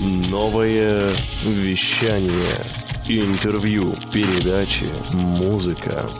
Новое 0.00 1.08
вещание. 1.44 2.56
Интервью, 3.06 3.94
передачи, 4.12 4.86
музыка. 5.12 6.10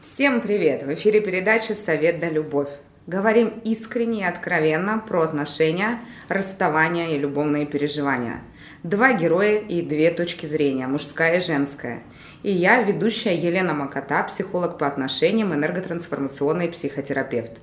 Всем 0.00 0.40
привет! 0.40 0.84
В 0.84 0.94
эфире 0.94 1.20
передача 1.20 1.74
«Совет 1.74 2.20
да 2.20 2.30
любовь». 2.30 2.68
Говорим 3.08 3.60
искренне 3.64 4.20
и 4.20 4.24
откровенно 4.24 5.02
про 5.04 5.22
отношения, 5.22 5.98
расставания 6.28 7.08
и 7.08 7.18
любовные 7.18 7.66
переживания. 7.66 8.42
Два 8.84 9.14
героя 9.14 9.58
и 9.58 9.82
две 9.82 10.12
точки 10.12 10.46
зрения, 10.46 10.86
мужская 10.86 11.38
и 11.38 11.40
женская. 11.40 12.04
И 12.44 12.52
я, 12.52 12.82
ведущая 12.82 13.34
Елена 13.34 13.74
Макота, 13.74 14.22
психолог 14.22 14.78
по 14.78 14.86
отношениям, 14.86 15.52
энерготрансформационный 15.52 16.68
психотерапевт. 16.68 17.60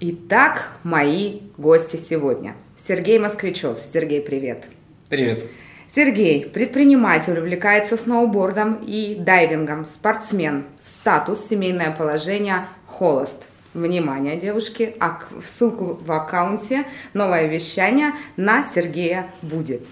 Итак, 0.00 0.72
мои 0.84 1.40
гости 1.58 1.96
сегодня. 1.96 2.56
Сергей 2.86 3.18
Москвичев. 3.18 3.78
Сергей, 3.92 4.20
привет. 4.22 4.64
Привет. 5.08 5.44
Сергей, 5.88 6.44
предприниматель, 6.46 7.38
увлекается 7.38 7.96
сноубордом 7.96 8.78
и 8.86 9.16
дайвингом, 9.16 9.86
спортсмен, 9.86 10.64
статус, 10.80 11.44
семейное 11.46 11.90
положение, 11.96 12.66
холост. 12.86 13.48
Внимание, 13.74 14.36
девушки, 14.36 14.96
ак- 14.98 15.28
ссылку 15.44 15.94
в 16.00 16.10
аккаунте 16.10 16.86
«Новое 17.14 17.46
вещание» 17.46 18.12
на 18.36 18.64
Сергея 18.64 19.30
будет. 19.42 19.82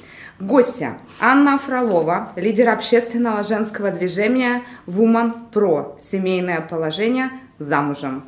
Гостья 0.40 0.98
Анна 1.20 1.58
Фролова, 1.58 2.32
лидер 2.34 2.70
общественного 2.70 3.44
женского 3.44 3.92
движения 3.92 4.62
Woman 4.86 5.32
Pro, 5.52 5.96
семейное 6.02 6.60
положение, 6.60 7.30
замужем. 7.60 8.24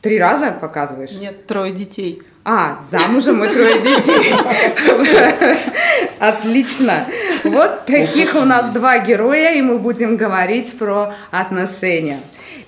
Три 0.00 0.18
раза 0.18 0.52
показываешь? 0.52 1.12
Нет, 1.12 1.46
трое 1.46 1.72
детей. 1.72 2.22
А, 2.44 2.80
замужем 2.90 3.44
и 3.44 3.48
трое 3.48 3.80
детей. 3.80 4.32
Отлично. 6.18 7.04
Вот 7.44 7.84
таких 7.84 8.34
у 8.34 8.44
нас 8.44 8.72
два 8.72 8.98
героя, 8.98 9.54
и 9.54 9.62
мы 9.62 9.78
будем 9.78 10.16
говорить 10.16 10.78
про 10.78 11.14
отношения. 11.30 12.20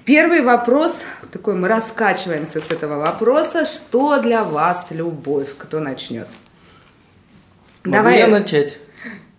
Первый 0.04 0.42
вопрос, 0.42 0.94
такой 1.30 1.54
мы 1.54 1.68
раскачиваемся 1.68 2.60
с 2.60 2.70
этого 2.70 2.96
вопроса. 2.96 3.64
Что 3.64 4.20
для 4.20 4.44
вас 4.44 4.88
любовь? 4.90 5.48
Кто 5.56 5.80
начнет? 5.80 6.28
Могу 7.84 8.08
я 8.10 8.28
начать? 8.28 8.78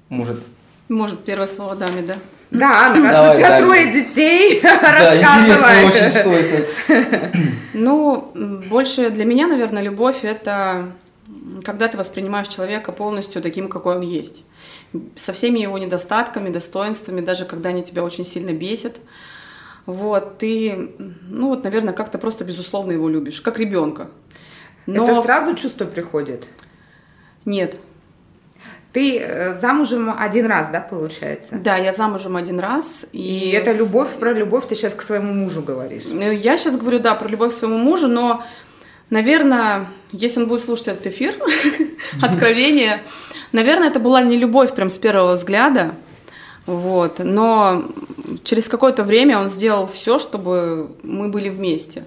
Может. 0.09 0.42
Может, 0.90 1.23
первое 1.23 1.47
слово 1.47 1.75
даме, 1.75 2.02
да? 2.02 2.16
Да, 2.54 2.86
Анна, 2.88 3.02
раз 3.04 3.12
Давай, 3.12 3.34
у 3.34 3.38
тебя 3.38 3.50
Даме. 3.50 3.62
трое 3.62 3.92
детей, 3.92 4.59
Да, 4.64 5.16
интересно 5.16 5.88
очень, 5.88 6.06
рассказывай. 6.06 6.12
что 6.12 6.32
это. 6.32 7.38
Ну, 7.73 8.32
больше 8.70 9.09
для 9.09 9.26
меня, 9.26 9.48
наверное, 9.48 9.82
любовь– 9.82 10.18
это 10.23 10.90
когда 11.64 11.88
ты 11.88 11.98
воспринимаешь 11.98 12.48
человека 12.48 12.92
полностью 12.92 13.42
таким, 13.42 13.68
какой 13.68 13.96
он 13.96 14.02
есть. 14.02 14.46
Со 15.16 15.34
всеми 15.34 15.59
его 15.59 15.78
недостатками, 15.80 16.50
достоинствами, 16.50 17.22
даже 17.22 17.46
когда 17.46 17.70
они 17.70 17.84
тебя 17.84 18.04
очень 18.04 18.26
сильно 18.26 18.52
бесят. 18.54 18.98
Вот, 19.86 20.38
ты, 20.38 20.92
ну 21.28 21.50
вот, 21.50 21.64
наверное, 21.64 21.94
как-то 21.94 22.18
просто 22.18 22.46
безусловно 22.46 22.92
его 22.92 23.09
любишь, 23.09 23.42
как 23.42 23.58
ребенка. 23.59 24.09
Но 24.86 25.06
Это 25.06 25.22
сразу 25.22 25.56
чувство 25.56 25.86
приходит? 25.86 26.48
нет. 27.46 27.78
Ты 28.94 29.18
э, 29.18 29.60
замужем 29.60 30.16
один 30.16 30.46
раз, 30.46 30.68
да, 30.72 30.80
получается? 30.80 31.56
Да, 31.56 31.78
я 31.78 31.92
замужем 31.92 32.36
один 32.36 32.60
раз. 32.60 33.06
И 33.12 33.50
И, 33.50 33.50
это 33.50 33.74
любовь, 33.74 34.12
про 34.20 34.34
любовь 34.34 34.68
ты 34.68 34.76
сейчас 34.76 34.94
к 34.94 35.02
своему 35.02 35.34
мужу 35.34 35.64
говоришь. 35.64 36.04
Ну, 36.12 36.32
Я 36.32 36.58
сейчас 36.58 36.78
говорю, 36.78 37.00
да, 37.00 37.16
про 37.16 37.28
любовь 37.28 37.56
к 37.56 37.58
своему 37.58 37.80
мужу, 37.80 38.08
но, 38.08 38.44
наверное, 39.10 39.88
если 40.12 40.42
он 40.42 40.48
будет 40.48 40.64
слушать 40.64 40.90
этот 40.90 41.08
эфир, 41.08 41.34
откровение, 42.22 43.02
наверное, 43.52 43.88
это 43.88 44.00
была 44.00 44.22
не 44.22 44.38
любовь 44.38 44.76
прям 44.76 44.92
с 44.92 45.00
первого 45.00 45.34
взгляда, 45.34 45.96
вот, 46.68 47.18
но 47.18 47.86
через 48.44 48.68
какое-то 48.68 49.04
время 49.04 49.40
он 49.40 49.50
сделал 49.50 49.88
все, 49.88 50.20
чтобы 50.20 50.96
мы 51.02 51.30
были 51.30 51.50
вместе. 51.50 52.03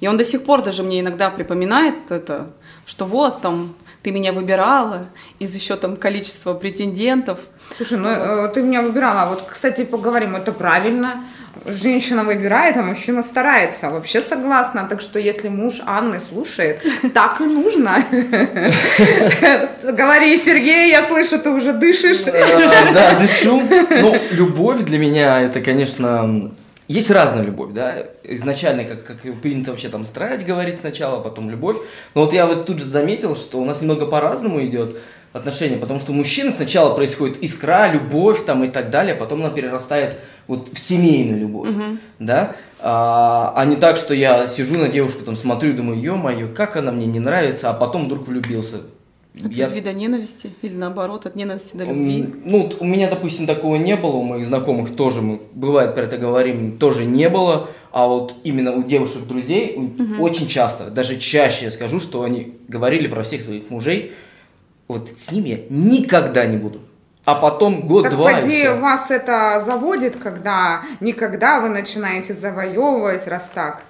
И 0.00 0.08
он 0.08 0.16
до 0.16 0.24
сих 0.24 0.44
пор 0.44 0.62
даже 0.62 0.82
мне 0.82 0.98
иногда 0.98 1.30
припоминает 1.30 2.10
это, 2.10 2.50
что 2.86 3.04
вот 3.04 3.40
там 3.40 3.74
ты 4.04 4.10
меня 4.12 4.32
выбирала 4.34 5.06
из 5.38 5.54
еще 5.56 5.76
там 5.76 5.96
количества 5.96 6.52
претендентов. 6.52 7.38
Слушай, 7.78 7.96
ну 7.98 8.08
э, 8.08 8.48
ты 8.52 8.62
меня 8.62 8.82
выбирала. 8.82 9.30
Вот, 9.30 9.44
кстати, 9.48 9.84
поговорим, 9.84 10.36
это 10.36 10.52
правильно. 10.52 11.22
Женщина 11.66 12.22
выбирает, 12.24 12.76
а 12.76 12.82
мужчина 12.82 13.22
старается. 13.22 13.88
Вообще 13.88 14.20
согласна. 14.20 14.86
Так 14.90 15.00
что 15.00 15.18
если 15.18 15.48
муж 15.48 15.80
Анны 15.86 16.20
слушает, 16.20 16.82
так 17.14 17.40
и 17.40 17.44
нужно. 17.44 18.04
Говори, 19.82 20.36
Сергей, 20.36 20.90
я 20.90 21.02
слышу, 21.02 21.38
ты 21.38 21.48
уже 21.48 21.72
дышишь. 21.72 22.20
Э, 22.26 22.92
Да, 22.92 23.14
дышу. 23.18 23.62
Ну, 23.88 24.16
любовь 24.32 24.82
для 24.82 24.98
меня 24.98 25.40
это, 25.40 25.62
конечно, 25.62 26.50
есть 26.88 27.10
разная 27.10 27.42
любовь, 27.42 27.72
да. 27.72 28.06
Изначально, 28.22 28.84
как, 28.84 29.04
как 29.04 29.40
принято 29.40 29.70
вообще 29.70 29.88
там 29.88 30.04
страсть 30.04 30.46
говорить 30.46 30.78
сначала, 30.78 31.20
потом 31.20 31.50
любовь. 31.50 31.78
Но 32.14 32.22
вот 32.22 32.32
я 32.32 32.46
вот 32.46 32.66
тут 32.66 32.78
же 32.78 32.84
заметил, 32.84 33.36
что 33.36 33.60
у 33.60 33.64
нас 33.64 33.80
немного 33.80 34.06
по-разному 34.06 34.64
идет 34.64 34.96
отношения, 35.34 35.76
потому 35.76 35.98
что 35.98 36.12
у 36.12 36.14
мужчин 36.14 36.52
сначала 36.52 36.94
происходит 36.94 37.42
искра, 37.42 37.90
любовь 37.90 38.44
там 38.44 38.62
и 38.62 38.68
так 38.68 38.90
далее, 38.90 39.16
потом 39.16 39.40
она 39.40 39.50
перерастает 39.50 40.18
вот 40.46 40.68
в 40.72 40.78
семейную 40.78 41.40
любовь, 41.40 41.70
да, 42.20 42.54
а, 42.80 43.52
а 43.56 43.64
не 43.64 43.74
так, 43.74 43.96
что 43.96 44.14
я 44.14 44.46
сижу 44.46 44.78
на 44.78 44.88
девушку 44.88 45.24
там 45.24 45.36
смотрю 45.36 45.74
думаю, 45.74 46.00
ё-моё, 46.00 46.54
как 46.54 46.76
она 46.76 46.92
мне 46.92 47.06
не 47.06 47.18
нравится, 47.18 47.68
а 47.68 47.74
потом 47.74 48.04
вдруг 48.04 48.28
влюбился. 48.28 48.82
От 49.42 49.52
Я- 49.52 49.66
любви 49.66 49.80
до 49.80 49.92
ненависти 49.92 50.50
или 50.62 50.74
наоборот, 50.76 51.26
от 51.26 51.34
ненависти 51.34 51.76
до 51.76 51.84
любви. 51.84 52.28
Ну, 52.44 52.62
вот 52.62 52.76
у 52.80 52.84
меня, 52.84 53.10
допустим, 53.10 53.46
такого 53.46 53.74
не 53.76 53.96
было, 53.96 54.12
у 54.12 54.22
моих 54.22 54.44
знакомых 54.46 54.94
тоже, 54.94 55.22
мы, 55.22 55.40
бывает, 55.54 55.94
про 55.96 56.04
это 56.04 56.18
говорим, 56.18 56.78
тоже 56.78 57.04
не 57.04 57.28
было, 57.28 57.68
а 57.90 58.06
вот 58.06 58.36
именно 58.44 58.72
у 58.72 58.84
девушек-друзей 58.84 59.76
у- 59.76 60.22
очень 60.22 60.46
часто, 60.46 60.88
даже 60.90 61.18
чаще 61.18 61.64
я 61.64 61.70
скажу, 61.72 61.98
что 61.98 62.22
они 62.22 62.54
говорили 62.68 63.08
про 63.08 63.22
всех 63.24 63.42
своих 63.42 63.70
мужей, 63.70 64.12
вот 64.86 65.10
с 65.16 65.32
ними 65.32 65.48
я 65.48 65.58
никогда 65.68 66.46
не 66.46 66.56
буду. 66.56 66.78
А 67.24 67.34
потом 67.34 67.88
год-два 67.88 68.34
поди, 68.34 68.68
вас 68.68 69.10
это 69.10 69.60
заводит, 69.66 70.14
когда 70.16 70.82
никогда 71.00 71.58
вы 71.60 71.70
начинаете 71.70 72.34
завоевывать, 72.34 73.26
раз 73.26 73.50
так. 73.52 73.82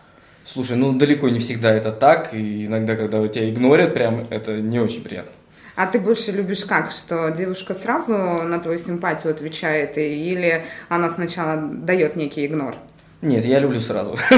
Слушай, 0.44 0.76
ну 0.76 0.92
далеко 0.92 1.28
не 1.28 1.40
всегда 1.40 1.72
это 1.72 1.90
так, 1.90 2.34
и 2.34 2.66
иногда, 2.66 2.96
когда 2.96 3.20
у 3.20 3.28
тебя 3.28 3.50
игнорят, 3.50 3.94
прям 3.94 4.24
это 4.30 4.58
не 4.58 4.78
очень 4.78 5.02
приятно. 5.02 5.32
А 5.76 5.86
ты 5.86 5.98
больше 5.98 6.30
любишь 6.30 6.64
как? 6.64 6.92
Что 6.92 7.30
девушка 7.30 7.74
сразу 7.74 8.12
на 8.14 8.60
твою 8.60 8.78
симпатию 8.78 9.32
отвечает, 9.32 9.98
или 9.98 10.64
она 10.88 11.10
сначала 11.10 11.56
дает 11.56 12.14
некий 12.14 12.46
игнор? 12.46 12.76
Нет, 13.24 13.44
я 13.44 13.58
люблю 13.58 13.80
сразу. 13.80 14.16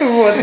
Вот. 0.00 0.34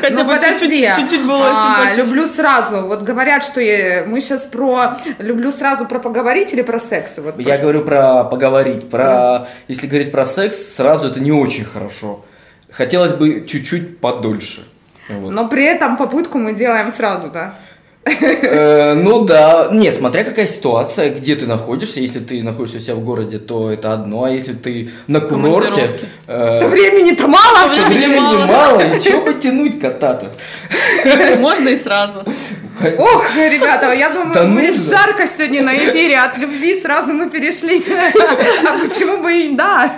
хотя 0.00 0.14
Ну, 0.14 0.24
бы 0.24 0.36
чуть-чуть- 0.38 1.24
было 1.26 1.46
А. 1.46 1.94
Люблю 1.96 2.26
сразу. 2.26 2.82
Вот 2.86 3.02
говорят, 3.02 3.42
что 3.44 3.60
мы 4.06 4.20
сейчас 4.20 4.42
про 4.42 4.96
люблю 5.18 5.50
сразу 5.52 5.86
про 5.86 5.98
поговорить 5.98 6.52
или 6.52 6.62
про 6.62 6.78
секс. 6.78 7.12
Вот 7.18 7.38
Я 7.38 7.58
говорю 7.58 7.82
про 7.84 8.24
поговорить, 8.24 8.90
про 8.90 9.46
если 9.68 9.86
говорить 9.86 10.12
про 10.12 10.24
секс, 10.26 10.56
сразу 10.74 11.08
это 11.08 11.20
не 11.20 11.32
очень 11.32 11.64
хорошо. 11.64 12.24
Хотелось 12.70 13.12
бы 13.12 13.46
чуть-чуть 13.46 13.98
подольше. 14.00 14.64
Вот. 15.08 15.30
Но 15.32 15.48
при 15.48 15.64
этом 15.64 15.96
попытку 15.96 16.38
мы 16.38 16.52
делаем 16.54 16.90
сразу, 16.92 17.28
да? 17.28 17.54
Э, 18.06 18.94
Ну 18.94 19.24
да, 19.24 19.68
не, 19.72 19.90
смотря 19.92 20.24
какая 20.24 20.46
ситуация, 20.46 21.10
где 21.10 21.34
ты 21.36 21.46
находишься. 21.46 22.00
Если 22.00 22.20
ты 22.20 22.42
находишься 22.42 22.78
у 22.78 22.80
себя 22.80 22.94
в 22.94 23.00
городе, 23.04 23.38
то 23.38 23.70
это 23.70 23.92
одно, 23.92 24.24
а 24.24 24.30
если 24.30 24.52
ты 24.52 24.90
на 25.06 25.20
курорте, 25.20 25.90
э, 26.26 26.58
То 26.60 26.66
времени-то 26.68 27.26
мало. 27.26 27.68
Времени 27.88 28.46
мало. 28.46 28.80
и 28.80 29.00
чего 29.00 29.22
бы 29.22 29.34
тянуть 29.34 29.80
кота-то? 29.80 30.30
Можно 31.38 31.68
и 31.70 31.76
сразу. 31.76 32.24
Ох, 32.98 33.24
ребята, 33.36 33.92
я 33.94 34.10
думаю, 34.10 34.34
Да 34.34 34.44
будет 34.48 34.76
нужно. 34.76 34.96
жарко 34.98 35.26
сегодня 35.28 35.62
на 35.62 35.76
эфире. 35.76 36.18
От 36.18 36.36
любви 36.38 36.78
сразу 36.80 37.12
мы 37.14 37.30
перешли. 37.30 37.82
А 38.66 38.78
почему 38.78 39.18
бы 39.18 39.32
и 39.32 39.54
да? 39.54 39.94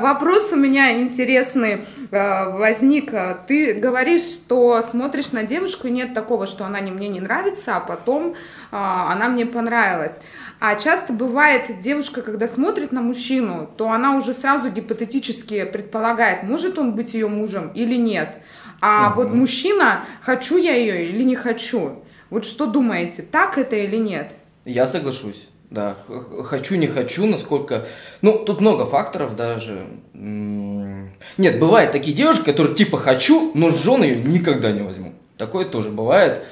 Вопрос 0.00 0.52
у 0.52 0.56
меня 0.56 0.92
интересный 0.92 1.84
возник. 2.10 3.12
Ты 3.46 3.74
говоришь, 3.74 4.22
что 4.22 4.82
смотришь 4.82 5.32
на 5.32 5.42
девушку, 5.42 5.88
и 5.88 5.90
нет 5.90 6.14
такого, 6.14 6.46
что 6.46 6.64
она 6.64 6.80
не 6.80 6.90
мне 6.90 7.08
не 7.08 7.20
нравится, 7.20 7.76
а 7.76 7.80
потом 7.80 8.34
а, 8.70 9.12
она 9.12 9.28
мне 9.28 9.46
понравилась. 9.46 10.18
А 10.60 10.74
часто 10.74 11.12
бывает, 11.12 11.80
девушка, 11.80 12.22
когда 12.22 12.48
смотрит 12.48 12.90
на 12.90 13.00
мужчину, 13.00 13.70
то 13.76 13.90
она 13.90 14.16
уже 14.16 14.32
сразу 14.32 14.70
гипотетически 14.70 15.64
предполагает, 15.64 16.42
может 16.42 16.78
он 16.78 16.94
быть 16.94 17.14
ее 17.14 17.28
мужем 17.28 17.70
или 17.74 17.94
нет. 17.94 18.38
А 18.80 19.12
вот 19.14 19.32
мужчина, 19.32 20.04
хочу 20.20 20.56
я 20.56 20.74
ее 20.74 21.08
или 21.08 21.22
не 21.22 21.36
хочу. 21.36 22.02
Вот 22.30 22.44
что 22.44 22.66
думаете, 22.66 23.22
так 23.22 23.58
это 23.58 23.76
или 23.76 23.96
нет? 23.96 24.34
Я 24.64 24.86
соглашусь. 24.86 25.48
Да, 25.70 25.96
хочу, 26.44 26.76
не 26.76 26.86
хочу, 26.86 27.26
насколько... 27.26 27.86
Ну, 28.22 28.38
тут 28.38 28.62
много 28.62 28.86
факторов 28.86 29.36
даже. 29.36 29.86
Нет, 30.14 31.58
бывают 31.58 31.92
такие 31.92 32.16
девушки, 32.16 32.44
которые 32.44 32.74
типа 32.74 32.98
хочу, 32.98 33.52
но 33.54 33.70
с 33.70 33.82
женой 33.82 34.08
ее 34.08 34.24
никогда 34.24 34.72
не 34.72 34.82
возьму. 34.82 35.12
Такое 35.36 35.66
тоже 35.66 35.90
бывает, 35.90 36.42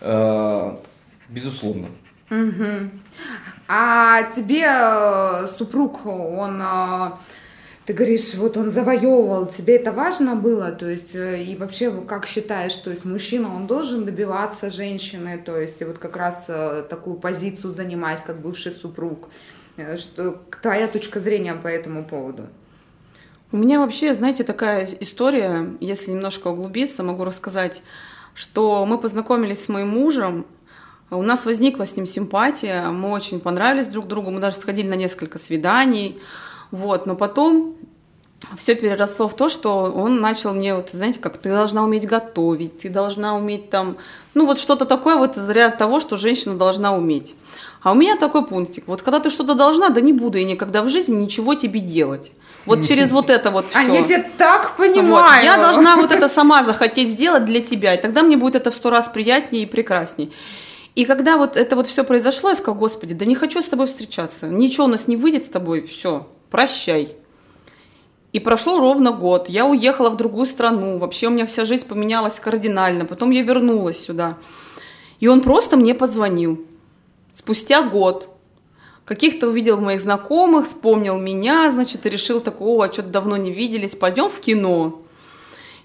э, 0.00 0.76
безусловно. 1.28 1.86
А 3.68 4.22
тебе 4.34 4.64
э, 4.64 5.48
супруг, 5.56 6.04
он, 6.04 6.60
э, 6.60 7.10
ты 7.86 7.92
говоришь, 7.92 8.34
вот 8.34 8.56
он 8.56 8.70
завоевывал, 8.70 9.46
тебе 9.46 9.76
это 9.76 9.92
важно 9.92 10.34
было, 10.34 10.72
то 10.72 10.88
есть, 10.88 11.14
э, 11.14 11.42
и 11.42 11.56
вообще, 11.56 11.92
как 12.02 12.26
считаешь, 12.26 12.74
то 12.74 12.90
есть, 12.90 13.04
мужчина, 13.04 13.54
он 13.54 13.66
должен 13.66 14.04
добиваться 14.04 14.70
женщины, 14.70 15.38
то 15.38 15.56
есть, 15.56 15.80
и 15.80 15.84
вот 15.84 15.98
как 15.98 16.16
раз 16.16 16.44
э, 16.48 16.84
такую 16.90 17.16
позицию 17.16 17.72
занимать, 17.72 18.24
как 18.24 18.40
бывший 18.40 18.72
супруг, 18.72 19.28
Э, 19.76 19.96
что 19.96 20.42
твоя 20.62 20.88
точка 20.88 21.20
зрения 21.20 21.54
по 21.54 21.68
этому 21.68 22.04
поводу? 22.04 22.48
У 23.52 23.56
меня 23.56 23.80
вообще, 23.80 24.12
знаете, 24.12 24.42
такая 24.42 24.86
история, 25.00 25.76
если 25.80 26.10
немножко 26.10 26.48
углубиться, 26.48 27.02
могу 27.02 27.24
рассказать, 27.24 27.82
что 28.34 28.84
мы 28.86 28.98
познакомились 28.98 29.64
с 29.64 29.68
моим 29.68 29.88
мужем, 29.88 30.46
у 31.10 31.22
нас 31.22 31.46
возникла 31.46 31.86
с 31.86 31.96
ним 31.96 32.06
симпатия, 32.06 32.90
мы 32.90 33.10
очень 33.10 33.38
понравились 33.38 33.86
друг 33.86 34.08
другу, 34.08 34.30
мы 34.30 34.40
даже 34.40 34.56
сходили 34.56 34.88
на 34.88 34.94
несколько 34.94 35.38
свиданий, 35.38 36.18
вот, 36.76 37.06
но 37.06 37.16
потом 37.16 37.74
все 38.58 38.74
переросло 38.74 39.28
в 39.28 39.34
то, 39.34 39.48
что 39.48 39.84
он 39.84 40.20
начал 40.20 40.54
мне, 40.54 40.74
вот, 40.74 40.90
знаете, 40.92 41.18
как 41.18 41.38
ты 41.38 41.48
должна 41.48 41.82
уметь 41.82 42.06
готовить, 42.06 42.78
ты 42.78 42.88
должна 42.88 43.34
уметь 43.34 43.70
там, 43.70 43.96
ну 44.34 44.46
вот 44.46 44.58
что-то 44.58 44.84
такое 44.84 45.16
вот 45.16 45.36
из 45.36 45.48
ряда 45.48 45.76
того, 45.76 46.00
что 46.00 46.16
женщина 46.16 46.54
должна 46.54 46.94
уметь. 46.94 47.34
А 47.82 47.92
у 47.92 47.94
меня 47.94 48.16
такой 48.16 48.44
пунктик. 48.44 48.84
Вот 48.88 49.02
когда 49.02 49.20
ты 49.20 49.30
что-то 49.30 49.54
должна, 49.54 49.90
да 49.90 50.00
не 50.00 50.12
буду 50.12 50.38
я 50.38 50.44
никогда 50.44 50.82
в 50.82 50.90
жизни 50.90 51.16
ничего 51.16 51.54
тебе 51.54 51.80
делать. 51.80 52.32
Вот 52.64 52.84
через 52.84 53.12
вот 53.12 53.30
это 53.30 53.50
вот 53.50 53.66
все. 53.68 53.78
А 53.78 53.82
я 53.82 54.02
тебя 54.02 54.24
так 54.36 54.76
понимаю. 54.76 55.06
Вот. 55.08 55.44
Я 55.44 55.56
должна 55.56 55.96
вот 55.96 56.10
это 56.10 56.28
сама 56.28 56.64
захотеть 56.64 57.10
сделать 57.10 57.44
для 57.44 57.60
тебя, 57.60 57.94
и 57.94 58.00
тогда 58.00 58.22
мне 58.22 58.36
будет 58.36 58.56
это 58.56 58.70
в 58.70 58.74
сто 58.74 58.90
раз 58.90 59.08
приятнее 59.08 59.62
и 59.62 59.66
прекрасней. 59.66 60.32
И 60.96 61.04
когда 61.04 61.36
вот 61.36 61.56
это 61.56 61.76
вот 61.76 61.86
все 61.86 62.02
произошло, 62.02 62.50
я 62.50 62.56
сказала, 62.56 62.76
господи, 62.76 63.14
да 63.14 63.24
не 63.24 63.36
хочу 63.36 63.62
с 63.62 63.66
тобой 63.66 63.86
встречаться, 63.86 64.48
ничего 64.48 64.86
у 64.86 64.88
нас 64.88 65.06
не 65.06 65.16
выйдет 65.16 65.44
с 65.44 65.48
тобой, 65.48 65.82
все, 65.82 66.26
прощай. 66.50 67.14
И 68.32 68.40
прошел 68.40 68.80
ровно 68.80 69.12
год, 69.12 69.48
я 69.48 69.64
уехала 69.64 70.10
в 70.10 70.16
другую 70.16 70.46
страну, 70.46 70.98
вообще 70.98 71.28
у 71.28 71.30
меня 71.30 71.46
вся 71.46 71.64
жизнь 71.64 71.86
поменялась 71.86 72.40
кардинально, 72.40 73.04
потом 73.04 73.30
я 73.30 73.42
вернулась 73.42 74.04
сюда. 74.04 74.36
И 75.20 75.28
он 75.28 75.42
просто 75.42 75.76
мне 75.76 75.94
позвонил 75.94 76.66
спустя 77.36 77.82
год 77.82 78.30
каких-то 79.04 79.48
увидел 79.48 79.78
моих 79.78 80.00
знакомых, 80.00 80.66
вспомнил 80.66 81.18
меня, 81.18 81.70
значит, 81.70 82.06
и 82.06 82.08
решил 82.08 82.40
такого, 82.40 82.92
что-то 82.92 83.10
давно 83.10 83.36
не 83.36 83.52
виделись, 83.52 83.94
пойдем 83.94 84.30
в 84.30 84.40
кино. 84.40 85.02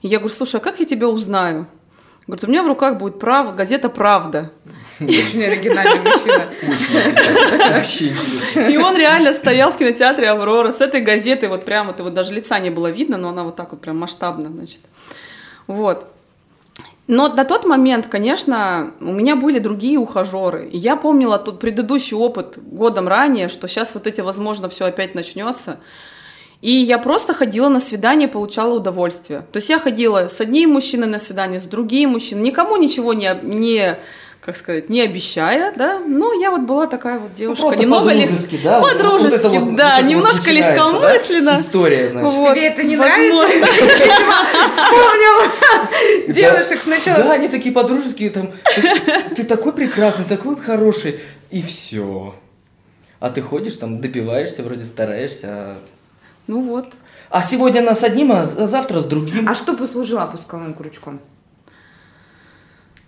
И 0.02 0.08
я 0.08 0.18
говорю, 0.18 0.34
слушай, 0.34 0.56
а 0.56 0.64
как 0.64 0.80
я 0.80 0.86
тебя 0.86 1.08
узнаю? 1.08 1.68
Говорит, 2.26 2.46
у 2.46 2.48
меня 2.48 2.64
в 2.64 2.68
руках 2.68 2.98
будет 2.98 3.20
прав... 3.20 3.56
газета 3.56 3.90
«Правда». 3.90 4.52
Очень 5.02 5.44
оригинальный 5.44 6.00
мужчина. 7.78 8.70
И 8.70 8.78
он 8.78 8.96
реально 8.96 9.34
стоял 9.34 9.72
в 9.72 9.78
кинотеатре 9.78 10.30
«Аврора» 10.30 10.72
с 10.72 10.82
этой 10.82 11.02
газетой, 11.02 11.50
вот 11.50 11.66
прям 11.66 11.88
вот 11.88 12.00
его 12.00 12.10
даже 12.10 12.34
лица 12.34 12.60
не 12.60 12.70
было 12.70 12.88
видно, 12.92 13.18
но 13.18 13.30
она 13.30 13.44
вот 13.44 13.56
так 13.56 13.72
вот 13.72 13.82
прям 13.82 13.98
масштабно, 13.98 14.50
значит. 14.50 14.82
Вот. 15.68 16.06
Но 17.08 17.28
на 17.28 17.44
тот 17.44 17.66
момент, 17.66 18.08
конечно, 18.08 18.92
у 19.02 19.12
меня 19.12 19.36
были 19.36 19.60
другие 19.60 19.98
ухажеры. 19.98 20.70
И 20.70 20.78
я 20.78 20.96
помнила 20.96 21.38
тот 21.40 21.60
предыдущий 21.60 22.16
опыт 22.16 22.58
годом 22.62 23.08
ранее, 23.08 23.50
что 23.50 23.68
сейчас 23.68 23.94
вот 23.96 24.08
эти, 24.08 24.22
возможно, 24.22 24.70
все 24.70 24.86
опять 24.86 25.16
начнется. 25.16 25.80
И 26.62 26.72
я 26.72 27.00
просто 27.00 27.34
ходила 27.34 27.70
на 27.70 27.80
свидание, 27.80 28.28
получала 28.28 28.76
удовольствие. 28.76 29.42
То 29.52 29.58
есть 29.58 29.70
я 29.70 29.80
ходила 29.80 30.28
с 30.28 30.40
одним 30.40 30.72
мужчиной 30.72 31.08
на 31.08 31.18
свидание, 31.18 31.60
с 31.60 31.64
другим 31.64 32.12
мужчиной, 32.12 32.44
никому 32.44 32.78
ничего 32.78 33.14
не, 33.14 33.36
не 33.42 33.98
как 34.42 34.58
сказать, 34.58 34.90
не 34.90 35.02
обещая, 35.02 35.72
да, 35.76 36.00
но 36.00 36.34
я 36.34 36.50
вот 36.50 36.62
была 36.62 36.88
такая 36.88 37.20
вот 37.20 37.32
девушка, 37.36 37.64
ну, 37.64 37.74
немного 37.76 38.10
по-дружески, 38.10 38.54
лег... 38.56 38.64
да, 38.64 38.82
по-дружески, 38.82 39.46
вот, 39.46 39.60
вот, 39.60 39.76
да, 39.76 40.02
немножко 40.02 40.48
вот 40.48 40.54
легкомысленно. 40.54 41.52
Да? 41.52 41.62
История, 41.62 42.10
значит. 42.10 42.34
Вот, 42.34 42.56
Тебе 42.56 42.68
это 42.68 42.84
не 42.84 42.98
возможно. 42.98 43.48
нравится? 43.56 44.14
Вспомнил 44.76 46.34
девушек 46.34 46.82
сначала. 46.82 47.24
Да, 47.24 47.34
они 47.34 47.50
такие 47.50 47.72
подружеские, 47.72 48.32
там, 48.32 48.52
ты 49.36 49.44
такой 49.44 49.74
прекрасный, 49.74 50.26
такой 50.26 50.60
хороший, 50.60 51.20
и 51.52 51.62
все. 51.62 52.34
А 53.20 53.30
ты 53.30 53.44
ходишь 53.44 53.76
там, 53.76 54.02
добиваешься, 54.02 54.64
вроде 54.64 54.86
стараешься. 54.86 55.48
А 55.50 55.78
ну 56.48 56.64
вот. 56.64 56.88
А 57.30 57.44
сегодня 57.44 57.84
нас 57.84 58.04
одним, 58.04 58.32
а 58.32 58.46
завтра 58.46 59.02
с 59.02 59.06
другим. 59.06 59.48
А 59.48 59.54
что 59.54 59.76
послужило 59.76 60.26
пусковым 60.26 60.74
крючком? 60.74 61.22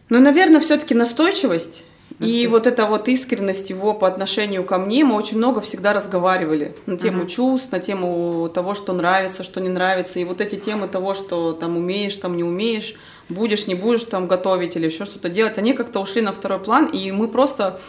Ну, 0.09 0.19
наверное, 0.19 0.59
все-таки 0.59 0.93
настойчивость. 0.93 1.85
И 2.19 2.47
вот 2.47 2.67
эта 2.67 2.85
вот 2.85 3.07
искренность 3.07 3.69
его 3.69 3.93
по 3.93 4.07
отношению 4.07 4.63
ко 4.63 4.77
мне, 4.77 5.03
мы 5.03 5.15
очень 5.15 5.37
много 5.37 5.61
всегда 5.61 5.93
разговаривали 5.93 6.75
на 6.85 6.97
тему 6.97 7.23
uh-huh. 7.23 7.27
чувств, 7.27 7.71
на 7.71 7.79
тему 7.79 8.49
того, 8.53 8.75
что 8.75 8.93
нравится, 8.93 9.43
что 9.43 9.59
не 9.59 9.69
нравится, 9.69 10.19
и 10.19 10.23
вот 10.23 10.39
эти 10.39 10.55
темы 10.55 10.87
того, 10.87 11.15
что 11.15 11.53
там 11.53 11.75
умеешь, 11.75 12.15
там 12.15 12.37
не 12.37 12.43
умеешь, 12.43 12.95
будешь, 13.29 13.67
не 13.67 13.75
будешь 13.75 14.05
там 14.05 14.27
готовить 14.27 14.75
или 14.75 14.85
еще 14.85 15.05
что-то 15.05 15.29
делать, 15.29 15.57
они 15.57 15.73
как-то 15.73 15.99
ушли 15.99 16.21
на 16.21 16.33
второй 16.33 16.59
план, 16.59 16.85
и 16.85 17.11
мы 17.11 17.27
просто 17.27 17.79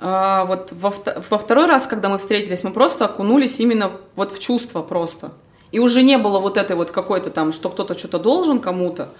э, 0.00 0.44
вот 0.46 0.72
во, 0.72 0.94
во 1.30 1.38
второй 1.38 1.66
раз, 1.66 1.86
когда 1.86 2.08
мы 2.08 2.18
встретились, 2.18 2.62
мы 2.62 2.70
просто 2.70 3.06
окунулись 3.06 3.58
именно 3.60 3.92
вот 4.14 4.30
в 4.32 4.38
чувства 4.38 4.82
просто. 4.82 5.32
И 5.72 5.78
уже 5.78 6.02
не 6.02 6.16
было 6.16 6.38
вот 6.38 6.56
этой 6.56 6.76
вот 6.76 6.90
какой-то 6.90 7.30
там, 7.30 7.52
что 7.52 7.70
кто-то 7.70 7.98
что-то 7.98 8.18
должен 8.18 8.60
кому-то, 8.60 9.10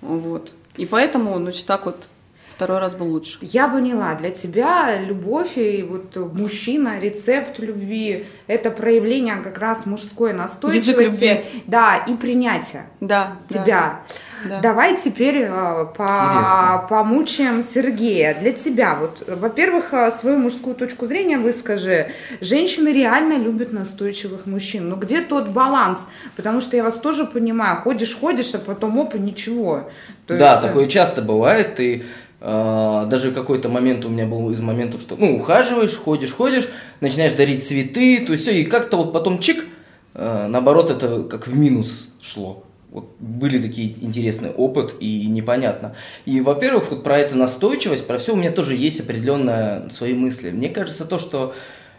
вот. 0.00 0.50
И 0.76 0.86
поэтому, 0.86 1.36
значит, 1.36 1.66
так 1.66 1.86
вот 1.86 2.08
второй 2.54 2.78
раз 2.78 2.94
был 2.94 3.08
лучше. 3.08 3.38
Я 3.40 3.68
поняла, 3.68 4.14
для 4.14 4.30
тебя 4.30 5.00
любовь 5.00 5.56
и 5.56 5.82
вот 5.82 6.16
мужчина, 6.32 6.98
рецепт 7.00 7.58
любви, 7.58 8.26
это 8.46 8.70
проявление 8.70 9.36
как 9.36 9.58
раз 9.58 9.86
мужской 9.86 10.32
настойчивости, 10.32 11.44
да, 11.66 11.96
и 12.08 12.14
принятия 12.14 12.86
да, 13.00 13.38
тебя. 13.48 13.64
Да. 13.64 14.00
Да. 14.48 14.60
Давай 14.60 14.96
теперь 14.96 15.46
э, 15.48 15.86
по 15.96 16.86
помучаем 16.88 17.62
Сергея. 17.62 18.36
Для 18.38 18.52
тебя, 18.52 18.96
вот, 18.96 19.24
во-первых, 19.26 19.92
э, 19.92 20.10
свою 20.12 20.38
мужскую 20.38 20.74
точку 20.74 21.06
зрения 21.06 21.38
выскажи. 21.38 22.08
Женщины 22.40 22.88
реально 22.88 23.38
любят 23.38 23.72
настойчивых 23.72 24.46
мужчин. 24.46 24.88
Но 24.88 24.96
где 24.96 25.20
тот 25.20 25.48
баланс? 25.48 26.00
Потому 26.36 26.60
что 26.60 26.76
я 26.76 26.84
вас 26.84 26.94
тоже 26.94 27.24
понимаю. 27.24 27.78
Ходишь, 27.78 28.16
ходишь, 28.18 28.54
а 28.54 28.58
потом 28.58 28.98
опа, 29.00 29.18
ничего. 29.18 29.88
То 30.26 30.36
да, 30.36 30.52
есть... 30.52 30.64
Э, 30.64 30.68
такое 30.68 30.86
часто 30.86 31.22
бывает. 31.22 31.76
Ты 31.76 32.04
Uh, 32.40 33.06
даже 33.06 33.32
какой-то 33.32 33.70
момент 33.70 34.04
у 34.04 34.10
меня 34.10 34.26
был 34.26 34.50
из 34.50 34.60
моментов, 34.60 35.00
что 35.00 35.16
ну 35.16 35.36
ухаживаешь, 35.36 35.96
ходишь, 35.96 36.34
ходишь, 36.34 36.68
начинаешь 37.00 37.32
дарить 37.32 37.66
цветы, 37.66 38.22
то 38.26 38.32
есть 38.32 38.44
все, 38.44 38.60
и 38.60 38.64
как-то 38.64 38.98
вот 38.98 39.14
потом 39.14 39.38
чик, 39.38 39.64
наоборот, 40.12 40.90
это 40.90 41.22
как 41.22 41.46
в 41.46 41.56
минус 41.56 42.10
шло. 42.20 42.64
Вот 42.94 43.16
были 43.18 43.60
такие 43.60 43.96
интересные 44.00 44.52
опыт 44.52 44.94
и 45.00 45.26
непонятно. 45.26 45.96
И, 46.26 46.40
во-первых, 46.40 46.90
вот 46.90 47.02
про 47.02 47.18
эту 47.18 47.36
настойчивость, 47.36 48.06
про 48.06 48.18
все 48.18 48.34
у 48.34 48.36
меня 48.36 48.52
тоже 48.52 48.76
есть 48.76 49.00
определенные 49.00 49.90
свои 49.90 50.14
мысли. 50.14 50.52
Мне 50.52 50.68
кажется 50.68 51.04
то, 51.04 51.18
что 51.18 51.54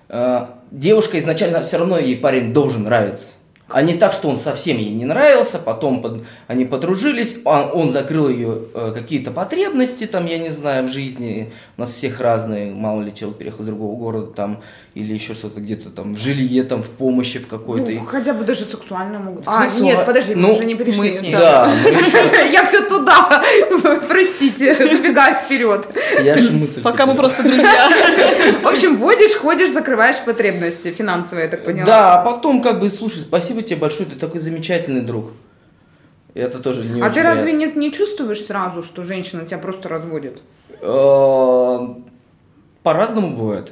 э, 0.08 0.48
девушка 0.72 1.20
изначально 1.20 1.64
все 1.64 1.80
равно 1.80 2.00
ей 2.00 2.16
парень 2.16 2.54
должен 2.54 2.84
нравиться. 2.84 3.34
А 3.68 3.82
не 3.82 3.96
так, 3.96 4.14
что 4.14 4.30
он 4.30 4.38
совсем 4.38 4.78
ей 4.78 4.92
не 4.92 5.06
нравился, 5.06 5.58
потом 5.58 6.02
под, 6.02 6.24
они 6.48 6.66
подружились, 6.66 7.40
он, 7.46 7.72
он 7.74 7.92
закрыл 7.92 8.30
ее 8.30 8.60
э, 8.76 8.92
какие-то 8.94 9.32
потребности, 9.32 10.06
там, 10.06 10.28
я 10.28 10.38
не 10.38 10.52
знаю, 10.52 10.88
в 10.88 10.92
жизни. 10.92 11.52
У 11.76 11.82
нас 11.82 11.92
всех 11.92 12.22
разные, 12.22 12.76
мало 12.76 13.02
ли 13.02 13.14
человек 13.14 13.40
переехал 13.40 13.64
из 13.64 13.66
другого 13.68 13.98
города, 13.98 14.28
там, 14.28 14.62
или 14.96 15.14
еще 15.14 15.34
что-то 15.34 15.60
где-то 15.60 15.90
там, 15.90 16.16
в 16.16 16.20
жилье, 16.20 16.64
там, 16.64 16.82
в 16.82 16.90
помощи 16.90 17.40
в 17.40 17.48
какой-то. 17.48 17.92
Ну, 17.92 18.06
хотя 18.06 18.34
бы 18.34 18.46
даже 18.46 18.66
сексуально 18.66 19.20
могут. 19.20 19.44
А, 19.48 19.64
Сексуа... 19.64 19.82
нет, 19.82 20.06
подожди, 20.06 20.36
ну, 20.36 20.50
мы 20.50 20.54
уже 20.54 20.66
не 20.66 20.76
перешли 20.76 21.12
мы, 21.12 21.18
к 21.18 21.22
ней. 21.22 21.32
Да, 21.32 21.74
мы 21.84 21.90
еще... 21.90 22.50
Я 22.54 22.64
все 22.64 22.82
туда, 22.88 23.44
простите, 24.08 24.76
забегаю 24.76 25.36
вперед. 25.44 25.88
Я 26.24 26.38
же 26.38 26.54
мысль. 26.54 26.82
Пока 26.82 27.06
мы 27.08 27.16
просто 27.16 27.44
друзья. 27.44 27.90
В 28.62 28.68
общем, 28.68 28.98
водишь, 28.98 29.36
ходишь, 29.36 29.72
закрываешь 29.72 30.20
потребности 30.24 30.94
финансовые, 30.94 31.46
я 31.46 31.52
так 31.52 31.66
поняла. 31.66 31.86
Да, 31.86 32.14
а 32.14 32.24
потом 32.24 32.62
как 32.62 32.80
бы, 32.80 32.90
слушай, 32.90 33.20
спасибо 33.20 33.55
спасибо 33.56 33.62
тебе 33.68 33.80
большое, 33.80 34.10
ты 34.10 34.16
такой 34.18 34.42
замечательный 34.42 35.02
друг. 35.02 35.32
Это 36.34 36.60
тоже 36.60 36.84
не 36.84 37.02
А 37.02 37.10
ты 37.10 37.24
разве 37.24 37.54
не, 37.54 37.68
не 37.68 37.92
чувствуешь 37.92 38.42
сразу, 38.42 38.84
что 38.84 39.04
женщина 39.06 39.46
тебя 39.46 39.58
просто 39.58 39.88
разводит? 39.88 40.42
Э, 40.82 41.80
по-разному 42.84 43.38
бывает. 43.38 43.72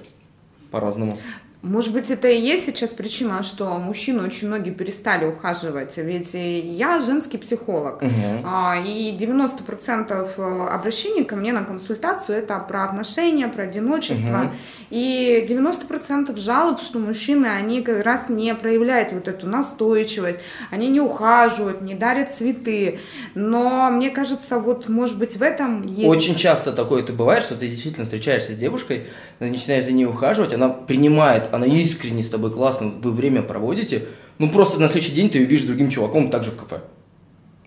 По-разному. 0.71 1.19
Может 1.63 1.93
быть, 1.93 2.11
это 2.11 2.27
и 2.27 2.37
есть 2.37 2.65
сейчас 2.65 2.89
причина, 2.89 3.41
что 3.41 3.79
мужчины 3.79 4.21
очень 4.21 4.47
многие 4.47 4.71
перестали 4.71 5.25
ухаживать. 5.25 5.95
Ведь 5.95 6.31
я 6.33 6.99
женский 6.99 7.37
психолог, 7.37 8.03
а, 8.43 8.75
и 8.85 9.15
90% 9.17 10.67
обращений 10.69 11.23
ко 11.23 11.37
мне 11.37 11.53
на 11.53 11.63
консультацию 11.63 12.37
это 12.37 12.59
про 12.59 12.83
отношения, 12.83 13.47
про 13.47 13.63
одиночество. 13.63 14.37
Мгм. 14.39 14.51
И 14.89 15.45
90% 15.47 16.37
жалоб, 16.37 16.81
что 16.81 16.99
мужчины, 16.99 17.47
они 17.47 17.81
как 17.81 18.03
раз 18.03 18.27
не 18.27 18.53
проявляют 18.55 19.13
вот 19.13 19.29
эту 19.29 19.47
настойчивость, 19.47 20.41
они 20.69 20.89
не 20.89 20.99
ухаживают, 20.99 21.81
не 21.81 21.95
дарят 21.95 22.29
цветы. 22.29 22.99
Но 23.35 23.89
мне 23.89 24.09
кажется, 24.09 24.59
вот 24.59 24.89
может 24.89 25.17
быть 25.17 25.37
в 25.37 25.41
этом 25.41 25.81
есть... 25.83 26.09
Очень 26.09 26.35
часто 26.35 26.73
такое 26.73 27.03
ты 27.03 27.13
бывает, 27.13 27.41
что 27.41 27.55
ты 27.55 27.69
действительно 27.69 28.03
встречаешься 28.03 28.51
с 28.51 28.57
девушкой, 28.57 29.07
начинаешь 29.39 29.85
за 29.85 29.93
ней 29.93 30.05
ухаживать, 30.05 30.53
она 30.53 30.67
принимает, 30.67 31.52
она 31.53 31.67
искренне 31.67 32.23
с 32.23 32.29
тобой 32.29 32.51
классно, 32.51 32.91
вы 33.01 33.11
время 33.11 33.43
проводите, 33.43 34.05
ну 34.39 34.49
просто 34.49 34.79
на 34.79 34.89
следующий 34.89 35.13
день 35.15 35.29
ты 35.29 35.37
ее 35.37 35.45
видишь 35.45 35.65
другим 35.65 35.89
чуваком 35.89 36.29
также 36.29 36.49
в 36.51 36.55
кафе. 36.55 36.81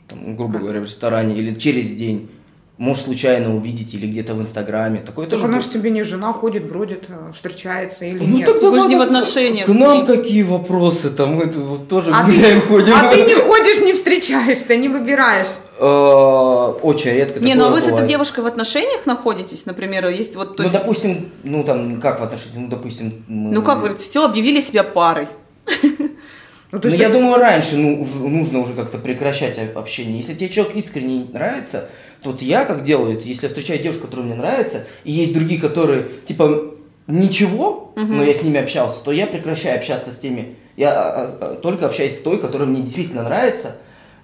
Там, 0.08 0.36
грубо 0.36 0.58
говоря, 0.58 0.80
в 0.80 0.84
ресторане 0.84 1.36
или 1.36 1.54
через 1.54 1.90
день. 1.90 2.28
Можешь 2.78 3.04
случайно 3.04 3.56
увидеть 3.56 3.94
или 3.94 4.06
где-то 4.06 4.34
в 4.34 4.40
Инстаграме. 4.42 4.98
Такое 5.00 5.24
Так 5.24 5.36
тоже 5.38 5.46
она 5.46 5.60
же 5.60 5.70
тебе 5.70 5.88
не 5.88 6.02
жена, 6.02 6.34
ходит, 6.34 6.68
бродит, 6.68 7.06
э, 7.08 7.32
встречается 7.32 8.04
или 8.04 8.18
Ну 8.18 8.36
нет. 8.36 8.46
тогда 8.52 8.70
Вы 8.70 8.80
же 8.80 8.88
не 8.88 8.96
в 8.96 9.00
отношениях 9.00 9.64
К 9.66 9.70
нам 9.70 10.04
какие 10.04 10.42
вопросы 10.42 11.08
там, 11.08 11.36
мы 11.36 11.46
тут 11.46 11.56
вот 11.64 11.88
тоже 11.88 12.10
А 12.12 12.26
ты, 12.26 12.60
ходим. 12.60 12.92
а 12.94 13.10
ты 13.10 13.22
не 13.22 13.34
ходишь, 13.34 13.80
не 13.80 13.94
встречаешься, 14.06 14.76
не 14.76 14.88
выбираешь. 14.88 15.48
Э, 15.78 15.84
Очень 16.82 17.12
редко 17.12 17.40
Не, 17.40 17.54
ну 17.54 17.66
а 17.66 17.70
вы 17.70 17.78
с 17.80 17.82
этой 17.82 17.90
бывает. 17.92 18.08
девушкой 18.08 18.44
в 18.44 18.46
отношениях 18.46 19.04
находитесь, 19.04 19.66
например, 19.66 20.06
есть 20.08 20.36
вот, 20.36 20.56
то 20.56 20.62
Ну, 20.62 20.68
есть, 20.68 20.72
допустим, 20.72 21.30
ну 21.42 21.64
там, 21.64 22.00
как 22.00 22.20
в 22.20 22.22
отношениях, 22.22 22.56
ну, 22.56 22.68
допустим... 22.68 23.24
мы- 23.26 23.52
ну 23.52 23.62
как 23.62 23.78
говорится, 23.78 24.08
все, 24.08 24.24
объявили 24.24 24.60
себя 24.60 24.84
парой. 24.84 25.28
Ну, 26.72 26.80
Ну, 26.82 26.90
я 26.90 27.08
думаю, 27.10 27.36
раньше 27.38 27.76
ну, 27.76 28.02
уже- 28.02 28.18
нужно 28.18 28.58
уже 28.60 28.74
как-то 28.74 28.98
прекращать 28.98 29.56
общение. 29.76 30.18
Если 30.18 30.34
тебе 30.34 30.48
человек 30.48 30.74
искренне 30.74 31.24
нравится, 31.32 31.88
то 32.22 32.30
вот 32.30 32.42
я 32.42 32.64
как 32.64 32.82
делаю, 32.82 33.18
если 33.24 33.44
я 33.44 33.48
встречаю 33.48 33.80
девушку, 33.80 34.06
которая 34.06 34.26
мне 34.26 34.34
нравится, 34.34 34.84
и 35.04 35.12
есть 35.12 35.32
другие, 35.32 35.60
которые, 35.60 36.08
типа, 36.26 36.72
ничего, 37.06 37.92
но 37.94 38.22
я 38.24 38.34
с 38.34 38.42
ними 38.42 38.58
общался, 38.60 39.02
то 39.04 39.12
я 39.12 39.28
прекращаю 39.28 39.76
общаться 39.78 40.10
с 40.10 40.18
теми. 40.18 40.56
Я 40.76 40.90
а, 40.92 41.38
а, 41.40 41.54
только 41.54 41.86
общаюсь 41.86 42.16
с 42.16 42.20
той, 42.20 42.38
которая 42.38 42.68
мне 42.68 42.82
действительно 42.82 43.22
нравится, 43.22 43.76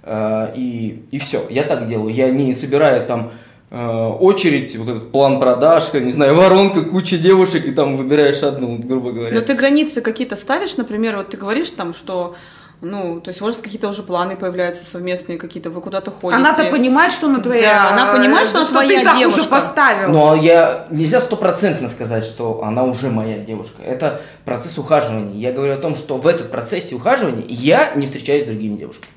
и, 0.05 1.05
и 1.11 1.19
все. 1.19 1.47
Я 1.49 1.63
так 1.63 1.87
делаю. 1.87 2.13
Я 2.13 2.31
не 2.31 2.55
собираю 2.55 3.07
там 3.07 3.33
э, 3.71 4.07
очередь, 4.21 4.77
вот 4.77 4.89
этот 4.89 5.13
план 5.13 5.41
продаж, 5.41 5.93
не 5.95 6.11
знаю, 6.11 6.35
воронка, 6.35 6.83
куча 6.83 7.19
девушек, 7.19 7.67
и 7.67 7.71
там 7.73 7.97
выбираешь 7.97 8.43
одну, 8.43 8.79
грубо 8.79 9.13
говоря. 9.13 9.35
Но 9.35 9.41
ты 9.41 9.55
границы 9.55 10.01
какие-то 10.01 10.37
ставишь, 10.37 10.77
например, 10.77 11.17
вот 11.17 11.31
ты 11.31 11.37
говоришь 11.37 11.71
там, 11.71 11.95
что, 11.95 12.35
ну, 12.81 13.21
то 13.21 13.29
есть, 13.29 13.41
может, 13.41 13.59
какие-то 13.61 13.89
уже 13.89 14.03
планы 14.03 14.37
появляются 14.37 14.85
совместные 14.85 15.39
какие-то, 15.39 15.71
вы 15.71 15.81
куда-то 15.81 16.11
ходите. 16.11 16.35
Она-то 16.35 16.65
понимает, 16.65 17.13
что 17.13 17.29
она 17.29 17.41
твоя. 17.41 17.63
Да, 17.63 17.91
она 17.93 18.13
понимает, 18.13 18.49
что 18.49 18.59
она 18.59 18.67
ты 18.67 18.73
твоя 18.73 19.05
так 19.05 19.19
девушка. 19.19 19.39
уже 19.39 19.49
поставил. 19.49 20.11
Но 20.11 20.35
я 20.35 20.87
нельзя 20.91 21.21
стопроцентно 21.21 21.89
сказать, 21.89 22.25
что 22.25 22.63
она 22.65 22.83
уже 22.83 23.09
моя 23.09 23.39
девушка. 23.39 23.83
Это 23.83 24.21
процесс 24.45 24.77
ухаживания. 24.77 25.39
Я 25.39 25.53
говорю 25.53 25.75
о 25.75 25.79
том, 25.79 25.95
что 25.95 26.17
в 26.17 26.27
этот 26.27 26.51
процессе 26.51 26.95
ухаживания 26.95 27.45
я 27.49 27.93
не 27.95 28.07
встречаюсь 28.07 28.43
с 28.43 28.47
другими 28.47 28.77
девушками. 28.77 29.13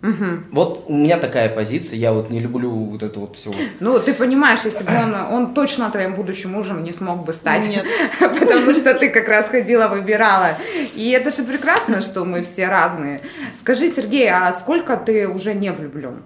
Вот 0.00 0.84
у 0.86 0.94
меня 0.94 1.18
такая 1.18 1.48
позиция, 1.48 1.98
я 1.98 2.12
вот 2.12 2.30
не 2.30 2.38
люблю 2.38 2.70
вот 2.70 3.02
это 3.02 3.18
вот 3.18 3.36
все. 3.36 3.52
Ну, 3.80 3.98
ты 3.98 4.14
понимаешь, 4.14 4.60
если 4.64 4.84
бы 4.84 4.92
он, 4.94 5.14
он 5.14 5.54
точно 5.54 5.90
твоим 5.90 6.14
будущим 6.14 6.52
мужем 6.52 6.84
не 6.84 6.92
смог 6.92 7.24
бы 7.24 7.32
стать. 7.32 7.68
Нет. 7.68 7.84
Потому 8.20 8.74
что 8.74 8.94
ты 8.94 9.10
как 9.10 9.28
раз 9.28 9.48
ходила, 9.48 9.88
выбирала. 9.88 10.56
И 10.94 11.10
это 11.10 11.30
же 11.30 11.42
прекрасно, 11.42 12.00
что 12.00 12.24
мы 12.24 12.42
все 12.42 12.68
разные. 12.68 13.20
Скажи, 13.58 13.90
Сергей, 13.90 14.30
а 14.30 14.52
сколько 14.52 14.96
ты 14.96 15.28
уже 15.28 15.54
не 15.54 15.72
влюблен? 15.72 16.22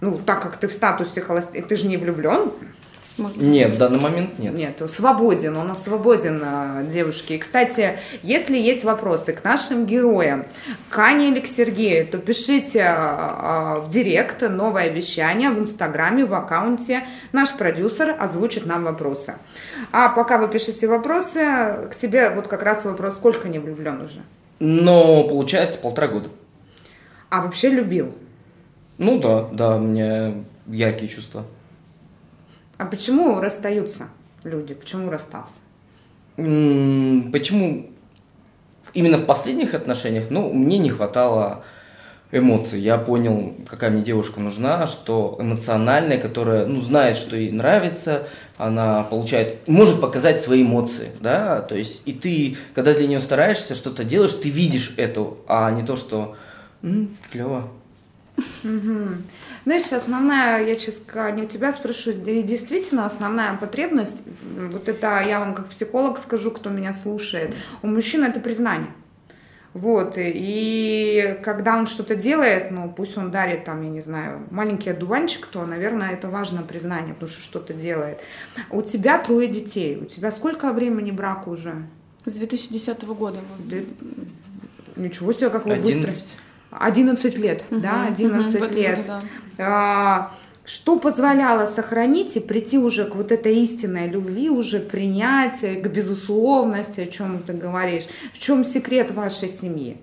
Ну, 0.00 0.18
так 0.24 0.40
как 0.40 0.56
ты 0.56 0.68
в 0.68 0.72
статусе 0.72 1.20
холостяка, 1.20 1.68
ты 1.68 1.76
же 1.76 1.88
не 1.88 1.96
влюблен? 1.96 2.52
Может, 3.18 3.36
Нет, 3.38 3.74
в 3.74 3.78
данный 3.78 3.98
момент 3.98 4.38
нет. 4.38 4.54
Нет, 4.54 4.82
свободен, 4.90 5.56
он 5.56 5.74
свободен, 5.74 6.40
а, 6.44 6.82
девушки. 6.84 7.32
И, 7.32 7.38
кстати, 7.38 7.98
если 8.22 8.56
есть 8.56 8.84
вопросы 8.84 9.32
к 9.32 9.42
нашим 9.42 9.86
героям, 9.86 10.46
к 10.88 10.98
Ане 10.98 11.30
или 11.30 11.40
к 11.40 11.46
Сергею, 11.46 12.06
то 12.06 12.18
пишите 12.18 12.82
а, 12.82 13.74
а, 13.76 13.80
в 13.80 13.90
директ 13.90 14.42
новое 14.48 14.88
вещание 14.88 15.50
в 15.50 15.58
Инстаграме, 15.58 16.24
в 16.24 16.32
аккаунте. 16.32 17.06
Наш 17.32 17.52
продюсер 17.54 18.16
озвучит 18.18 18.66
нам 18.66 18.84
вопросы. 18.84 19.34
А 19.90 20.08
пока 20.10 20.38
вы 20.38 20.48
пишете 20.48 20.86
вопросы, 20.86 21.40
к 21.90 21.96
тебе 22.00 22.30
вот 22.30 22.46
как 22.46 22.62
раз 22.62 22.84
вопрос, 22.84 23.16
сколько 23.16 23.48
не 23.48 23.58
влюблен 23.58 24.00
уже? 24.00 24.22
Но 24.60 25.24
получается 25.24 25.78
полтора 25.78 26.08
года. 26.08 26.30
А 27.30 27.42
вообще 27.42 27.70
любил? 27.70 28.14
Ну 28.98 29.20
да, 29.20 29.48
да, 29.52 29.76
у 29.76 29.80
меня 29.80 30.34
яркие 30.66 31.08
чувства. 31.08 31.44
А 32.78 32.86
почему 32.86 33.40
расстаются 33.40 34.08
люди? 34.44 34.72
Почему 34.74 35.10
расстался? 35.10 35.54
Почему 36.36 37.90
именно 38.94 39.18
в 39.18 39.26
последних 39.26 39.74
отношениях, 39.74 40.26
ну, 40.30 40.52
мне 40.52 40.78
не 40.78 40.90
хватало 40.90 41.64
эмоций. 42.30 42.80
Я 42.80 42.98
понял, 42.98 43.54
какая 43.68 43.90
мне 43.90 44.02
девушка 44.02 44.38
нужна, 44.40 44.86
что 44.86 45.36
эмоциональная, 45.40 46.18
которая, 46.18 46.66
ну, 46.66 46.80
знает, 46.80 47.16
что 47.16 47.36
ей 47.36 47.50
нравится, 47.50 48.28
она 48.58 49.02
получает, 49.02 49.66
может 49.66 50.00
показать 50.00 50.40
свои 50.40 50.62
эмоции, 50.62 51.10
да, 51.20 51.62
то 51.62 51.74
есть, 51.74 52.02
и 52.04 52.12
ты, 52.12 52.56
когда 52.74 52.94
для 52.94 53.06
нее 53.06 53.20
стараешься, 53.20 53.74
что-то 53.74 54.04
делаешь, 54.04 54.34
ты 54.34 54.50
видишь 54.50 54.94
это, 54.96 55.26
а 55.46 55.70
не 55.70 55.82
то, 55.82 55.96
что, 55.96 56.36
«М, 56.82 57.16
клево. 57.32 57.68
Знаешь, 59.68 59.92
основная, 59.92 60.66
я 60.66 60.74
сейчас 60.76 61.02
не 61.36 61.42
у 61.42 61.46
тебя 61.46 61.74
спрошу, 61.74 62.14
де- 62.14 62.42
действительно 62.42 63.04
основная 63.04 63.54
потребность, 63.54 64.22
вот 64.72 64.88
это 64.88 65.20
я 65.20 65.40
вам 65.40 65.54
как 65.54 65.68
психолог 65.68 66.16
скажу, 66.16 66.52
кто 66.52 66.70
меня 66.70 66.94
слушает, 66.94 67.54
у 67.82 67.86
мужчин 67.86 68.24
это 68.24 68.40
признание. 68.40 68.88
Вот, 69.74 70.14
и 70.16 71.38
когда 71.44 71.76
он 71.76 71.86
что-то 71.86 72.16
делает, 72.16 72.70
ну, 72.70 72.90
пусть 72.90 73.18
он 73.18 73.30
дарит 73.30 73.66
там, 73.66 73.82
я 73.82 73.90
не 73.90 74.00
знаю, 74.00 74.46
маленький 74.50 74.88
одуванчик, 74.88 75.44
то, 75.44 75.66
наверное, 75.66 76.12
это 76.12 76.28
важно 76.30 76.62
признание, 76.62 77.12
потому 77.12 77.30
что 77.30 77.42
что-то 77.42 77.74
делает. 77.74 78.20
У 78.70 78.80
тебя 78.80 79.18
трое 79.18 79.48
детей, 79.48 79.98
у 79.98 80.06
тебя 80.06 80.30
сколько 80.30 80.72
времени 80.72 81.10
брака 81.10 81.50
уже? 81.50 81.74
С 82.24 82.32
2010 82.32 83.02
года. 83.08 83.40
Ничего 84.96 85.34
себе, 85.34 85.50
как 85.50 85.66
вы 85.66 85.74
быстро. 85.76 86.10
11. 86.70 87.24
11 87.24 87.38
лет, 87.38 87.64
да, 87.70 88.04
Мгм, 88.04 88.12
11 88.12 88.54
мгм, 88.54 88.60
в 88.60 88.62
этом 88.64 88.76
лет. 88.76 88.96
году, 89.06 89.08
да. 89.08 89.22
А, 89.58 90.32
Что 90.64 90.98
позволяло 90.98 91.64
сохранить 91.64 92.36
и 92.36 92.40
прийти 92.40 92.76
уже 92.78 93.06
к 93.06 93.14
вот 93.14 93.32
этой 93.32 93.56
истинной 93.56 94.06
любви, 94.06 94.50
уже 94.50 94.80
к 94.80 94.88
принятию, 94.88 95.82
к 95.82 95.86
безусловности, 95.86 97.00
о 97.00 97.06
чем 97.06 97.42
ты 97.42 97.54
говоришь? 97.54 98.04
В 98.34 98.38
чем 98.38 98.66
секрет 98.66 99.10
вашей 99.10 99.48
семьи? 99.48 99.96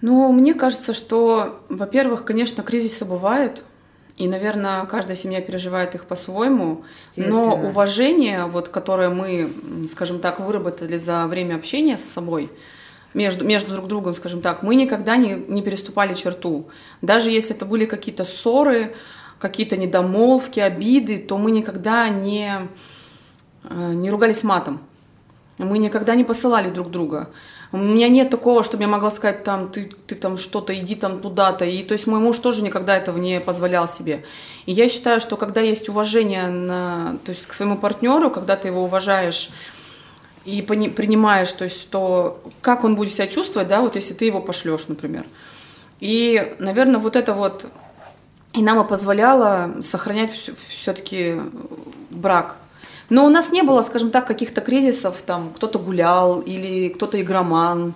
Ну, 0.00 0.30
мне 0.32 0.54
кажется, 0.54 0.92
что, 0.94 1.60
во-первых, 1.68 2.24
конечно, 2.24 2.62
кризисы 2.62 3.04
бывают, 3.04 3.64
и, 4.16 4.28
наверное, 4.28 4.84
каждая 4.86 5.16
семья 5.16 5.40
переживает 5.40 5.96
их 5.96 6.04
по-своему, 6.04 6.84
но 7.16 7.56
уважение, 7.56 8.44
вот, 8.44 8.68
которое 8.68 9.10
мы, 9.10 9.50
скажем 9.90 10.20
так, 10.20 10.38
выработали 10.38 10.96
за 10.98 11.26
время 11.26 11.56
общения 11.56 11.98
с 11.98 12.04
собой, 12.04 12.48
между, 13.14 13.44
между 13.44 13.74
друг 13.74 13.88
другом, 13.88 14.14
скажем 14.14 14.40
так, 14.40 14.62
мы 14.62 14.74
никогда 14.74 15.16
не, 15.16 15.34
не 15.34 15.62
переступали 15.62 16.14
черту. 16.14 16.68
Даже 17.02 17.30
если 17.30 17.56
это 17.56 17.64
были 17.64 17.86
какие-то 17.86 18.24
ссоры, 18.24 18.94
какие-то 19.38 19.76
недомолвки, 19.76 20.60
обиды, 20.60 21.18
то 21.18 21.38
мы 21.38 21.50
никогда 21.50 22.08
не, 22.08 22.68
э, 23.64 23.92
не 23.94 24.10
ругались 24.10 24.42
матом. 24.42 24.80
Мы 25.58 25.78
никогда 25.78 26.14
не 26.14 26.24
посылали 26.24 26.70
друг 26.70 26.90
друга. 26.90 27.30
У 27.70 27.76
меня 27.76 28.08
нет 28.08 28.30
такого, 28.30 28.62
чтобы 28.62 28.84
я 28.84 28.88
могла 28.88 29.10
сказать, 29.10 29.44
там, 29.44 29.70
ты, 29.70 29.90
ты 30.06 30.14
там 30.14 30.38
что-то, 30.38 30.72
иди 30.78 30.94
там 30.94 31.20
туда-то. 31.20 31.64
И 31.64 31.82
то 31.82 31.92
есть 31.92 32.06
мой 32.06 32.20
муж 32.20 32.38
тоже 32.38 32.62
никогда 32.62 32.96
этого 32.96 33.18
не 33.18 33.40
позволял 33.40 33.88
себе. 33.88 34.24
И 34.66 34.72
я 34.72 34.88
считаю, 34.88 35.20
что 35.20 35.36
когда 35.36 35.60
есть 35.60 35.88
уважение 35.88 36.46
на, 36.48 37.18
то 37.24 37.30
есть 37.30 37.46
к 37.46 37.52
своему 37.52 37.76
партнеру, 37.76 38.30
когда 38.30 38.56
ты 38.56 38.68
его 38.68 38.84
уважаешь 38.84 39.50
и 40.48 40.62
принимаешь, 40.62 41.52
то 41.52 41.64
есть 41.64 41.80
что, 41.80 42.40
как 42.60 42.84
он 42.84 42.96
будет 42.96 43.12
себя 43.12 43.26
чувствовать, 43.26 43.68
да, 43.68 43.80
вот 43.80 43.96
если 43.96 44.14
ты 44.14 44.24
его 44.24 44.40
пошлешь, 44.40 44.88
например. 44.88 45.26
И, 46.00 46.54
наверное, 46.58 47.00
вот 47.00 47.16
это 47.16 47.34
вот 47.34 47.66
и 48.52 48.62
нам 48.62 48.84
и 48.84 48.88
позволяло 48.88 49.76
сохранять 49.82 50.32
все-таки 50.68 51.40
брак. 52.10 52.56
Но 53.10 53.24
у 53.24 53.28
нас 53.30 53.52
не 53.52 53.62
было, 53.62 53.82
скажем 53.82 54.10
так, 54.10 54.26
каких-то 54.26 54.60
кризисов, 54.60 55.22
там 55.24 55.50
кто-то 55.54 55.78
гулял 55.78 56.40
или 56.40 56.88
кто-то 56.88 57.20
игроман. 57.20 57.94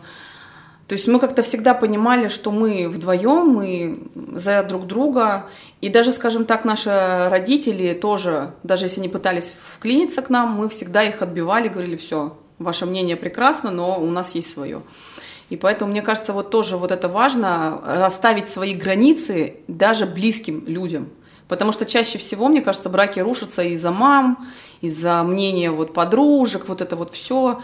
То 0.88 0.94
есть 0.94 1.06
мы 1.06 1.20
как-то 1.20 1.42
всегда 1.42 1.74
понимали, 1.74 2.28
что 2.28 2.50
мы 2.50 2.88
вдвоем, 2.88 3.48
мы 3.48 3.98
за 4.38 4.62
друг 4.62 4.86
друга. 4.86 5.46
И 5.80 5.88
даже, 5.88 6.12
скажем 6.12 6.44
так, 6.44 6.64
наши 6.64 6.90
родители 7.30 7.94
тоже, 7.94 8.54
даже 8.62 8.86
если 8.86 9.00
они 9.00 9.08
пытались 9.08 9.54
вклиниться 9.74 10.22
к 10.22 10.30
нам, 10.30 10.50
мы 10.52 10.68
всегда 10.68 11.02
их 11.02 11.22
отбивали, 11.22 11.68
говорили, 11.68 11.96
все, 11.96 12.36
ваше 12.62 12.86
мнение 12.86 13.16
прекрасно, 13.16 13.70
но 13.70 14.00
у 14.00 14.10
нас 14.10 14.34
есть 14.34 14.52
свое. 14.52 14.82
И 15.50 15.56
поэтому, 15.56 15.90
мне 15.90 16.02
кажется, 16.02 16.32
вот 16.32 16.50
тоже 16.50 16.76
вот 16.76 16.92
это 16.92 17.08
важно, 17.08 17.80
расставить 17.84 18.48
свои 18.48 18.74
границы 18.74 19.56
даже 19.68 20.06
близким 20.06 20.64
людям. 20.66 21.10
Потому 21.46 21.72
что 21.72 21.84
чаще 21.84 22.16
всего, 22.18 22.48
мне 22.48 22.62
кажется, 22.62 22.88
браки 22.88 23.20
рушатся 23.20 23.62
из-за 23.62 23.90
мам, 23.90 24.48
из-за 24.80 25.22
мнения 25.22 25.70
вот 25.70 25.92
подружек, 25.92 26.68
вот 26.68 26.80
это 26.80 26.96
вот 26.96 27.12
все. 27.12 27.60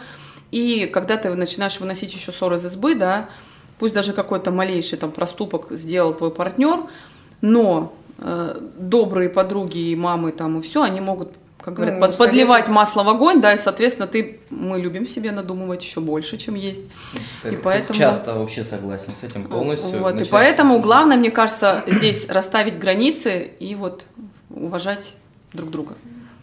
И 0.50 0.84
когда 0.92 1.16
ты 1.16 1.34
начинаешь 1.34 1.80
выносить 1.80 2.12
еще 2.12 2.30
ссоры 2.30 2.56
из 2.56 2.66
избы, 2.66 2.94
да, 2.94 3.30
пусть 3.78 3.94
даже 3.94 4.12
какой-то 4.12 4.50
малейший 4.50 4.98
там 4.98 5.10
проступок 5.10 5.68
сделал 5.70 6.12
твой 6.12 6.30
партнер, 6.30 6.90
но 7.40 7.94
э, 8.18 8.60
добрые 8.76 9.30
подруги 9.30 9.78
и 9.78 9.96
мамы 9.96 10.32
там 10.32 10.58
и 10.58 10.62
все, 10.62 10.82
они 10.82 11.00
могут 11.00 11.32
как 11.70 11.76
говорят, 11.76 12.00
ну, 12.00 12.06
под, 12.06 12.16
подливать 12.16 12.68
масло 12.68 13.02
в 13.02 13.08
огонь, 13.08 13.40
да, 13.40 13.52
и, 13.52 13.58
соответственно, 13.58 14.06
ты, 14.06 14.40
мы 14.50 14.78
любим 14.78 15.06
себе 15.06 15.32
надумывать 15.32 15.82
еще 15.82 16.00
больше, 16.00 16.38
чем 16.38 16.54
есть. 16.54 16.84
Это, 17.42 17.54
и 17.54 17.56
поэтому... 17.56 17.98
Часто 17.98 18.34
вообще 18.34 18.64
согласен 18.64 19.12
с 19.20 19.24
этим 19.24 19.44
полностью. 19.44 20.00
Вот, 20.00 20.20
и 20.20 20.24
поэтому 20.24 20.78
главное, 20.80 21.16
мне 21.16 21.30
кажется, 21.30 21.84
здесь 21.86 22.28
расставить 22.28 22.78
границы 22.78 23.50
и 23.58 23.74
вот 23.74 24.06
уважать 24.50 25.16
друг 25.52 25.70
друга. 25.70 25.94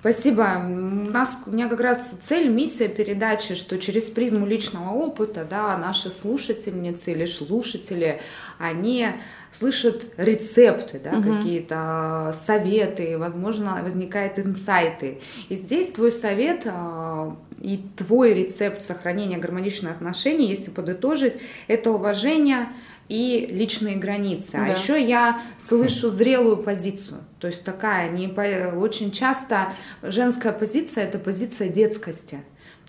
Спасибо. 0.01 0.61
У 0.63 1.11
нас, 1.11 1.29
у 1.47 1.51
меня 1.51 1.67
как 1.67 1.79
раз 1.79 2.11
цель, 2.21 2.47
миссия 2.49 2.87
передачи, 2.87 3.55
что 3.55 3.79
через 3.79 4.03
призму 4.03 4.45
личного 4.45 4.91
опыта, 4.91 5.47
да, 5.49 5.75
наши 5.77 6.11
слушательницы 6.11 7.11
или 7.11 7.25
слушатели, 7.25 8.21
они 8.59 9.07
слышат 9.57 10.05
рецепты, 10.17 10.99
да, 11.03 11.11
угу. 11.11 11.37
какие-то 11.37 12.35
советы, 12.45 13.17
возможно, 13.17 13.79
возникают 13.81 14.37
инсайты. 14.39 15.19
И 15.49 15.55
здесь 15.55 15.91
твой 15.91 16.11
совет 16.11 16.63
а, 16.65 17.35
и 17.61 17.79
твой 17.95 18.33
рецепт 18.33 18.83
сохранения 18.83 19.37
гармоничных 19.37 19.93
отношений, 19.93 20.47
если 20.47 20.71
подытожить, 20.71 21.33
это 21.67 21.91
уважение 21.91 22.67
и 23.07 23.47
личные 23.51 23.95
границы. 23.95 24.55
А 24.55 24.65
да. 24.65 24.65
А 24.65 24.67
еще 24.69 25.01
я 25.01 25.41
слышу 25.59 26.09
зрелую 26.09 26.57
позицию. 26.57 27.19
То 27.39 27.47
есть 27.47 27.63
такая, 27.63 28.09
не 28.09 28.27
очень 28.27 29.11
часто 29.11 29.73
женская 30.01 30.51
позиция 30.51 31.05
это 31.05 31.19
позиция 31.19 31.69
детскости. 31.69 32.39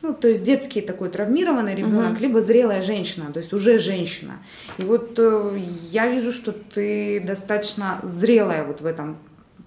Ну, 0.03 0.13
то 0.13 0.29
есть 0.29 0.43
детский 0.43 0.83
такой 0.83 1.09
травмированный 1.09 1.75
ребенок, 1.75 2.13
угу. 2.13 2.21
либо 2.21 2.41
зрелая 2.41 2.83
женщина, 2.83 3.33
то 3.33 3.39
есть 3.41 3.53
уже 3.53 3.79
женщина. 3.79 4.39
И 4.79 4.83
вот 4.83 5.19
э, 5.19 5.61
я 5.91 6.07
вижу, 6.09 6.33
что 6.33 6.53
ты 6.53 7.21
достаточно 7.21 8.01
зрелая 8.03 8.65
вот 8.65 8.83
в 8.83 8.87
этом 8.87 9.17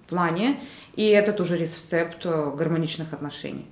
плане, 0.08 0.60
и 0.94 1.06
это 1.08 1.32
тоже 1.32 1.56
рецепт 1.56 2.24
э, 2.24 2.52
гармоничных 2.56 3.12
отношений. 3.12 3.66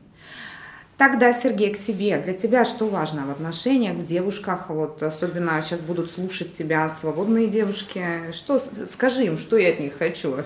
Тогда, 0.99 1.33
Сергей, 1.33 1.73
к 1.73 1.79
тебе. 1.79 2.19
Для 2.19 2.33
тебя 2.33 2.65
что 2.65 2.89
важно 2.89 3.25
в 3.25 3.31
отношениях, 3.31 3.95
в 3.95 4.05
девушках? 4.05 4.69
Вот 4.69 5.01
особенно 5.01 5.63
сейчас 5.63 5.79
будут 5.79 6.11
слушать 6.11 6.55
тебя 6.55 6.89
свободные 6.91 7.47
девушки. 7.47 8.05
Что, 8.33 8.61
скажи 8.91 9.27
им, 9.27 9.39
что 9.39 9.57
я 9.57 9.71
от 9.71 9.79
них 9.79 9.97
хочу. 9.97 10.39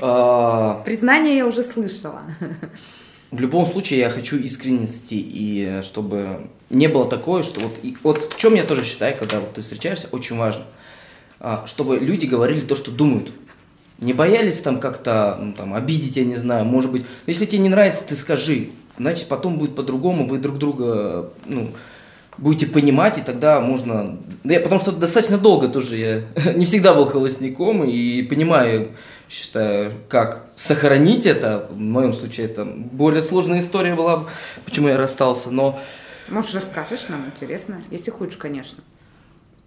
А... 0.00 0.82
Признание 0.84 1.36
я 1.36 1.46
уже 1.46 1.62
слышала. 1.62 2.22
В 3.30 3.38
любом 3.38 3.64
случае 3.66 4.00
я 4.00 4.10
хочу 4.10 4.36
искренности, 4.38 5.14
и 5.14 5.80
чтобы 5.84 6.48
не 6.68 6.88
было 6.88 7.08
такое, 7.08 7.44
что 7.44 7.60
вот, 7.60 7.78
и, 7.82 7.96
вот 8.02 8.32
в 8.32 8.36
чем 8.36 8.54
я 8.54 8.64
тоже 8.64 8.84
считаю, 8.84 9.16
когда 9.16 9.38
вот 9.38 9.52
ты 9.52 9.62
встречаешься, 9.62 10.08
очень 10.10 10.36
важно, 10.36 10.64
а, 11.38 11.64
чтобы 11.66 11.98
люди 11.98 12.26
говорили 12.26 12.60
то, 12.60 12.74
что 12.74 12.90
думают. 12.90 13.32
Не 14.00 14.14
боялись 14.14 14.60
там 14.60 14.80
как-то 14.80 15.38
ну, 15.40 15.52
там, 15.52 15.74
обидеть, 15.74 16.16
я 16.16 16.24
не 16.24 16.36
знаю, 16.36 16.64
может 16.64 16.90
быть. 16.90 17.02
Но 17.02 17.30
если 17.30 17.44
тебе 17.44 17.58
не 17.60 17.68
нравится, 17.68 18.02
ты 18.02 18.16
скажи. 18.16 18.70
Значит, 18.98 19.28
потом 19.28 19.58
будет 19.58 19.76
по-другому, 19.76 20.26
вы 20.26 20.38
друг 20.38 20.58
друга 20.58 21.30
ну, 21.46 21.68
будете 22.36 22.66
понимать, 22.66 23.18
и 23.18 23.22
тогда 23.22 23.60
можно... 23.60 24.18
Да 24.42 24.54
я, 24.54 24.60
потому 24.60 24.80
что 24.80 24.92
достаточно 24.92 25.38
долго 25.38 25.68
тоже 25.68 25.96
я 25.96 26.52
не 26.54 26.64
всегда 26.64 26.94
был 26.94 27.04
холостяком, 27.04 27.84
и 27.84 28.22
понимаю, 28.22 28.88
считаю, 29.30 29.92
как 30.08 30.46
сохранить 30.56 31.24
это. 31.24 31.68
В 31.70 31.78
моем 31.78 32.12
случае 32.12 32.46
это 32.46 32.64
более 32.64 33.22
сложная 33.22 33.60
история 33.60 33.94
была, 33.94 34.26
почему 34.64 34.88
я 34.88 34.96
расстался, 34.96 35.50
но... 35.50 35.78
Может, 36.28 36.54
расскажешь 36.54 37.08
нам, 37.08 37.24
интересно, 37.26 37.82
если 37.90 38.10
хочешь, 38.10 38.36
конечно. 38.36 38.82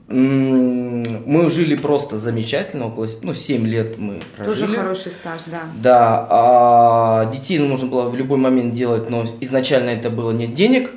Мы 0.08 1.50
жили 1.50 1.76
просто 1.78 2.18
замечательно, 2.18 2.88
около, 2.88 3.08
ну, 3.22 3.34
7 3.34 3.66
лет 3.66 3.98
мы 3.98 4.22
прожили. 4.36 4.66
Тоже 4.66 4.76
хороший 4.76 5.12
стаж, 5.14 5.42
да. 5.48 5.62
Да, 5.82 6.28
а 6.30 7.32
детей 7.32 7.58
нужно 7.58 7.88
было 7.88 8.10
в 8.10 8.16
любой 8.16 8.38
момент 8.38 8.74
делать, 8.74 9.10
но 9.10 9.26
изначально 9.40 9.92
это 9.92 10.10
было 10.10 10.32
нет 10.32 10.54
денег. 10.54 10.92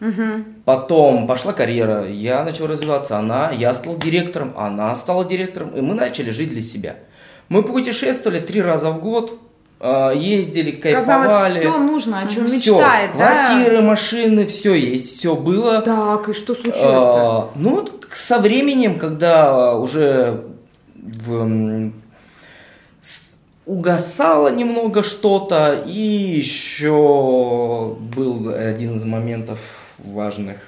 Угу. 0.00 0.44
Потом 0.64 1.26
пошла 1.26 1.52
карьера, 1.52 2.08
я 2.08 2.44
начал 2.44 2.66
развиваться, 2.66 3.18
она, 3.18 3.50
я 3.50 3.74
стал 3.74 3.98
директором, 3.98 4.54
она 4.56 4.94
стала 4.96 5.24
директором, 5.24 5.70
и 5.70 5.82
мы 5.82 5.94
начали 5.94 6.30
жить 6.30 6.50
для 6.50 6.62
себя. 6.62 6.96
Мы 7.48 7.62
путешествовали 7.62 8.40
три 8.40 8.60
раза 8.60 8.90
в 8.90 9.00
год, 9.00 9.38
а, 9.78 10.12
ездили, 10.12 10.70
кайфовали. 10.70 11.26
Казалось, 11.26 11.58
все 11.58 11.78
нужно, 11.78 12.20
о 12.20 12.28
чем 12.28 12.46
все, 12.46 12.56
мечтает, 12.56 13.10
да? 13.16 13.46
Квартиры, 13.46 13.82
машины, 13.82 14.46
все 14.46 14.74
есть, 14.74 15.18
все 15.18 15.36
было. 15.36 15.82
Так, 15.82 16.28
и 16.28 16.32
что 16.32 16.54
случилось-то? 16.54 17.38
А, 17.38 17.50
ну 17.54 17.76
вот 17.76 18.06
со 18.12 18.38
временем, 18.38 18.98
когда 18.98 19.76
уже 19.76 20.44
в, 20.94 21.92
угасало 23.66 24.48
немного 24.48 25.02
что-то, 25.02 25.84
и 25.86 26.00
еще 26.00 27.96
был 28.16 28.48
один 28.54 28.96
из 28.96 29.04
моментов 29.04 29.58
важных. 29.98 30.58